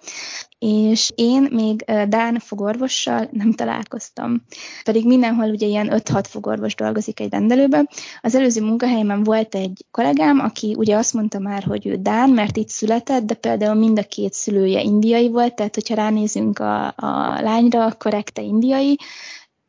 és 0.59 1.11
én 1.15 1.49
még 1.51 1.85
Dán 2.09 2.39
fogorvossal 2.79 3.29
nem 3.33 3.53
találkoztam. 3.53 4.43
Pedig 4.85 5.07
mindenhol 5.07 5.51
ugye 5.51 5.67
ilyen 5.67 5.91
5-6 5.93 6.25
fogorvos 6.29 6.75
dolgozik 6.75 7.21
egy 7.21 7.31
rendelőben. 7.31 7.89
Az 8.21 8.35
előző 8.35 8.63
munkahelyemen 8.63 9.23
volt 9.23 9.55
egy 9.55 9.85
kollégám, 9.91 10.39
aki 10.39 10.75
ugye 10.79 10.97
azt 10.97 11.15
mondta 11.15 11.39
már, 11.39 11.63
hogy 11.63 11.87
ő 11.87 11.97
Dán, 11.97 12.31
mert 12.31 12.57
itt 12.57 12.69
született, 12.69 13.23
de 13.23 13.35
például 13.35 13.75
mind 13.75 13.99
a 13.99 14.03
két 14.03 14.33
szülője 14.33 14.83
indiai 14.83 15.29
volt, 15.29 15.55
tehát 15.55 15.75
hogyha 15.75 15.95
ránézünk 15.95 16.59
a, 16.59 16.87
a 16.87 17.41
lányra, 17.41 17.85
akkor 17.85 18.15
ekte 18.15 18.43
indiai, 18.43 18.99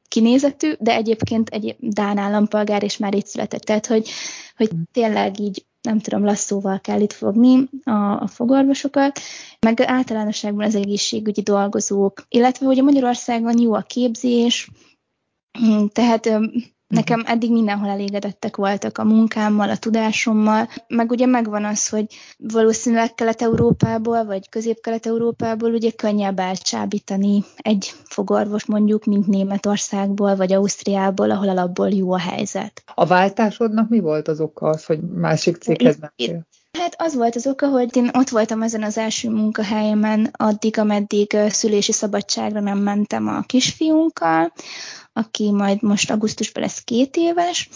kinézetű, 0.07 0.71
de 0.79 0.95
egyébként 0.95 1.49
egy 1.49 1.75
Dán 1.79 2.17
állampolgár, 2.17 2.83
és 2.83 2.97
már 2.97 3.15
itt 3.15 3.25
született. 3.25 3.61
Tehát, 3.61 3.85
hogy, 3.85 4.09
hogy 4.57 4.69
tényleg 4.91 5.39
így 5.39 5.65
nem 5.89 5.99
tudom, 5.99 6.25
lasszóval 6.25 6.79
kell 6.79 7.01
itt 7.01 7.13
fogni 7.13 7.69
a, 7.83 8.21
a 8.21 8.27
fogorvosokat, 8.27 9.19
meg 9.59 9.81
általánosságban 9.81 10.65
az 10.65 10.75
egészségügyi 10.75 11.41
dolgozók, 11.41 12.25
illetve 12.27 12.65
hogy 12.65 12.79
a 12.79 12.83
Magyarországon 12.83 13.59
jó 13.59 13.73
a 13.73 13.81
képzés, 13.81 14.69
tehát 15.91 16.29
Nekem 16.89 17.23
eddig 17.25 17.51
mindenhol 17.51 17.89
elégedettek 17.89 18.55
voltak 18.55 18.97
a 18.97 19.03
munkámmal, 19.03 19.69
a 19.69 19.77
tudásommal, 19.77 20.69
meg 20.87 21.11
ugye 21.11 21.25
megvan 21.25 21.65
az, 21.65 21.89
hogy 21.89 22.05
valószínűleg 22.37 23.15
Kelet-Európából, 23.15 24.25
vagy 24.25 24.49
Közép-Kelet-Európából 24.49 25.71
ugye 25.71 25.91
könnyebb 25.91 26.39
elcsábítani 26.39 27.43
egy 27.57 27.93
fogorvos 28.03 28.65
mondjuk, 28.65 29.05
mint 29.05 29.27
Németországból, 29.27 30.35
vagy 30.35 30.53
Ausztriából, 30.53 31.31
ahol 31.31 31.49
alapból 31.49 31.89
jó 31.89 32.11
a 32.11 32.19
helyzet. 32.19 32.83
A 32.95 33.05
váltásodnak 33.05 33.89
mi 33.89 33.99
volt 33.99 34.27
az 34.27 34.39
oka 34.39 34.67
az, 34.67 34.85
hogy 34.85 34.99
másik 34.99 35.57
céghez 35.57 35.97
mentél? 35.99 36.47
Hát 36.79 36.95
az 36.97 37.15
volt 37.15 37.35
az 37.35 37.47
oka, 37.47 37.67
hogy 37.67 37.95
én 37.97 38.09
ott 38.13 38.29
voltam 38.29 38.61
ezen 38.61 38.83
az 38.83 38.97
első 38.97 39.29
munkahelyemen 39.29 40.29
addig, 40.31 40.77
ameddig 40.77 41.37
szülési 41.49 41.91
szabadságra 41.91 42.59
nem 42.59 42.77
mentem 42.77 43.27
a 43.27 43.41
kisfiunkkal, 43.41 44.53
aki 45.19 45.51
majd 45.51 45.81
most 45.81 46.11
augusztusban 46.11 46.63
lesz 46.63 46.81
két 46.83 47.15
éves, 47.15 47.69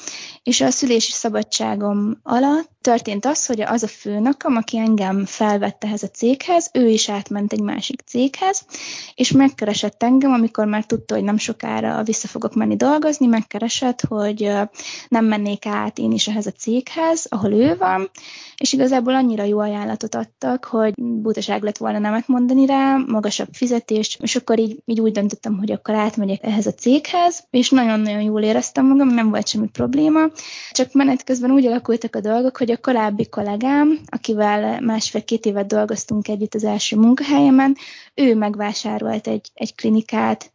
és 0.44 0.62
a 0.62 0.70
szülési 0.70 1.12
szabadságom 1.12 2.20
alatt 2.24 2.72
történt 2.82 3.26
az, 3.26 3.46
hogy 3.46 3.62
az 3.62 3.84
a 3.84 3.88
főnököm, 3.88 4.56
aki 4.56 4.78
engem 4.78 5.26
felvette 5.26 5.88
ehhez 5.88 6.04
a 6.04 6.08
céghez, 6.08 6.70
ő 6.74 6.88
is 6.88 7.10
átment 7.10 7.54
egy 7.54 7.62
másik 7.62 8.02
céghez, 8.06 8.66
és 9.16 9.32
megkeresett 9.32 10.04
engem, 10.04 10.32
amikor 10.32 10.66
már 10.66 10.86
tudta, 10.86 11.14
hogy 11.14 11.24
nem 11.24 11.38
sokára 11.38 12.04
vissza 12.04 12.28
fogok 12.28 12.56
menni 12.56 12.76
dolgozni, 12.76 13.26
megkeresett, 13.26 14.02
hogy 14.02 14.52
nem 15.08 15.26
mennék 15.26 15.66
át 15.66 15.98
én 15.98 16.12
is 16.12 16.28
ehhez 16.28 16.46
a 16.46 16.52
céghez, 16.52 17.26
ahol 17.30 17.52
ő 17.52 17.78
van, 17.78 18.10
és 18.58 18.74
igazából 18.74 19.16
annyira 19.16 19.44
jó 19.44 19.60
ajánlatot 19.60 20.16
adtak, 20.16 20.66
hogy 20.66 20.94
butaság 20.96 21.64
lett 21.64 21.78
volna 21.78 22.00
nemet 22.00 22.28
mondani 22.28 22.66
rá, 22.66 22.98
magasabb 23.08 23.50
fizetés, 23.52 24.18
és 24.22 24.36
akkor 24.36 24.60
így, 24.60 24.82
így 24.86 25.00
úgy 25.00 25.12
döntöttem, 25.12 25.58
hogy 25.58 25.72
akkor 25.72 25.96
átmegyek 25.96 26.44
ehhez 26.44 26.66
a 26.66 26.74
céghez, 26.74 27.33
és 27.50 27.70
nagyon-nagyon 27.70 28.22
jól 28.22 28.42
éreztem 28.42 28.86
magam, 28.86 29.08
nem 29.08 29.30
volt 29.30 29.48
semmi 29.48 29.68
probléma, 29.68 30.20
csak 30.72 30.94
menet 30.94 31.24
közben 31.24 31.52
úgy 31.52 31.66
alakultak 31.66 32.16
a 32.16 32.20
dolgok, 32.20 32.58
hogy 32.58 32.72
a 32.72 32.78
korábbi 32.78 33.30
kollégám, 33.30 34.00
akivel 34.06 34.82
másfél-két 34.82 35.46
évet 35.46 35.68
dolgoztunk 35.68 36.28
együtt 36.28 36.54
az 36.54 36.64
első 36.64 36.96
munkahelyemen, 36.96 37.76
ő 38.14 38.36
megvásárolt 38.36 39.28
egy, 39.28 39.52
egy 39.54 39.76
klinikát 39.76 40.52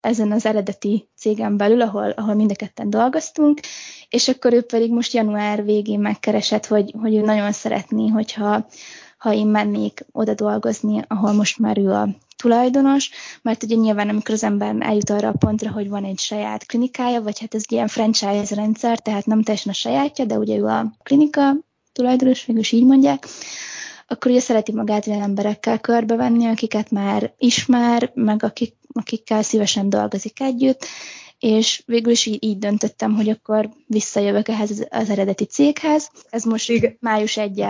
ezen 0.00 0.32
az 0.32 0.46
eredeti 0.46 1.08
cégen 1.16 1.56
belül, 1.56 1.80
ahol, 1.80 2.10
ahol 2.10 2.34
mind 2.34 2.50
a 2.50 2.54
ketten 2.54 2.90
dolgoztunk, 2.90 3.60
és 4.08 4.28
akkor 4.28 4.52
ő 4.52 4.62
pedig 4.62 4.92
most 4.92 5.12
január 5.12 5.64
végén 5.64 6.00
megkeresett, 6.00 6.66
hogy, 6.66 6.94
hogy 7.00 7.14
ő 7.14 7.20
nagyon 7.20 7.52
szeretné, 7.52 8.08
hogyha 8.08 8.66
ha 9.18 9.32
én 9.32 9.46
mennék 9.46 10.06
oda 10.12 10.34
dolgozni, 10.34 11.04
ahol 11.06 11.32
most 11.32 11.58
már 11.58 11.78
ő 11.78 11.90
a 11.90 12.08
tulajdonos, 12.36 13.10
mert 13.42 13.62
ugye 13.62 13.74
nyilván 13.74 14.08
amikor 14.08 14.34
az 14.34 14.44
ember 14.44 14.76
eljut 14.78 15.10
arra 15.10 15.28
a 15.28 15.36
pontra, 15.38 15.70
hogy 15.70 15.88
van 15.88 16.04
egy 16.04 16.18
saját 16.18 16.66
klinikája, 16.66 17.22
vagy 17.22 17.40
hát 17.40 17.54
ez 17.54 17.62
ilyen 17.68 17.88
franchise 17.88 18.54
rendszer, 18.54 18.98
tehát 18.98 19.26
nem 19.26 19.42
teljesen 19.42 19.72
a 19.72 19.74
sajátja, 19.74 20.24
de 20.24 20.38
ugye 20.38 20.56
ő 20.56 20.64
a 20.64 20.92
klinika 21.02 21.56
tulajdonos, 21.92 22.44
végül 22.44 22.62
is 22.62 22.72
így 22.72 22.84
mondják, 22.84 23.26
akkor 24.06 24.30
ugye 24.30 24.40
szereti 24.40 24.72
magát 24.72 25.06
olyan 25.06 25.22
emberekkel 25.22 25.78
körbevenni, 25.78 26.46
akiket 26.46 26.90
már 26.90 27.34
ismer, 27.38 28.10
meg 28.14 28.42
akik, 28.42 28.74
akikkel 28.92 29.42
szívesen 29.42 29.88
dolgozik 29.88 30.40
együtt, 30.40 30.86
és 31.38 31.82
végül 31.86 32.12
is 32.12 32.26
így, 32.26 32.44
így 32.44 32.58
döntöttem, 32.58 33.14
hogy 33.14 33.28
akkor 33.28 33.70
visszajövök 33.86 34.48
ehhez 34.48 34.86
az, 34.90 35.10
eredeti 35.10 35.44
céghez. 35.44 36.10
Ez 36.30 36.44
most 36.44 36.96
május 37.00 37.36
1 37.36 37.64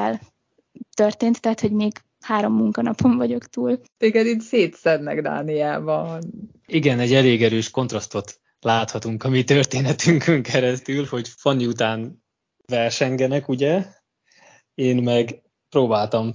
történt, 0.95 1.41
tehát 1.41 1.61
hogy 1.61 1.73
még 1.73 1.93
három 2.27 2.53
munkanapon 2.53 3.17
vagyok 3.17 3.47
túl. 3.47 3.81
Téged 3.99 4.27
itt 4.27 4.41
szétszednek 4.41 5.21
Dániában. 5.21 6.23
Igen, 6.67 6.99
egy 6.99 7.15
elég 7.15 7.43
erős 7.43 7.71
kontrasztot 7.71 8.41
láthatunk 8.61 9.25
a 9.25 9.29
mi 9.29 9.45
történetünkön 9.45 10.43
keresztül, 10.43 11.05
hogy 11.05 11.29
Fanni 11.29 11.67
után 11.67 12.25
versengenek, 12.67 13.49
ugye? 13.49 13.87
Én 14.75 15.03
meg 15.03 15.43
próbáltam 15.69 16.33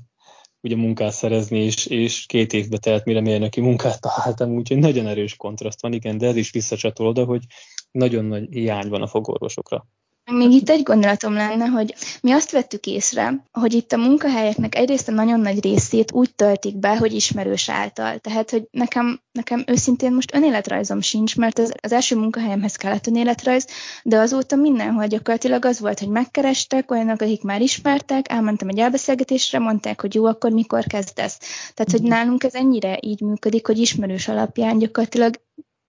ugye 0.62 0.76
munkát 0.76 1.12
szerezni, 1.12 1.60
és, 1.60 1.86
és 1.86 2.26
két 2.26 2.54
évbe 2.54 2.78
telt, 2.78 3.06
mire 3.06 3.22
mérnöki 3.22 3.62
munkát 3.62 4.02
találtam, 4.02 4.52
úgyhogy 4.52 4.78
nagyon 4.78 5.08
erős 5.08 5.36
kontraszt 5.36 5.82
van, 5.82 5.94
igen, 5.94 6.18
de 6.18 6.28
ez 6.28 6.36
is 6.36 6.52
visszacsatol 6.52 7.08
oda, 7.08 7.26
hogy 7.26 7.44
nagyon 7.92 8.26
nagy 8.26 8.48
hiány 8.50 8.90
van 8.90 9.02
a 9.02 9.08
fogorvosokra. 9.08 9.88
Még 10.32 10.52
itt 10.52 10.70
egy 10.70 10.84
gondolatom 10.84 11.34
lenne, 11.34 11.66
hogy 11.66 11.96
mi 12.22 12.32
azt 12.32 12.52
vettük 12.52 12.86
észre, 12.86 13.46
hogy 13.52 13.74
itt 13.74 13.92
a 13.92 13.98
munkahelyeknek 13.98 14.76
egyrészt 14.76 15.08
a 15.08 15.12
nagyon 15.12 15.40
nagy 15.40 15.64
részét 15.64 16.12
úgy 16.12 16.36
töltik 16.36 16.78
be, 16.78 16.98
hogy 16.98 17.14
ismerős 17.14 17.70
által. 17.70 18.18
Tehát, 18.18 18.50
hogy 18.50 18.68
nekem, 18.72 19.22
nekem 19.32 19.64
őszintén 19.68 20.14
most 20.14 20.36
önéletrajzom 20.36 21.02
sincs, 21.02 21.38
mert 21.38 21.60
az, 21.60 21.74
az 21.82 21.92
első 21.92 22.16
munkahelyemhez 22.16 22.76
kellett 22.76 23.08
önéletrajz, 23.08 23.68
de 24.04 24.18
azóta 24.18 24.56
mindenhol 24.56 25.08
gyakorlatilag 25.08 25.66
az 25.66 25.80
volt, 25.80 26.00
hogy 26.00 26.10
megkerestek 26.10 26.92
olyanok, 26.92 27.22
akik 27.22 27.44
már 27.44 27.62
ismertek, 27.62 28.32
elmentem 28.32 28.68
egy 28.68 28.80
elbeszélgetésre, 28.80 29.60
mondták, 29.60 30.02
hogy 30.02 30.16
jó, 30.16 30.26
akkor 30.26 30.52
mikor 30.52 30.84
kezdesz. 30.84 31.40
Tehát, 31.74 31.92
hogy 31.92 32.02
mhm. 32.02 32.10
nálunk 32.10 32.44
ez 32.44 32.54
ennyire 32.54 32.98
így 33.02 33.22
működik, 33.22 33.68
hogy 33.68 33.78
ismerős 33.78 34.28
alapján 34.28 34.78
gyakorlatilag 34.78 35.36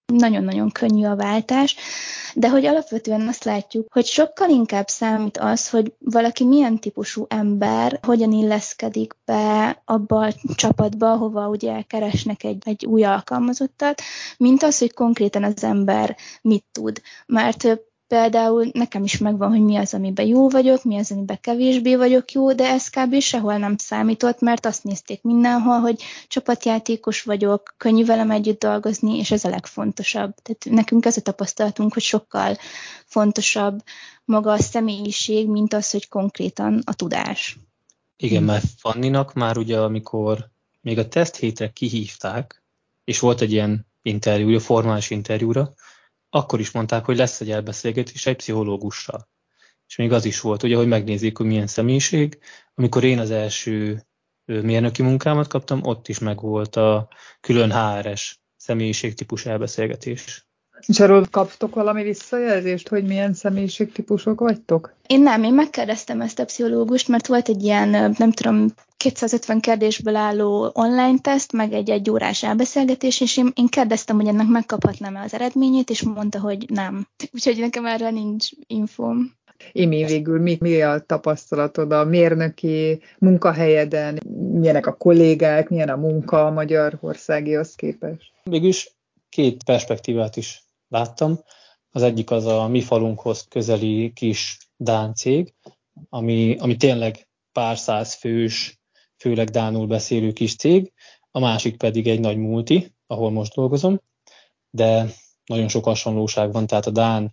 nagyon-nagyon 0.07 0.71
könnyű 0.71 1.05
a 1.05 1.17
váltás, 1.17 1.77
de 2.35 2.49
hogy 2.49 2.67
alapvetően 2.67 3.29
azt 3.29 3.45
látjuk, 3.45 3.93
hogy 3.93 4.05
sokkal 4.07 4.49
inkább 4.49 4.89
számít 4.89 5.39
az, 5.39 5.71
hogy 5.71 5.93
valaki 5.99 6.45
milyen 6.45 6.79
típusú 6.79 7.25
ember, 7.29 7.99
hogyan 8.03 8.33
illeszkedik 8.33 9.17
be 9.25 9.83
abba 9.85 10.27
a 10.27 10.33
csapatba, 10.55 11.17
hova 11.17 11.49
ugye 11.49 11.83
keresnek 11.83 12.45
egy, 12.45 12.63
egy 12.65 12.87
új 12.87 13.05
alkalmazottat, 13.05 14.03
mint 14.37 14.63
az, 14.63 14.79
hogy 14.79 14.95
konkrétan 14.95 15.45
az 15.45 15.65
ember 15.65 16.17
mit 16.43 16.65
tud. 16.73 17.01
Mert 17.27 17.65
Például 18.13 18.71
nekem 18.73 19.05
is 19.05 19.19
megvan, 19.19 19.51
hogy 19.51 19.61
mi 19.61 19.77
az, 19.77 19.95
amiben 19.95 20.27
jó 20.27 20.49
vagyok, 20.49 20.85
mi 20.85 20.99
az, 20.99 21.11
amiben 21.11 21.39
kevésbé 21.41 21.97
vagyok 21.97 22.33
jó, 22.33 22.53
de 22.53 22.69
ez 22.69 22.89
kb. 22.89 23.21
sehol 23.21 23.57
nem 23.57 23.77
számított, 23.77 24.41
mert 24.41 24.67
azt 24.67 24.85
nézték 24.85 25.23
mindenhol, 25.23 25.81
hogy 25.81 26.03
csapatjátékos 26.29 27.23
vagyok, 27.23 27.75
könnyű 27.77 28.05
velem 28.05 28.31
együtt 28.31 28.61
dolgozni, 28.61 29.19
és 29.19 29.31
ez 29.31 29.45
a 29.45 29.49
legfontosabb. 29.49 30.35
Tehát 30.43 30.65
nekünk 30.71 31.05
ez 31.05 31.17
a 31.17 31.21
tapasztalatunk, 31.21 31.93
hogy 31.93 32.03
sokkal 32.03 32.57
fontosabb 33.07 33.83
maga 34.25 34.53
a 34.53 34.59
személyiség, 34.59 35.49
mint 35.49 35.75
az, 35.75 35.91
hogy 35.91 36.09
konkrétan 36.09 36.83
a 36.85 36.95
tudás. 36.95 37.59
Igen, 38.17 38.43
mert 38.43 38.65
Fanninak 38.77 39.35
már 39.35 39.57
ugye, 39.57 39.81
amikor 39.81 40.49
még 40.81 40.99
a 40.99 41.09
teszt 41.09 41.37
hétre 41.37 41.71
kihívták, 41.71 42.63
és 43.05 43.19
volt 43.19 43.41
egy 43.41 43.53
ilyen 43.53 43.87
interjúja, 44.03 44.61
formális 44.61 45.11
interjúra, 45.11 45.73
akkor 46.35 46.61
is 46.61 46.70
mondták, 46.70 47.05
hogy 47.05 47.16
lesz 47.16 47.41
egy 47.41 47.51
elbeszélgetés 47.51 48.26
egy 48.26 48.37
pszichológussal. 48.37 49.28
És 49.87 49.97
még 49.97 50.12
az 50.12 50.24
is 50.24 50.41
volt, 50.41 50.62
ugye, 50.62 50.76
hogy 50.76 50.87
megnézik, 50.87 51.37
hogy 51.37 51.47
milyen 51.47 51.66
személyiség. 51.66 52.39
Amikor 52.74 53.05
én 53.05 53.18
az 53.18 53.30
első 53.30 54.07
mérnöki 54.45 55.03
munkámat 55.03 55.47
kaptam, 55.47 55.83
ott 55.83 56.09
is 56.09 56.18
megvolt 56.18 56.76
a 56.76 57.09
külön 57.41 57.72
HRS 57.72 58.41
személyiségtípus 58.57 59.47
elbeszélgetés. 59.47 60.49
És 60.87 61.01
arról 61.01 61.26
kaptok 61.30 61.74
valami 61.74 62.03
visszajelzést, 62.03 62.89
hogy 62.89 63.05
milyen 63.05 63.35
személyiségtípusok 63.35 64.41
vagytok? 64.41 64.95
Én 65.07 65.22
nem, 65.22 65.43
én 65.43 65.55
megkérdeztem 65.55 66.20
ezt 66.20 66.39
a 66.39 66.45
pszichológust, 66.45 67.09
mert 67.09 67.26
volt 67.26 67.49
egy 67.49 67.62
ilyen, 67.62 68.14
nem 68.18 68.30
tudom, 68.30 68.66
250 68.97 69.61
kérdésből 69.61 70.16
álló 70.16 70.70
online 70.72 71.18
teszt, 71.18 71.53
meg 71.53 71.72
egy 71.72 71.91
egy 71.91 72.11
órás 72.11 72.43
elbeszélgetés, 72.43 73.20
és 73.20 73.37
én, 73.37 73.51
én 73.55 73.66
kérdeztem, 73.66 74.16
hogy 74.16 74.26
ennek 74.26 74.47
megkaphatnám-e 74.47 75.22
az 75.22 75.35
eredményét, 75.35 75.91
és 75.91 76.03
mondta, 76.03 76.41
hogy 76.41 76.64
nem. 76.68 77.07
Úgyhogy 77.35 77.59
nekem 77.59 77.87
erre 77.87 78.11
nincs 78.11 78.49
infóm. 78.66 79.33
Imi, 79.72 80.05
végül 80.05 80.41
mi, 80.41 80.57
mi 80.61 80.83
a 80.83 80.99
tapasztalatod 80.99 81.93
a 81.93 82.05
mérnöki 82.05 83.01
munkahelyeden, 83.18 84.18
milyenek 84.53 84.87
a 84.87 84.97
kollégák, 84.97 85.68
milyen 85.68 85.89
a 85.89 85.97
munka 85.97 86.47
a 86.47 86.51
Magyarországihoz 86.51 87.74
képest? 87.74 88.33
Végülis 88.43 88.97
két 89.28 89.64
perspektívát 89.64 90.37
is 90.37 90.62
láttam. 90.93 91.40
Az 91.90 92.03
egyik 92.03 92.30
az 92.30 92.47
a 92.47 92.68
mi 92.68 92.80
falunkhoz 92.80 93.47
közeli 93.49 94.12
kis 94.12 94.59
Dán 94.76 95.14
cég, 95.14 95.55
ami, 96.09 96.57
ami 96.59 96.76
tényleg 96.76 97.28
pár 97.53 97.78
száz 97.78 98.14
fős, 98.14 98.80
főleg 99.16 99.49
Dánul 99.49 99.86
beszélő 99.86 100.32
kis 100.32 100.57
cég, 100.57 100.93
a 101.30 101.38
másik 101.38 101.76
pedig 101.76 102.07
egy 102.07 102.20
nagy 102.20 102.36
multi, 102.36 102.95
ahol 103.07 103.30
most 103.30 103.55
dolgozom, 103.55 104.01
de 104.70 105.07
nagyon 105.45 105.68
sok 105.68 105.84
hasonlóság 105.84 106.53
van, 106.53 106.66
tehát 106.66 106.86
a 106.86 106.90
Dán 106.90 107.30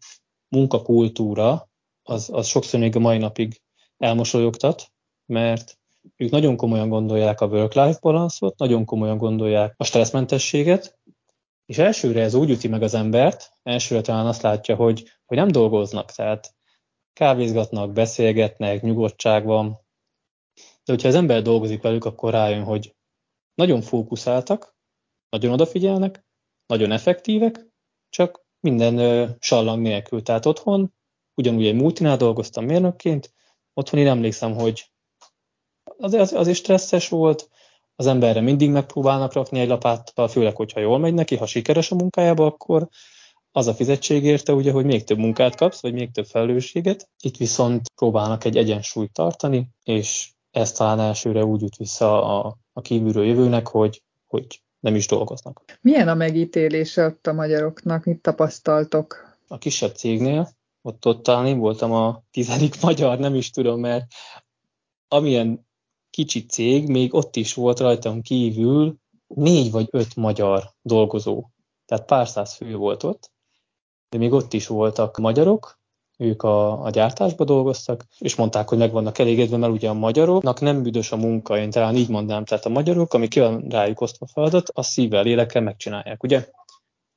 munkakultúra 0.48 1.70
az, 2.04 2.30
az 2.32 2.48
sokszor 2.48 2.80
még 2.80 2.96
a 2.96 3.00
mai 3.00 3.18
napig 3.18 3.62
elmosolyogtat, 3.98 4.92
mert 5.26 5.78
ők 6.16 6.32
nagyon 6.32 6.56
komolyan 6.56 6.90
gondolják 6.90 7.42
a 7.42 7.46
work-life 7.46 7.98
balance 8.02 8.54
nagyon 8.58 8.86
komolyan 8.86 9.18
gondolják 9.18 9.74
a 9.78 9.84
stresszmentességet, 9.84 10.99
és 11.70 11.78
elsőre 11.78 12.22
ez 12.22 12.34
úgy 12.34 12.50
üti 12.50 12.68
meg 12.68 12.82
az 12.82 12.94
embert, 12.94 13.58
elsőre 13.64 14.02
talán 14.02 14.26
azt 14.26 14.42
látja, 14.42 14.76
hogy, 14.76 15.10
hogy 15.26 15.38
nem 15.38 15.48
dolgoznak, 15.48 16.12
tehát 16.12 16.56
kávézgatnak, 17.14 17.94
beszélgetnek, 17.94 18.82
nyugodtság 18.82 19.46
van. 19.46 19.86
De 20.56 20.92
hogyha 20.94 21.08
az 21.08 21.16
ember 21.16 21.42
dolgozik 21.42 21.82
velük, 21.82 22.06
akkor 22.06 22.32
rájön, 22.32 22.64
hogy 22.64 22.96
nagyon 23.54 23.82
fókuszáltak, 23.82 24.76
nagyon 25.30 25.52
odafigyelnek, 25.52 26.26
nagyon 26.66 26.92
effektívek, 26.92 27.66
csak 28.10 28.46
minden 28.60 28.98
ö, 28.98 29.28
sallang 29.40 29.82
nélkül. 29.82 30.22
Tehát 30.22 30.46
otthon, 30.46 30.94
ugyanúgy 31.34 31.66
egy 31.66 31.76
multinál 31.76 32.18
dolgoztam 32.18 32.66
mérnökként, 32.66 33.34
otthon 33.74 34.00
én 34.00 34.08
emlékszem, 34.08 34.54
hogy 34.54 34.92
az, 35.98 36.14
az, 36.14 36.34
az 36.34 36.48
is 36.48 36.58
stresszes 36.58 37.10
volt, 37.10 37.50
az 38.00 38.08
emberre 38.08 38.42
mindig 38.42 38.70
megpróbálnak 38.70 39.34
rakni 39.34 39.60
egy 39.60 39.68
lapáttal, 39.68 40.28
főleg, 40.28 40.56
hogyha 40.56 40.80
jól 40.80 41.00
megy 41.00 41.14
neki, 41.14 41.36
ha 41.36 41.46
sikeres 41.46 41.92
a 41.92 41.96
munkájába, 41.96 42.46
akkor 42.46 42.88
az 43.52 43.68
a 43.68 43.74
fizetség 43.74 44.24
érte, 44.24 44.54
ugye, 44.54 44.72
hogy 44.72 44.86
még 44.86 45.04
több 45.04 45.18
munkát 45.18 45.56
kapsz, 45.56 45.82
vagy 45.82 45.94
még 45.94 46.12
több 46.12 46.26
felelősséget. 46.26 47.10
Itt 47.22 47.38
viszont 47.38 47.92
próbálnak 47.96 48.44
egy 48.44 48.58
egyensúlyt 48.58 49.14
tartani, 49.14 49.70
és 49.84 50.30
ez 50.52 50.72
talán 50.72 51.00
elsőre 51.00 51.46
úgy 51.46 51.62
jut 51.62 51.76
vissza 51.76 52.40
a, 52.40 52.58
a 52.74 52.82
kívülről 52.82 53.26
jövőnek, 53.26 53.68
hogy, 53.68 54.04
hogy 54.28 54.62
nem 54.80 54.96
is 54.96 55.08
dolgoznak. 55.08 55.64
Milyen 55.82 56.08
a 56.08 56.16
megítélése 56.16 57.06
ott 57.06 57.28
a 57.28 57.34
magyaroknak? 57.34 58.04
Mit 58.04 58.22
tapasztaltok? 58.22 59.38
A 59.48 59.58
kisebb 59.58 59.96
cégnél, 59.96 60.50
ott, 60.82 61.06
ott 61.06 61.24
talán 61.24 61.48
én 61.48 61.60
voltam 61.60 61.92
a 61.92 62.24
tizedik 62.32 62.82
magyar, 62.88 63.20
nem 63.20 63.36
is 63.36 63.50
tudom, 63.50 63.80
mert 63.80 64.06
amilyen 65.08 65.68
kicsi 66.20 66.46
cég, 66.46 66.88
még 66.88 67.14
ott 67.14 67.36
is 67.36 67.54
volt 67.54 67.80
rajtam 67.80 68.22
kívül 68.22 68.96
négy 69.28 69.72
vagy 69.72 69.88
öt 69.92 70.16
magyar 70.16 70.72
dolgozó. 70.82 71.46
Tehát 71.86 72.06
pár 72.06 72.28
száz 72.28 72.54
fő 72.54 72.76
volt 72.76 73.04
ott, 73.04 73.32
de 74.10 74.18
még 74.18 74.32
ott 74.32 74.54
is 74.54 74.68
voltak 74.68 75.18
magyarok, 75.18 75.80
ők 76.18 76.44
a, 76.44 76.84
a 76.84 76.90
gyártásba 76.90 77.44
dolgoztak, 77.44 78.06
és 78.18 78.36
mondták, 78.36 78.70
hogy 78.70 78.78
meg 78.78 78.92
vannak 78.92 79.18
elégedve, 79.18 79.58
mert 79.58 79.74
ugye 79.74 79.90
a 79.90 79.94
magyaroknak 79.94 80.60
nem 80.60 80.84
büdös 80.84 81.12
a 81.12 81.16
munka, 81.16 81.58
én 81.58 81.70
talán 81.70 81.96
így 81.96 82.10
mondanám, 82.10 82.46
tehát 82.46 82.66
a 82.66 82.70
magyarok, 82.70 83.14
ami 83.14 83.28
ki 83.28 83.40
van 83.40 83.66
rájuk 83.70 84.02
osztva 84.02 84.26
feladat, 84.34 84.70
a 84.74 84.84
szívvel, 84.84 85.24
lélekkel 85.24 85.62
megcsinálják, 85.62 86.24
ugye? 86.24 86.50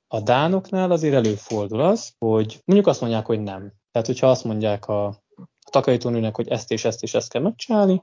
A 0.08 0.20
dánoknál 0.20 0.90
azért 0.90 1.14
előfordul 1.14 1.80
az, 1.80 2.14
hogy 2.18 2.62
mondjuk 2.64 2.88
azt 2.88 3.00
mondják, 3.00 3.26
hogy 3.26 3.40
nem. 3.40 3.72
Tehát, 3.92 4.06
hogyha 4.06 4.30
azt 4.30 4.44
mondják 4.44 4.88
a, 4.88 5.06
a 5.36 5.70
takarítónőnek, 5.70 6.36
hogy 6.36 6.48
ezt 6.48 6.70
és 6.70 6.84
ezt 6.84 7.02
és 7.02 7.14
ezt 7.14 7.28
kell 7.28 7.42
megcsinálni, 7.42 8.02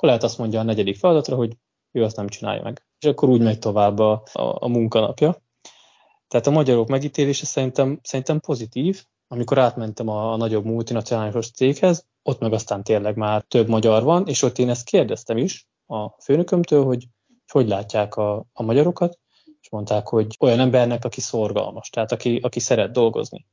akkor 0.00 0.12
lehet 0.12 0.30
azt 0.30 0.38
mondja 0.38 0.60
a 0.60 0.62
negyedik 0.62 0.96
feladatra, 0.96 1.36
hogy 1.36 1.56
ő 1.92 2.04
azt 2.04 2.16
nem 2.16 2.28
csinálja 2.28 2.62
meg. 2.62 2.86
És 2.98 3.06
akkor 3.08 3.28
úgy 3.28 3.40
megy 3.40 3.58
tovább 3.58 3.98
a, 3.98 4.22
a, 4.32 4.42
a 4.42 4.68
munkanapja. 4.68 5.36
Tehát 6.28 6.46
a 6.46 6.50
magyarok 6.50 6.88
megítélése 6.88 7.46
szerintem, 7.46 7.98
szerintem 8.02 8.40
pozitív. 8.40 9.04
Amikor 9.28 9.58
átmentem 9.58 10.08
a, 10.08 10.32
a 10.32 10.36
nagyobb 10.36 10.64
multinacionális 10.64 11.50
céghez, 11.50 12.06
ott 12.22 12.40
meg 12.40 12.52
aztán 12.52 12.82
tényleg 12.82 13.16
már 13.16 13.42
több 13.42 13.68
magyar 13.68 14.02
van, 14.02 14.26
és 14.26 14.42
ott 14.42 14.58
én 14.58 14.68
ezt 14.68 14.84
kérdeztem 14.84 15.36
is, 15.36 15.68
a 15.86 16.08
főnökömtől, 16.08 16.84
hogy 16.84 17.08
hogy 17.52 17.68
látják 17.68 18.16
a, 18.16 18.46
a 18.52 18.62
magyarokat, 18.62 19.18
és 19.60 19.70
mondták, 19.70 20.08
hogy 20.08 20.36
olyan 20.40 20.60
embernek, 20.60 21.04
aki 21.04 21.20
szorgalmas, 21.20 21.88
tehát 21.88 22.12
aki, 22.12 22.38
aki 22.42 22.60
szeret 22.60 22.92
dolgozni, 22.92 23.46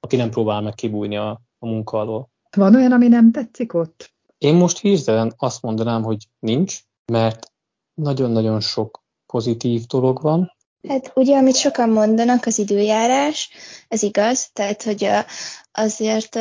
aki 0.00 0.16
nem 0.16 0.30
próbál 0.30 0.60
meg 0.60 0.74
kibújni 0.74 1.16
a, 1.16 1.30
a 1.58 1.66
munka 1.66 1.98
alól. 1.98 2.30
Van 2.56 2.74
olyan, 2.74 2.92
ami 2.92 3.08
nem 3.08 3.32
tetszik 3.32 3.74
ott? 3.74 4.12
Én 4.40 4.54
most 4.54 4.78
hirtelen 4.78 5.34
azt 5.36 5.62
mondanám, 5.62 6.02
hogy 6.02 6.28
nincs, 6.38 6.78
mert 7.12 7.52
nagyon-nagyon 7.94 8.60
sok 8.60 9.02
pozitív 9.26 9.86
dolog 9.86 10.20
van. 10.22 10.56
Hát 10.88 11.12
ugye, 11.14 11.36
amit 11.36 11.56
sokan 11.56 11.88
mondanak, 11.88 12.46
az 12.46 12.58
időjárás, 12.58 13.50
ez 13.88 14.02
igaz, 14.02 14.50
tehát 14.52 14.82
hogy 14.82 15.08
azért 15.72 16.34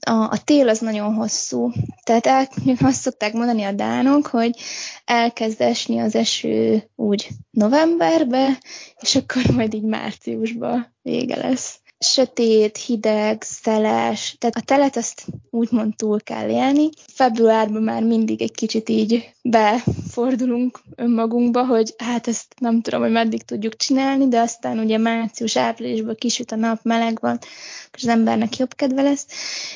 a, 0.00 0.28
a 0.30 0.44
tél 0.44 0.68
az 0.68 0.78
nagyon 0.78 1.14
hosszú. 1.14 1.72
Tehát 2.02 2.26
el, 2.26 2.48
azt 2.88 3.00
szokták 3.00 3.32
mondani 3.32 3.62
a 3.62 3.72
dánok, 3.72 4.26
hogy 4.26 4.56
elkezd 5.04 5.60
esni 5.60 5.98
az 5.98 6.14
eső 6.14 6.90
úgy 6.96 7.28
novemberbe, 7.50 8.58
és 9.00 9.14
akkor 9.14 9.42
majd 9.54 9.74
így 9.74 9.84
márciusba 9.84 10.92
vége 11.02 11.36
lesz 11.36 11.78
sötét, 12.04 12.76
hideg, 12.76 13.42
szeles, 13.42 14.36
tehát 14.38 14.56
a 14.56 14.60
telet 14.60 14.96
azt 14.96 15.26
úgymond 15.50 15.96
túl 15.96 16.20
kell 16.20 16.48
élni. 16.48 16.88
Februárban 17.06 17.82
már 17.82 18.02
mindig 18.02 18.42
egy 18.42 18.52
kicsit 18.52 18.88
így 18.88 19.34
befordulunk 19.42 20.80
önmagunkba, 20.94 21.64
hogy 21.64 21.94
hát 21.98 22.28
ezt 22.28 22.54
nem 22.58 22.80
tudom, 22.80 23.00
hogy 23.00 23.10
meddig 23.10 23.42
tudjuk 23.42 23.76
csinálni, 23.76 24.28
de 24.28 24.40
aztán 24.40 24.78
ugye 24.78 24.98
március-áprilisban 24.98 26.14
kisüt 26.14 26.52
a 26.52 26.56
nap, 26.56 26.78
meleg 26.82 27.18
van, 27.20 27.38
akkor 27.86 27.98
az 28.02 28.08
embernek 28.08 28.56
jobb 28.56 28.74
kedve 28.74 29.02
lesz. 29.02 29.26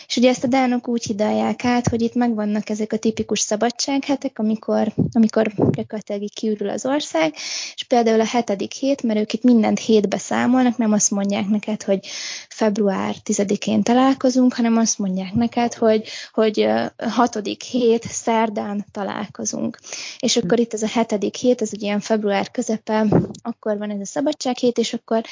És 0.07 0.17
ugye 0.17 0.29
ezt 0.29 0.45
a 0.45 0.47
dánok 0.47 0.89
úgy 0.89 1.05
hidalják 1.05 1.65
át, 1.65 1.89
hogy 1.89 2.03
itt 2.03 2.15
megvannak 2.15 2.69
ezek 2.69 2.93
a 2.93 2.97
tipikus 2.99 3.41
szabadsághetek, 3.41 4.39
amikor, 4.39 4.93
amikor 5.13 5.53
gyakorlatilag 5.73 6.23
így 6.23 6.35
kiürül 6.35 6.69
az 6.69 6.87
ország, 6.87 7.35
és 7.75 7.85
például 7.89 8.21
a 8.21 8.27
hetedik 8.27 8.73
hét, 8.73 9.03
mert 9.03 9.19
ők 9.19 9.33
itt 9.33 9.43
mindent 9.43 9.79
hétbe 9.79 10.19
számolnak, 10.19 10.77
nem 10.77 10.93
azt 10.93 11.11
mondják 11.11 11.49
neked, 11.49 11.83
hogy 11.83 12.07
február 12.49 13.15
10-én 13.25 13.83
találkozunk, 13.83 14.55
hanem 14.55 14.77
azt 14.77 14.99
mondják 14.99 15.33
neked, 15.33 15.75
hogy, 15.75 16.09
hogy 16.33 16.69
hatodik 16.97 17.63
hét 17.63 18.03
szerdán 18.03 18.85
találkozunk. 18.91 19.79
És 20.19 20.37
akkor 20.37 20.59
itt 20.59 20.73
ez 20.73 20.83
a 20.83 20.89
hetedik 20.89 21.35
hét, 21.35 21.63
ez 21.63 21.71
egy 21.73 21.83
ilyen 21.83 22.01
február 22.01 22.51
közepe, 22.51 23.07
akkor 23.43 23.79
van 23.79 23.91
ez 23.91 24.01
a 24.01 24.07
szabadsághét, 24.07 24.79
és 24.79 24.93
akkor 24.93 25.23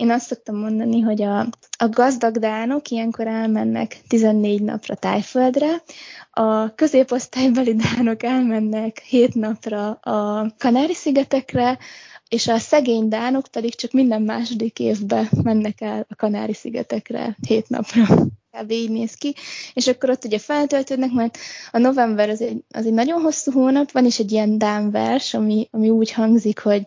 én 0.00 0.10
azt 0.10 0.26
szoktam 0.26 0.56
mondani, 0.56 1.00
hogy 1.00 1.22
a, 1.22 1.38
a 1.78 1.88
gazdag 1.90 2.38
dánok 2.38 2.88
ilyenkor 2.88 3.26
elmennek 3.26 4.00
14 4.08 4.62
napra 4.62 4.94
tájföldre, 4.94 5.82
a 6.30 6.74
középosztálybeli 6.74 7.74
dánok 7.74 8.22
elmennek 8.22 8.98
7 8.98 9.34
napra 9.34 9.90
a 9.90 10.46
Kanári-szigetekre, 10.58 11.78
és 12.30 12.48
a 12.48 12.58
szegény 12.58 13.08
dánok 13.08 13.46
pedig 13.50 13.74
csak 13.74 13.92
minden 13.92 14.22
második 14.22 14.78
évben 14.78 15.28
mennek 15.42 15.80
el 15.80 16.06
a 16.08 16.14
Kanári-szigetekre 16.14 17.36
hét 17.46 17.68
napra. 17.68 18.04
Kb. 18.58 18.70
így 18.70 18.90
néz 18.90 19.14
ki, 19.14 19.34
és 19.74 19.86
akkor 19.86 20.10
ott 20.10 20.24
ugye 20.24 20.38
feltöltődnek, 20.38 21.10
mert 21.10 21.38
a 21.70 21.78
november 21.78 22.28
az 22.28 22.40
egy, 22.40 22.64
az 22.70 22.86
egy 22.86 22.92
nagyon 22.92 23.20
hosszú 23.20 23.52
hónap, 23.52 23.90
van 23.90 24.04
is 24.04 24.18
egy 24.18 24.32
ilyen 24.32 24.58
dán 24.58 24.90
vers, 24.90 25.34
ami, 25.34 25.68
ami 25.70 25.90
úgy 25.90 26.12
hangzik, 26.12 26.58
hogy 26.58 26.86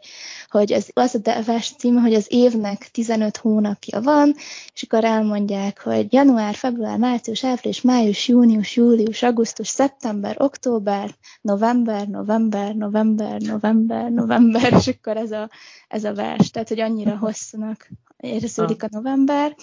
hogy 0.53 0.74
az, 0.74 0.89
az 0.93 1.20
a 1.24 1.43
vers 1.45 1.74
címe, 1.78 2.01
hogy 2.01 2.14
az 2.14 2.26
évnek 2.30 2.89
15 2.91 3.38
hónapja 3.38 4.01
van, 4.01 4.36
és 4.74 4.84
akkor 4.84 5.03
elmondják, 5.03 5.82
hogy 5.82 6.14
január, 6.14 6.55
február, 6.55 6.97
március, 6.97 7.43
április, 7.43 7.82
május, 7.82 8.28
június, 8.28 8.76
július, 8.76 9.24
augusztus, 9.24 9.68
szeptember, 9.68 10.36
október, 10.39 11.09
november, 11.41 12.07
november, 12.07 12.76
november, 12.76 13.41
november, 13.41 14.11
november, 14.11 14.74
és 14.74 14.88
akkor 14.88 15.18
ez 15.18 15.32
a, 15.32 15.49
ez 15.88 16.03
a 16.03 16.14
vers, 16.14 16.51
tehát 16.51 16.68
hogy 16.68 16.80
annyira 16.80 17.18
hosszúnak 17.18 17.88
érződik 18.24 18.84
a 18.84 18.88
november. 18.89 19.55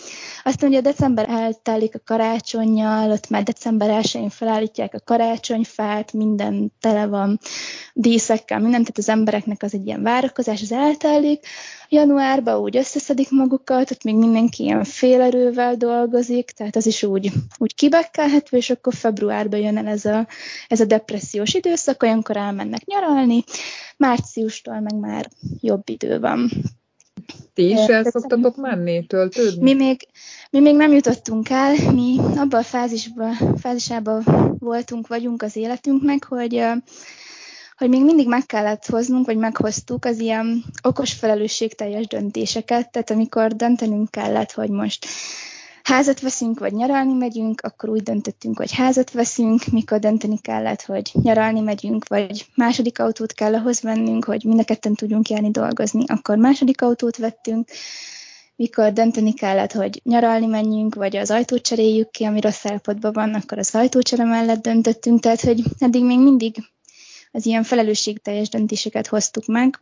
Aztán 0.44 0.70
ugye 0.70 0.80
december 0.80 1.28
eltelik 1.28 1.89
a 1.94 2.00
karácsonyjal, 2.04 3.10
ott 3.10 3.28
már 3.28 3.42
december 3.42 4.02
1-én 4.02 4.28
felállítják 4.28 4.94
a 4.94 5.00
karácsonyfát, 5.04 6.12
minden 6.12 6.72
tele 6.80 7.06
van 7.06 7.38
díszekkel, 7.94 8.58
minden, 8.58 8.80
tehát 8.80 8.98
az 8.98 9.08
embereknek 9.08 9.62
az 9.62 9.74
egy 9.74 9.86
ilyen 9.86 10.02
várakozás, 10.02 10.62
az 10.62 10.72
eltelik. 10.72 11.46
Januárban 11.88 12.60
úgy 12.60 12.76
összeszedik 12.76 13.30
magukat, 13.30 13.90
ott 13.90 14.04
még 14.04 14.14
mindenki 14.14 14.62
ilyen 14.62 14.84
félerővel 14.84 15.76
dolgozik, 15.76 16.50
tehát 16.50 16.76
az 16.76 16.86
is 16.86 17.02
úgy, 17.02 17.32
úgy 17.58 17.74
kibekkelhető, 17.74 18.56
és 18.56 18.70
akkor 18.70 18.94
februárban 18.94 19.60
jön 19.60 19.76
el 19.76 19.86
ez 19.86 20.04
a, 20.04 20.26
ez 20.68 20.80
a 20.80 20.84
depressziós 20.84 21.54
időszak, 21.54 22.02
olyankor 22.02 22.36
elmennek 22.36 22.84
nyaralni, 22.84 23.44
márciustól 23.96 24.80
meg 24.80 24.94
már 24.94 25.28
jobb 25.60 25.88
idő 25.88 26.20
van. 26.20 26.50
Ti 27.54 27.70
is 27.70 27.86
el 27.86 28.04
szoktatok 28.04 28.56
menni, 28.56 29.06
töltődni? 29.06 29.62
Mi 29.62 29.74
még, 29.74 30.08
mi 30.50 30.60
még 30.60 30.76
nem 30.76 30.92
jutottunk 30.92 31.50
el, 31.50 31.74
mi 31.92 32.16
abban 32.18 32.60
a 32.60 32.62
fázisban, 32.62 33.56
fázisában 33.56 34.22
voltunk, 34.58 35.06
vagyunk 35.06 35.42
az 35.42 35.56
életünknek, 35.56 36.24
hogy 36.24 36.64
hogy 37.76 37.88
még 37.88 38.04
mindig 38.04 38.28
meg 38.28 38.46
kellett 38.46 38.86
hoznunk, 38.86 39.26
vagy 39.26 39.36
meghoztuk 39.36 40.04
az 40.04 40.18
ilyen 40.18 40.64
okos 40.82 41.12
felelősségteljes 41.12 42.06
döntéseket, 42.06 42.90
tehát 42.90 43.10
amikor 43.10 43.52
döntenünk 43.52 44.10
kellett, 44.10 44.52
hogy 44.52 44.70
most 44.70 45.06
házat 45.90 46.20
veszünk, 46.20 46.58
vagy 46.58 46.72
nyaralni 46.72 47.12
megyünk, 47.12 47.60
akkor 47.60 47.88
úgy 47.88 48.02
döntöttünk, 48.02 48.56
hogy 48.56 48.72
házat 48.72 49.10
veszünk, 49.10 49.66
mikor 49.66 49.98
dönteni 49.98 50.38
kellett, 50.38 50.82
hogy 50.82 51.10
nyaralni 51.12 51.60
megyünk, 51.60 52.08
vagy 52.08 52.46
második 52.54 52.98
autót 52.98 53.32
kell 53.32 53.54
ahhoz 53.54 53.80
vennünk, 53.80 54.24
hogy 54.24 54.44
mind 54.44 54.60
a 54.60 54.64
ketten 54.64 54.94
tudjunk 54.94 55.28
járni 55.28 55.50
dolgozni, 55.50 56.04
akkor 56.06 56.36
második 56.36 56.82
autót 56.82 57.16
vettünk, 57.16 57.68
mikor 58.56 58.92
dönteni 58.92 59.32
kellett, 59.32 59.72
hogy 59.72 60.00
nyaralni 60.04 60.46
menjünk, 60.46 60.94
vagy 60.94 61.16
az 61.16 61.30
ajtót 61.30 61.62
cseréljük 61.62 62.10
ki, 62.10 62.24
ami 62.24 62.40
rossz 62.40 62.66
állapotban 62.66 63.12
van, 63.12 63.34
akkor 63.34 63.58
az 63.58 63.74
ajtócsere 63.74 64.24
mellett 64.24 64.62
döntöttünk, 64.62 65.20
tehát 65.20 65.40
hogy 65.40 65.62
eddig 65.78 66.04
még 66.04 66.18
mindig 66.18 66.56
az 67.32 67.46
ilyen 67.46 67.62
felelősségteljes 67.62 68.48
döntéseket 68.48 69.06
hoztuk 69.06 69.46
meg, 69.46 69.80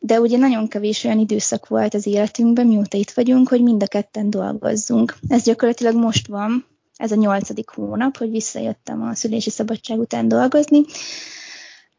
de 0.00 0.20
ugye 0.20 0.36
nagyon 0.36 0.68
kevés 0.68 1.04
olyan 1.04 1.18
időszak 1.18 1.68
volt 1.68 1.94
az 1.94 2.06
életünkben, 2.06 2.66
mióta 2.66 2.96
itt 2.96 3.10
vagyunk, 3.10 3.48
hogy 3.48 3.62
mind 3.62 3.82
a 3.82 3.86
ketten 3.86 4.30
dolgozzunk. 4.30 5.16
Ez 5.28 5.42
gyakorlatilag 5.42 5.94
most 5.94 6.26
van, 6.26 6.66
ez 6.96 7.12
a 7.12 7.16
nyolcadik 7.16 7.68
hónap, 7.68 8.16
hogy 8.16 8.30
visszajöttem 8.30 9.02
a 9.02 9.14
szülési 9.14 9.50
szabadság 9.50 9.98
után 9.98 10.28
dolgozni, 10.28 10.84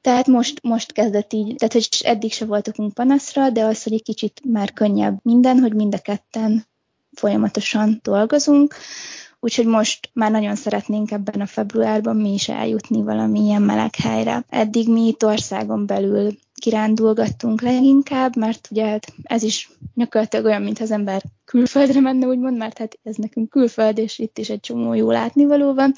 tehát 0.03 0.27
most, 0.27 0.59
most 0.63 0.91
kezdett 0.91 1.33
így, 1.33 1.55
tehát 1.55 1.73
hogy 1.73 1.87
eddig 2.03 2.33
se 2.33 2.45
voltunk 2.45 2.93
panaszra, 2.93 3.49
de 3.49 3.63
az, 3.63 3.83
hogy 3.83 3.93
egy 3.93 4.03
kicsit 4.03 4.41
már 4.51 4.73
könnyebb 4.73 5.19
minden, 5.21 5.59
hogy 5.59 5.73
mind 5.73 5.93
a 5.93 5.97
ketten 5.97 6.67
folyamatosan 7.13 7.99
dolgozunk, 8.01 8.75
Úgyhogy 9.43 9.65
most 9.65 10.09
már 10.13 10.31
nagyon 10.31 10.55
szeretnénk 10.55 11.11
ebben 11.11 11.41
a 11.41 11.45
februárban 11.45 12.15
mi 12.15 12.33
is 12.33 12.49
eljutni 12.49 13.01
valamilyen 13.01 13.61
meleg 13.61 13.95
helyre. 13.95 14.43
Eddig 14.49 14.89
mi 14.89 15.07
itt 15.07 15.25
országon 15.25 15.85
belül 15.85 16.37
kirándulgattunk 16.55 17.61
leginkább, 17.61 18.35
mert 18.35 18.67
ugye 18.71 18.85
hát 18.85 19.13
ez 19.23 19.43
is 19.43 19.69
gyakorlatilag 19.93 20.45
olyan, 20.45 20.61
mint 20.61 20.79
az 20.79 20.91
ember 20.91 21.23
külföldre 21.45 21.99
menne, 21.99 22.27
úgymond, 22.27 22.57
mert 22.57 22.77
hát 22.77 22.99
ez 23.03 23.15
nekünk 23.15 23.49
külföld, 23.49 23.97
és 23.97 24.19
itt 24.19 24.37
is 24.37 24.49
egy 24.49 24.59
csomó 24.59 24.93
jó 24.93 25.11
látnivaló 25.11 25.73
van. 25.73 25.93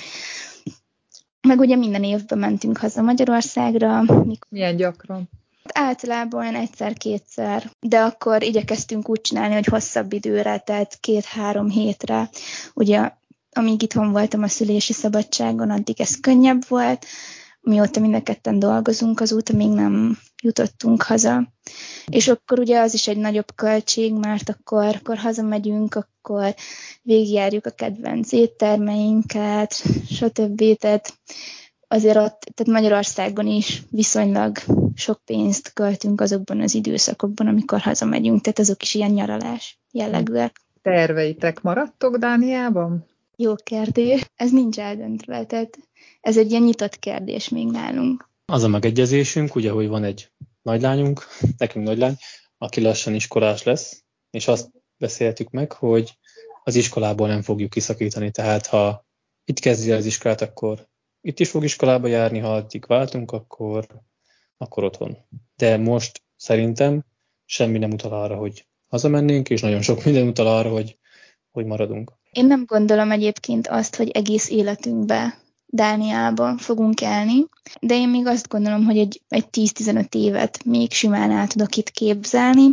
Meg 1.41 1.59
ugye 1.59 1.75
minden 1.75 2.03
évben 2.03 2.37
mentünk 2.37 2.77
haza 2.77 3.01
Magyarországra. 3.01 4.01
Mikor... 4.01 4.47
Milyen 4.49 4.75
gyakran? 4.75 5.29
Általában 5.73 6.39
olyan 6.39 6.55
egyszer-kétszer, 6.55 7.71
de 7.79 7.99
akkor 7.99 8.43
igyekeztünk 8.43 9.09
úgy 9.09 9.21
csinálni, 9.21 9.53
hogy 9.53 9.65
hosszabb 9.65 10.13
időre, 10.13 10.57
tehát 10.57 10.97
két-három 10.99 11.69
hétre. 11.69 12.29
Ugye 12.73 13.11
amíg 13.58 13.82
itthon 13.82 14.12
voltam 14.12 14.43
a 14.43 14.47
szülési 14.47 14.93
szabadságon, 14.93 15.70
addig 15.70 16.01
ez 16.01 16.20
könnyebb 16.20 16.68
volt. 16.68 17.06
Mióta 17.62 17.99
mind 17.99 18.14
a 18.14 18.24
ketten 18.24 18.60
dolgozunk, 18.60 19.20
azóta 19.20 19.56
még 19.56 19.70
nem 19.70 20.18
jutottunk 20.43 21.01
haza. 21.01 21.47
És 22.06 22.28
akkor 22.28 22.60
ugye 22.60 22.80
az 22.80 22.93
is 22.93 23.08
egy 23.08 23.18
nagyobb 23.18 23.56
költség, 23.56 24.14
mert 24.14 24.49
akkor, 24.49 24.95
akkor 24.95 25.18
hazamegyünk, 25.18 25.95
akkor 25.95 26.56
végigjárjuk 27.01 27.66
a 27.66 27.70
kedvenc 27.70 28.32
éttermeinket, 28.32 29.74
stb. 30.10 30.78
Tehát 30.78 31.14
azért 31.88 32.18
ott, 32.18 32.51
tehát 32.53 32.82
Magyarországon 32.82 33.47
is 33.47 33.84
viszonylag 33.89 34.58
sok 34.95 35.22
pénzt 35.26 35.74
költünk 35.74 36.22
azokban 36.22 36.62
az 36.62 36.74
időszakokban, 36.74 37.47
amikor 37.47 37.80
hazamegyünk, 37.80 38.41
tehát 38.41 38.60
azok 38.60 38.82
is 38.82 38.93
ilyen 38.93 39.12
nyaralás 39.12 39.80
jellegűek. 39.91 40.62
Terveitek 40.82 41.62
maradtok 41.62 42.18
Dániában? 42.18 43.06
Jó 43.36 43.55
kérdés. 43.55 44.31
Ez 44.36 44.51
nincs 44.51 44.79
eldöntve, 44.79 45.45
tehát 45.45 45.77
ez 46.21 46.38
egy 46.38 46.49
ilyen 46.49 46.63
nyitott 46.63 46.99
kérdés 46.99 47.49
még 47.49 47.67
nálunk. 47.67 48.29
Az 48.45 48.63
a 48.63 48.67
megegyezésünk, 48.67 49.55
ugye, 49.55 49.71
hogy 49.71 49.88
van 49.88 50.03
egy 50.03 50.31
nagylányunk, 50.61 51.25
nekünk 51.57 51.86
nagylány, 51.86 52.15
aki 52.57 52.81
lassan 52.81 53.13
iskolás 53.13 53.63
lesz, 53.63 54.03
és 54.29 54.47
azt 54.47 54.69
beszéltük 54.97 55.49
meg, 55.49 55.71
hogy 55.71 56.17
az 56.63 56.75
iskolából 56.75 57.27
nem 57.27 57.41
fogjuk 57.41 57.69
kiszakítani, 57.69 58.31
tehát 58.31 58.65
ha 58.65 59.05
itt 59.45 59.59
kezdi 59.59 59.91
az 59.91 60.05
iskolát, 60.05 60.41
akkor 60.41 60.88
itt 61.21 61.39
is 61.39 61.49
fog 61.49 61.63
iskolába 61.63 62.07
járni, 62.07 62.39
ha 62.39 62.55
addig 62.55 62.86
váltunk, 62.88 63.31
akkor, 63.31 63.88
akkor 64.57 64.83
otthon. 64.83 65.17
De 65.55 65.77
most 65.77 66.23
szerintem 66.36 67.05
semmi 67.45 67.77
nem 67.77 67.91
utal 67.91 68.13
arra, 68.13 68.36
hogy 68.36 68.67
hazamennénk, 68.88 69.49
és 69.49 69.61
nagyon 69.61 69.81
sok 69.81 70.03
minden 70.03 70.27
utal 70.27 70.47
arra, 70.47 70.69
hogy, 70.69 70.97
hogy 71.51 71.65
maradunk. 71.65 72.13
Én 72.36 72.45
nem 72.45 72.63
gondolom 72.65 73.11
egyébként 73.11 73.67
azt, 73.67 73.95
hogy 73.95 74.09
egész 74.09 74.49
életünkbe 74.49 75.38
Dániában 75.65 76.57
fogunk 76.57 77.01
elni, 77.01 77.45
de 77.79 77.95
én 77.95 78.09
még 78.09 78.27
azt 78.27 78.47
gondolom, 78.47 78.86
hogy 78.86 78.97
egy, 78.97 79.21
egy 79.27 79.45
10-15 79.51 80.13
évet 80.15 80.63
még 80.65 80.91
simán 80.91 81.31
át 81.31 81.49
tudok 81.49 81.75
itt 81.75 81.89
képzelni. 81.89 82.71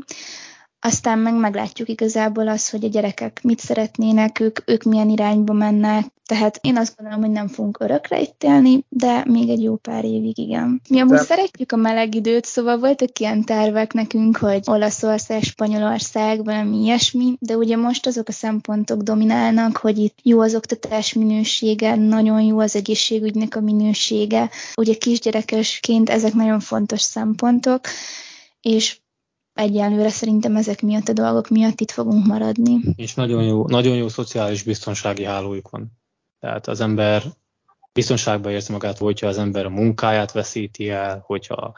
Aztán 0.81 1.19
meg 1.19 1.35
meglátjuk 1.35 1.89
igazából 1.89 2.49
azt, 2.49 2.71
hogy 2.71 2.85
a 2.85 2.89
gyerekek 2.89 3.41
mit 3.43 3.59
szeretnének, 3.59 4.41
ők, 4.41 4.71
ők 4.71 4.83
milyen 4.83 5.09
irányba 5.09 5.53
mennek, 5.53 6.07
tehát 6.27 6.59
én 6.63 6.77
azt 6.77 6.97
gondolom, 6.97 7.23
hogy 7.23 7.31
nem 7.31 7.49
fogunk 7.49 7.81
örökre 7.81 8.21
itt 8.21 8.43
élni, 8.45 8.85
de 8.89 9.25
még 9.27 9.49
egy 9.49 9.63
jó 9.63 9.77
pár 9.77 10.05
évig 10.05 10.39
igen. 10.39 10.81
Mi 10.89 11.01
amúgy 11.01 11.17
de... 11.17 11.23
szeretjük 11.23 11.73
a 11.73 11.77
meleg 11.77 12.15
időt, 12.15 12.45
szóval 12.45 12.79
voltak 12.79 13.19
ilyen 13.19 13.45
tervek 13.45 13.93
nekünk, 13.93 14.37
hogy 14.37 14.61
Olaszország, 14.65 15.43
Spanyolország, 15.43 16.45
valami 16.45 16.83
ilyesmi, 16.83 17.37
de 17.39 17.57
ugye 17.57 17.77
most 17.77 18.07
azok 18.07 18.29
a 18.29 18.33
szempontok 18.33 19.03
dominálnak, 19.03 19.77
hogy 19.77 19.99
itt 19.99 20.19
jó 20.23 20.41
az 20.41 20.55
oktatás 20.55 21.13
minősége, 21.13 21.95
nagyon 21.95 22.43
jó 22.43 22.59
az 22.59 22.77
egészségügynek 22.77 23.57
a 23.57 23.61
minősége. 23.61 24.51
Ugye 24.77 24.95
kisgyerekesként 24.95 26.11
ezek 26.11 26.35
nagyon 26.35 26.61
fontos 26.61 27.01
szempontok, 27.01 27.81
és 28.61 29.01
egyelőre 29.55 30.09
szerintem 30.09 30.57
ezek 30.57 30.83
miatt 30.83 31.09
a 31.09 31.13
dolgok 31.13 31.49
miatt 31.49 31.81
itt 31.81 31.91
fogunk 31.91 32.27
maradni. 32.27 32.81
És 32.97 33.15
nagyon 33.15 33.43
jó, 33.43 33.67
nagyon 33.69 33.97
jó 33.97 34.09
szociális 34.09 34.63
biztonsági 34.63 35.25
hálójuk 35.25 35.71
van. 35.71 36.01
Tehát 36.43 36.67
az 36.67 36.81
ember 36.81 37.23
biztonságban 37.93 38.53
érzi 38.53 38.73
magát, 38.73 38.99
hogyha 38.99 39.27
az 39.27 39.39
ember 39.39 39.65
a 39.65 39.71
munkáját 39.71 40.33
veszíti 40.33 40.91
el, 40.91 41.23
hogyha 41.27 41.75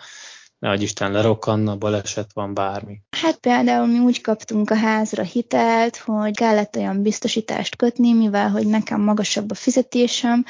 nehogy 0.59 0.83
Isten 0.83 1.13
lerokkanna, 1.13 1.77
baleset 1.77 2.33
van, 2.33 2.55
bármi. 2.55 3.01
Hát 3.11 3.37
például 3.37 3.87
mi 3.87 3.99
úgy 3.99 4.21
kaptunk 4.21 4.71
a 4.71 4.77
házra 4.77 5.23
hitelt, 5.23 5.97
hogy 5.97 6.37
kellett 6.37 6.77
olyan 6.77 7.03
biztosítást 7.03 7.77
kötni, 7.77 8.13
mivel 8.13 8.51
hogy 8.51 8.67
nekem 8.67 9.01
magasabb 9.01 9.51
a 9.51 9.55
fizetésem, 9.55 10.45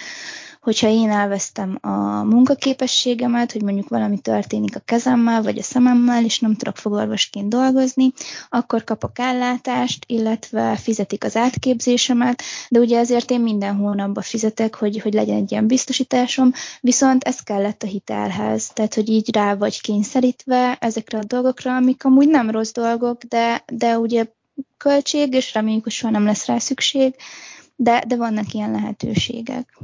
hogyha 0.64 0.88
én 0.88 1.10
elvesztem 1.10 1.78
a 1.80 2.22
munkaképességemet, 2.22 3.52
hogy 3.52 3.62
mondjuk 3.62 3.88
valami 3.88 4.18
történik 4.18 4.76
a 4.76 4.80
kezemmel 4.84 5.42
vagy 5.42 5.58
a 5.58 5.62
szememmel, 5.62 6.24
és 6.24 6.38
nem 6.38 6.54
tudok 6.54 6.76
fogorvosként 6.76 7.48
dolgozni, 7.48 8.12
akkor 8.48 8.84
kapok 8.84 9.18
ellátást, 9.18 10.04
illetve 10.06 10.76
fizetik 10.76 11.24
az 11.24 11.36
átképzésemet, 11.36 12.42
de 12.68 12.78
ugye 12.78 12.98
ezért 12.98 13.30
én 13.30 13.40
minden 13.40 13.76
hónapban 13.76 14.22
fizetek, 14.22 14.74
hogy, 14.74 15.00
hogy 15.00 15.14
legyen 15.14 15.36
egy 15.36 15.50
ilyen 15.50 15.66
biztosításom, 15.66 16.52
viszont 16.80 17.24
ez 17.24 17.40
kellett 17.40 17.82
a 17.82 17.86
hitelhez, 17.86 18.70
tehát 18.72 18.94
hogy 18.94 19.08
így 19.08 19.34
rá 19.34 19.54
vagy 19.54 19.80
kényszerítve 19.80 20.76
ezekre 20.80 21.18
a 21.18 21.24
dolgokra, 21.24 21.76
amik 21.76 22.04
amúgy 22.04 22.28
nem 22.28 22.50
rossz 22.50 22.72
dolgok, 22.72 23.22
de, 23.22 23.64
de 23.72 23.98
ugye 23.98 24.24
költség, 24.76 25.34
és 25.34 25.54
reméljük, 25.54 25.82
hogy 25.82 25.92
soha 25.92 26.12
nem 26.12 26.24
lesz 26.24 26.46
rá 26.46 26.58
szükség, 26.58 27.14
de, 27.76 28.04
de 28.06 28.16
vannak 28.16 28.52
ilyen 28.52 28.70
lehetőségek. 28.70 29.78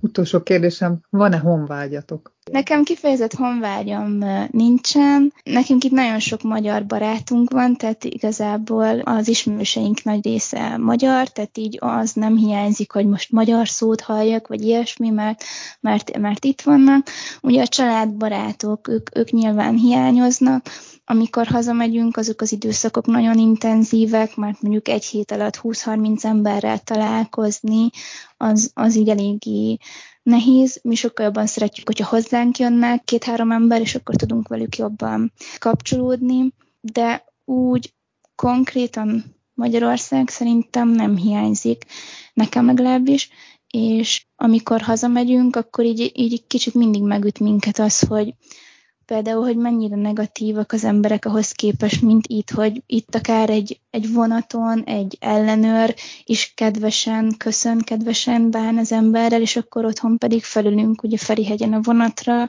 Utolsó 0.00 0.42
kérdésem, 0.42 1.00
van-e 1.10 1.38
honvágyatok? 1.38 2.36
Nekem 2.50 2.84
kifejezett 2.84 3.34
honvágyam 3.34 4.24
nincsen. 4.50 5.32
Nekünk 5.42 5.84
itt 5.84 5.90
nagyon 5.90 6.18
sok 6.18 6.42
magyar 6.42 6.86
barátunk 6.86 7.50
van, 7.50 7.76
tehát 7.76 8.04
igazából 8.04 9.00
az 9.00 9.28
ismerőseink 9.28 10.02
nagy 10.02 10.24
része 10.24 10.76
magyar, 10.76 11.28
tehát 11.28 11.58
így 11.58 11.78
az 11.80 12.12
nem 12.12 12.36
hiányzik, 12.36 12.92
hogy 12.92 13.06
most 13.06 13.30
magyar 13.30 13.68
szót 13.68 14.00
halljak, 14.00 14.46
vagy 14.46 14.62
ilyesmi, 14.62 15.10
mert, 15.10 15.44
mert, 15.80 16.18
mert 16.18 16.44
itt 16.44 16.60
vannak. 16.60 17.06
Ugye 17.40 17.62
a 17.62 17.66
családbarátok, 17.66 18.88
ők, 18.88 19.16
ők 19.16 19.30
nyilván 19.30 19.74
hiányoznak, 19.76 20.66
amikor 21.04 21.46
hazamegyünk, 21.46 22.16
azok 22.16 22.40
az 22.40 22.52
időszakok 22.52 23.06
nagyon 23.06 23.38
intenzívek, 23.38 24.36
mert 24.36 24.62
mondjuk 24.62 24.88
egy 24.88 25.04
hét 25.04 25.30
alatt 25.30 25.60
20-30 25.62 26.24
emberrel 26.24 26.78
találkozni, 26.78 27.90
az, 28.36 28.70
az 28.74 28.96
így 28.96 29.08
eléggé 29.08 29.78
nehéz. 30.24 30.80
Mi 30.82 30.94
sokkal 30.94 31.24
jobban 31.24 31.46
szeretjük, 31.46 31.86
hogyha 31.86 32.08
hozzánk 32.08 32.58
jönnek 32.58 33.04
két-három 33.04 33.50
ember, 33.50 33.80
és 33.80 33.94
akkor 33.94 34.14
tudunk 34.14 34.48
velük 34.48 34.76
jobban 34.76 35.32
kapcsolódni, 35.58 36.52
de 36.80 37.24
úgy 37.44 37.92
konkrétan 38.34 39.24
Magyarország 39.54 40.28
szerintem 40.28 40.88
nem 40.88 41.16
hiányzik, 41.16 41.84
nekem 42.32 42.66
legalábbis, 42.66 43.30
és 43.68 44.26
amikor 44.36 44.80
hazamegyünk, 44.80 45.56
akkor 45.56 45.84
így, 45.84 46.12
így 46.14 46.46
kicsit 46.46 46.74
mindig 46.74 47.02
megüt 47.02 47.38
minket 47.40 47.78
az, 47.78 48.00
hogy 48.00 48.34
például, 49.06 49.42
hogy 49.42 49.56
mennyire 49.56 49.96
negatívak 49.96 50.72
az 50.72 50.84
emberek 50.84 51.24
ahhoz 51.24 51.52
képest, 51.52 52.02
mint 52.02 52.26
itt, 52.26 52.50
hogy 52.50 52.82
itt 52.86 53.14
akár 53.14 53.50
egy, 53.50 53.80
egy 53.90 54.12
vonaton 54.12 54.82
egy 54.84 55.16
ellenőr 55.20 55.94
is 56.24 56.52
kedvesen, 56.54 57.34
köszön, 57.38 57.78
kedvesen 57.78 58.50
bán 58.50 58.78
az 58.78 58.92
emberrel, 58.92 59.40
és 59.40 59.56
akkor 59.56 59.84
otthon 59.84 60.18
pedig 60.18 60.42
felülünk 60.42 61.02
ugye 61.02 61.16
Ferihegyen 61.16 61.72
a 61.72 61.80
vonatra, 61.82 62.48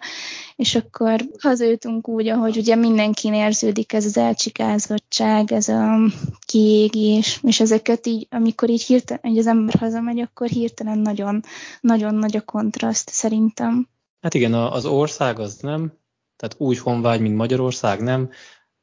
és 0.55 0.75
akkor 0.75 1.19
hazajutunk 1.39 2.07
úgy, 2.07 2.27
ahogy 2.27 2.57
ugye 2.57 2.75
mindenkin 2.75 3.33
érződik 3.33 3.93
ez 3.93 4.05
az 4.05 4.17
elcsikázottság, 4.17 5.51
ez 5.51 5.67
a 5.67 5.97
kiégés, 6.45 7.39
és 7.43 7.59
ezeket 7.59 8.07
így, 8.07 8.27
amikor 8.29 8.69
így 8.69 8.83
hirtelen, 8.83 9.21
hogy 9.23 9.37
az 9.37 9.47
ember 9.47 9.75
hazamegy, 9.79 10.19
akkor 10.19 10.47
hirtelen 10.47 10.99
nagyon, 10.99 11.41
nagyon 11.81 12.15
nagy 12.15 12.37
a 12.37 12.41
kontraszt 12.41 13.09
szerintem. 13.09 13.87
Hát 14.21 14.33
igen, 14.33 14.53
az 14.53 14.85
ország 14.85 15.39
az 15.39 15.57
nem, 15.61 15.93
tehát 16.35 16.55
úgy 16.57 16.77
honvágy, 16.77 17.19
mint 17.21 17.35
Magyarország, 17.35 18.01
nem. 18.01 18.29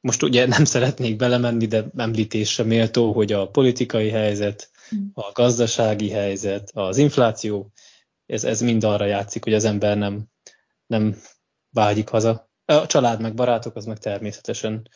Most 0.01 0.23
ugye 0.23 0.47
nem 0.57 0.65
szeretnék 0.65 1.17
belemenni, 1.17 1.67
de 1.67 1.85
említésre 1.97 2.65
méltó, 2.65 3.13
hogy 3.13 3.33
a 3.33 3.49
politikai 3.49 4.09
helyzet, 4.09 4.71
hmm. 4.89 5.11
a 5.15 5.33
gazdasági 5.33 6.11
helyzet, 6.11 6.71
az 6.75 6.97
infláció, 6.97 7.73
ez, 8.27 8.45
ez 8.45 8.61
mind 8.61 8.85
arra 8.85 9.05
játszik, 9.05 9.45
hogy 9.45 9.55
az 9.55 9.65
ember 9.65 9.97
nem, 9.97 10.25
nem 10.87 11.17
vágyik 11.71 12.09
haza. 12.09 12.51
A 12.65 12.87
család 12.87 13.21
meg 13.21 13.35
barátok, 13.35 13.77
az 13.77 13.85
meg 13.85 13.99
természetesen 13.99 14.89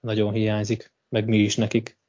nagyon 0.00 0.32
hiányzik, 0.32 0.94
meg 1.08 1.28
mi 1.28 1.38
is 1.38 1.56
nekik. 1.56 2.00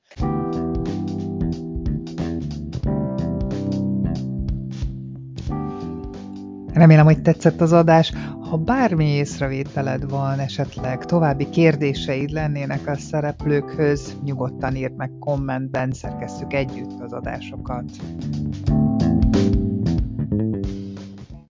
Remélem, 6.74 7.06
hogy 7.06 7.22
tetszett 7.22 7.62
az 7.62 7.74
adás. 7.74 8.14
Ha 8.50 8.58
bármi 8.58 9.06
észrevételed 9.06 10.10
van, 10.10 10.40
esetleg 10.40 11.06
további 11.06 11.50
kérdéseid 11.50 12.30
lennének 12.30 12.88
a 12.88 12.96
szereplőkhöz, 12.96 14.18
nyugodtan 14.24 14.76
írd 14.76 14.96
meg 14.96 15.12
kommentben, 15.20 15.92
szerkesszük 15.92 16.54
együtt 16.54 17.02
az 17.02 17.14
adásokat. 17.14 17.84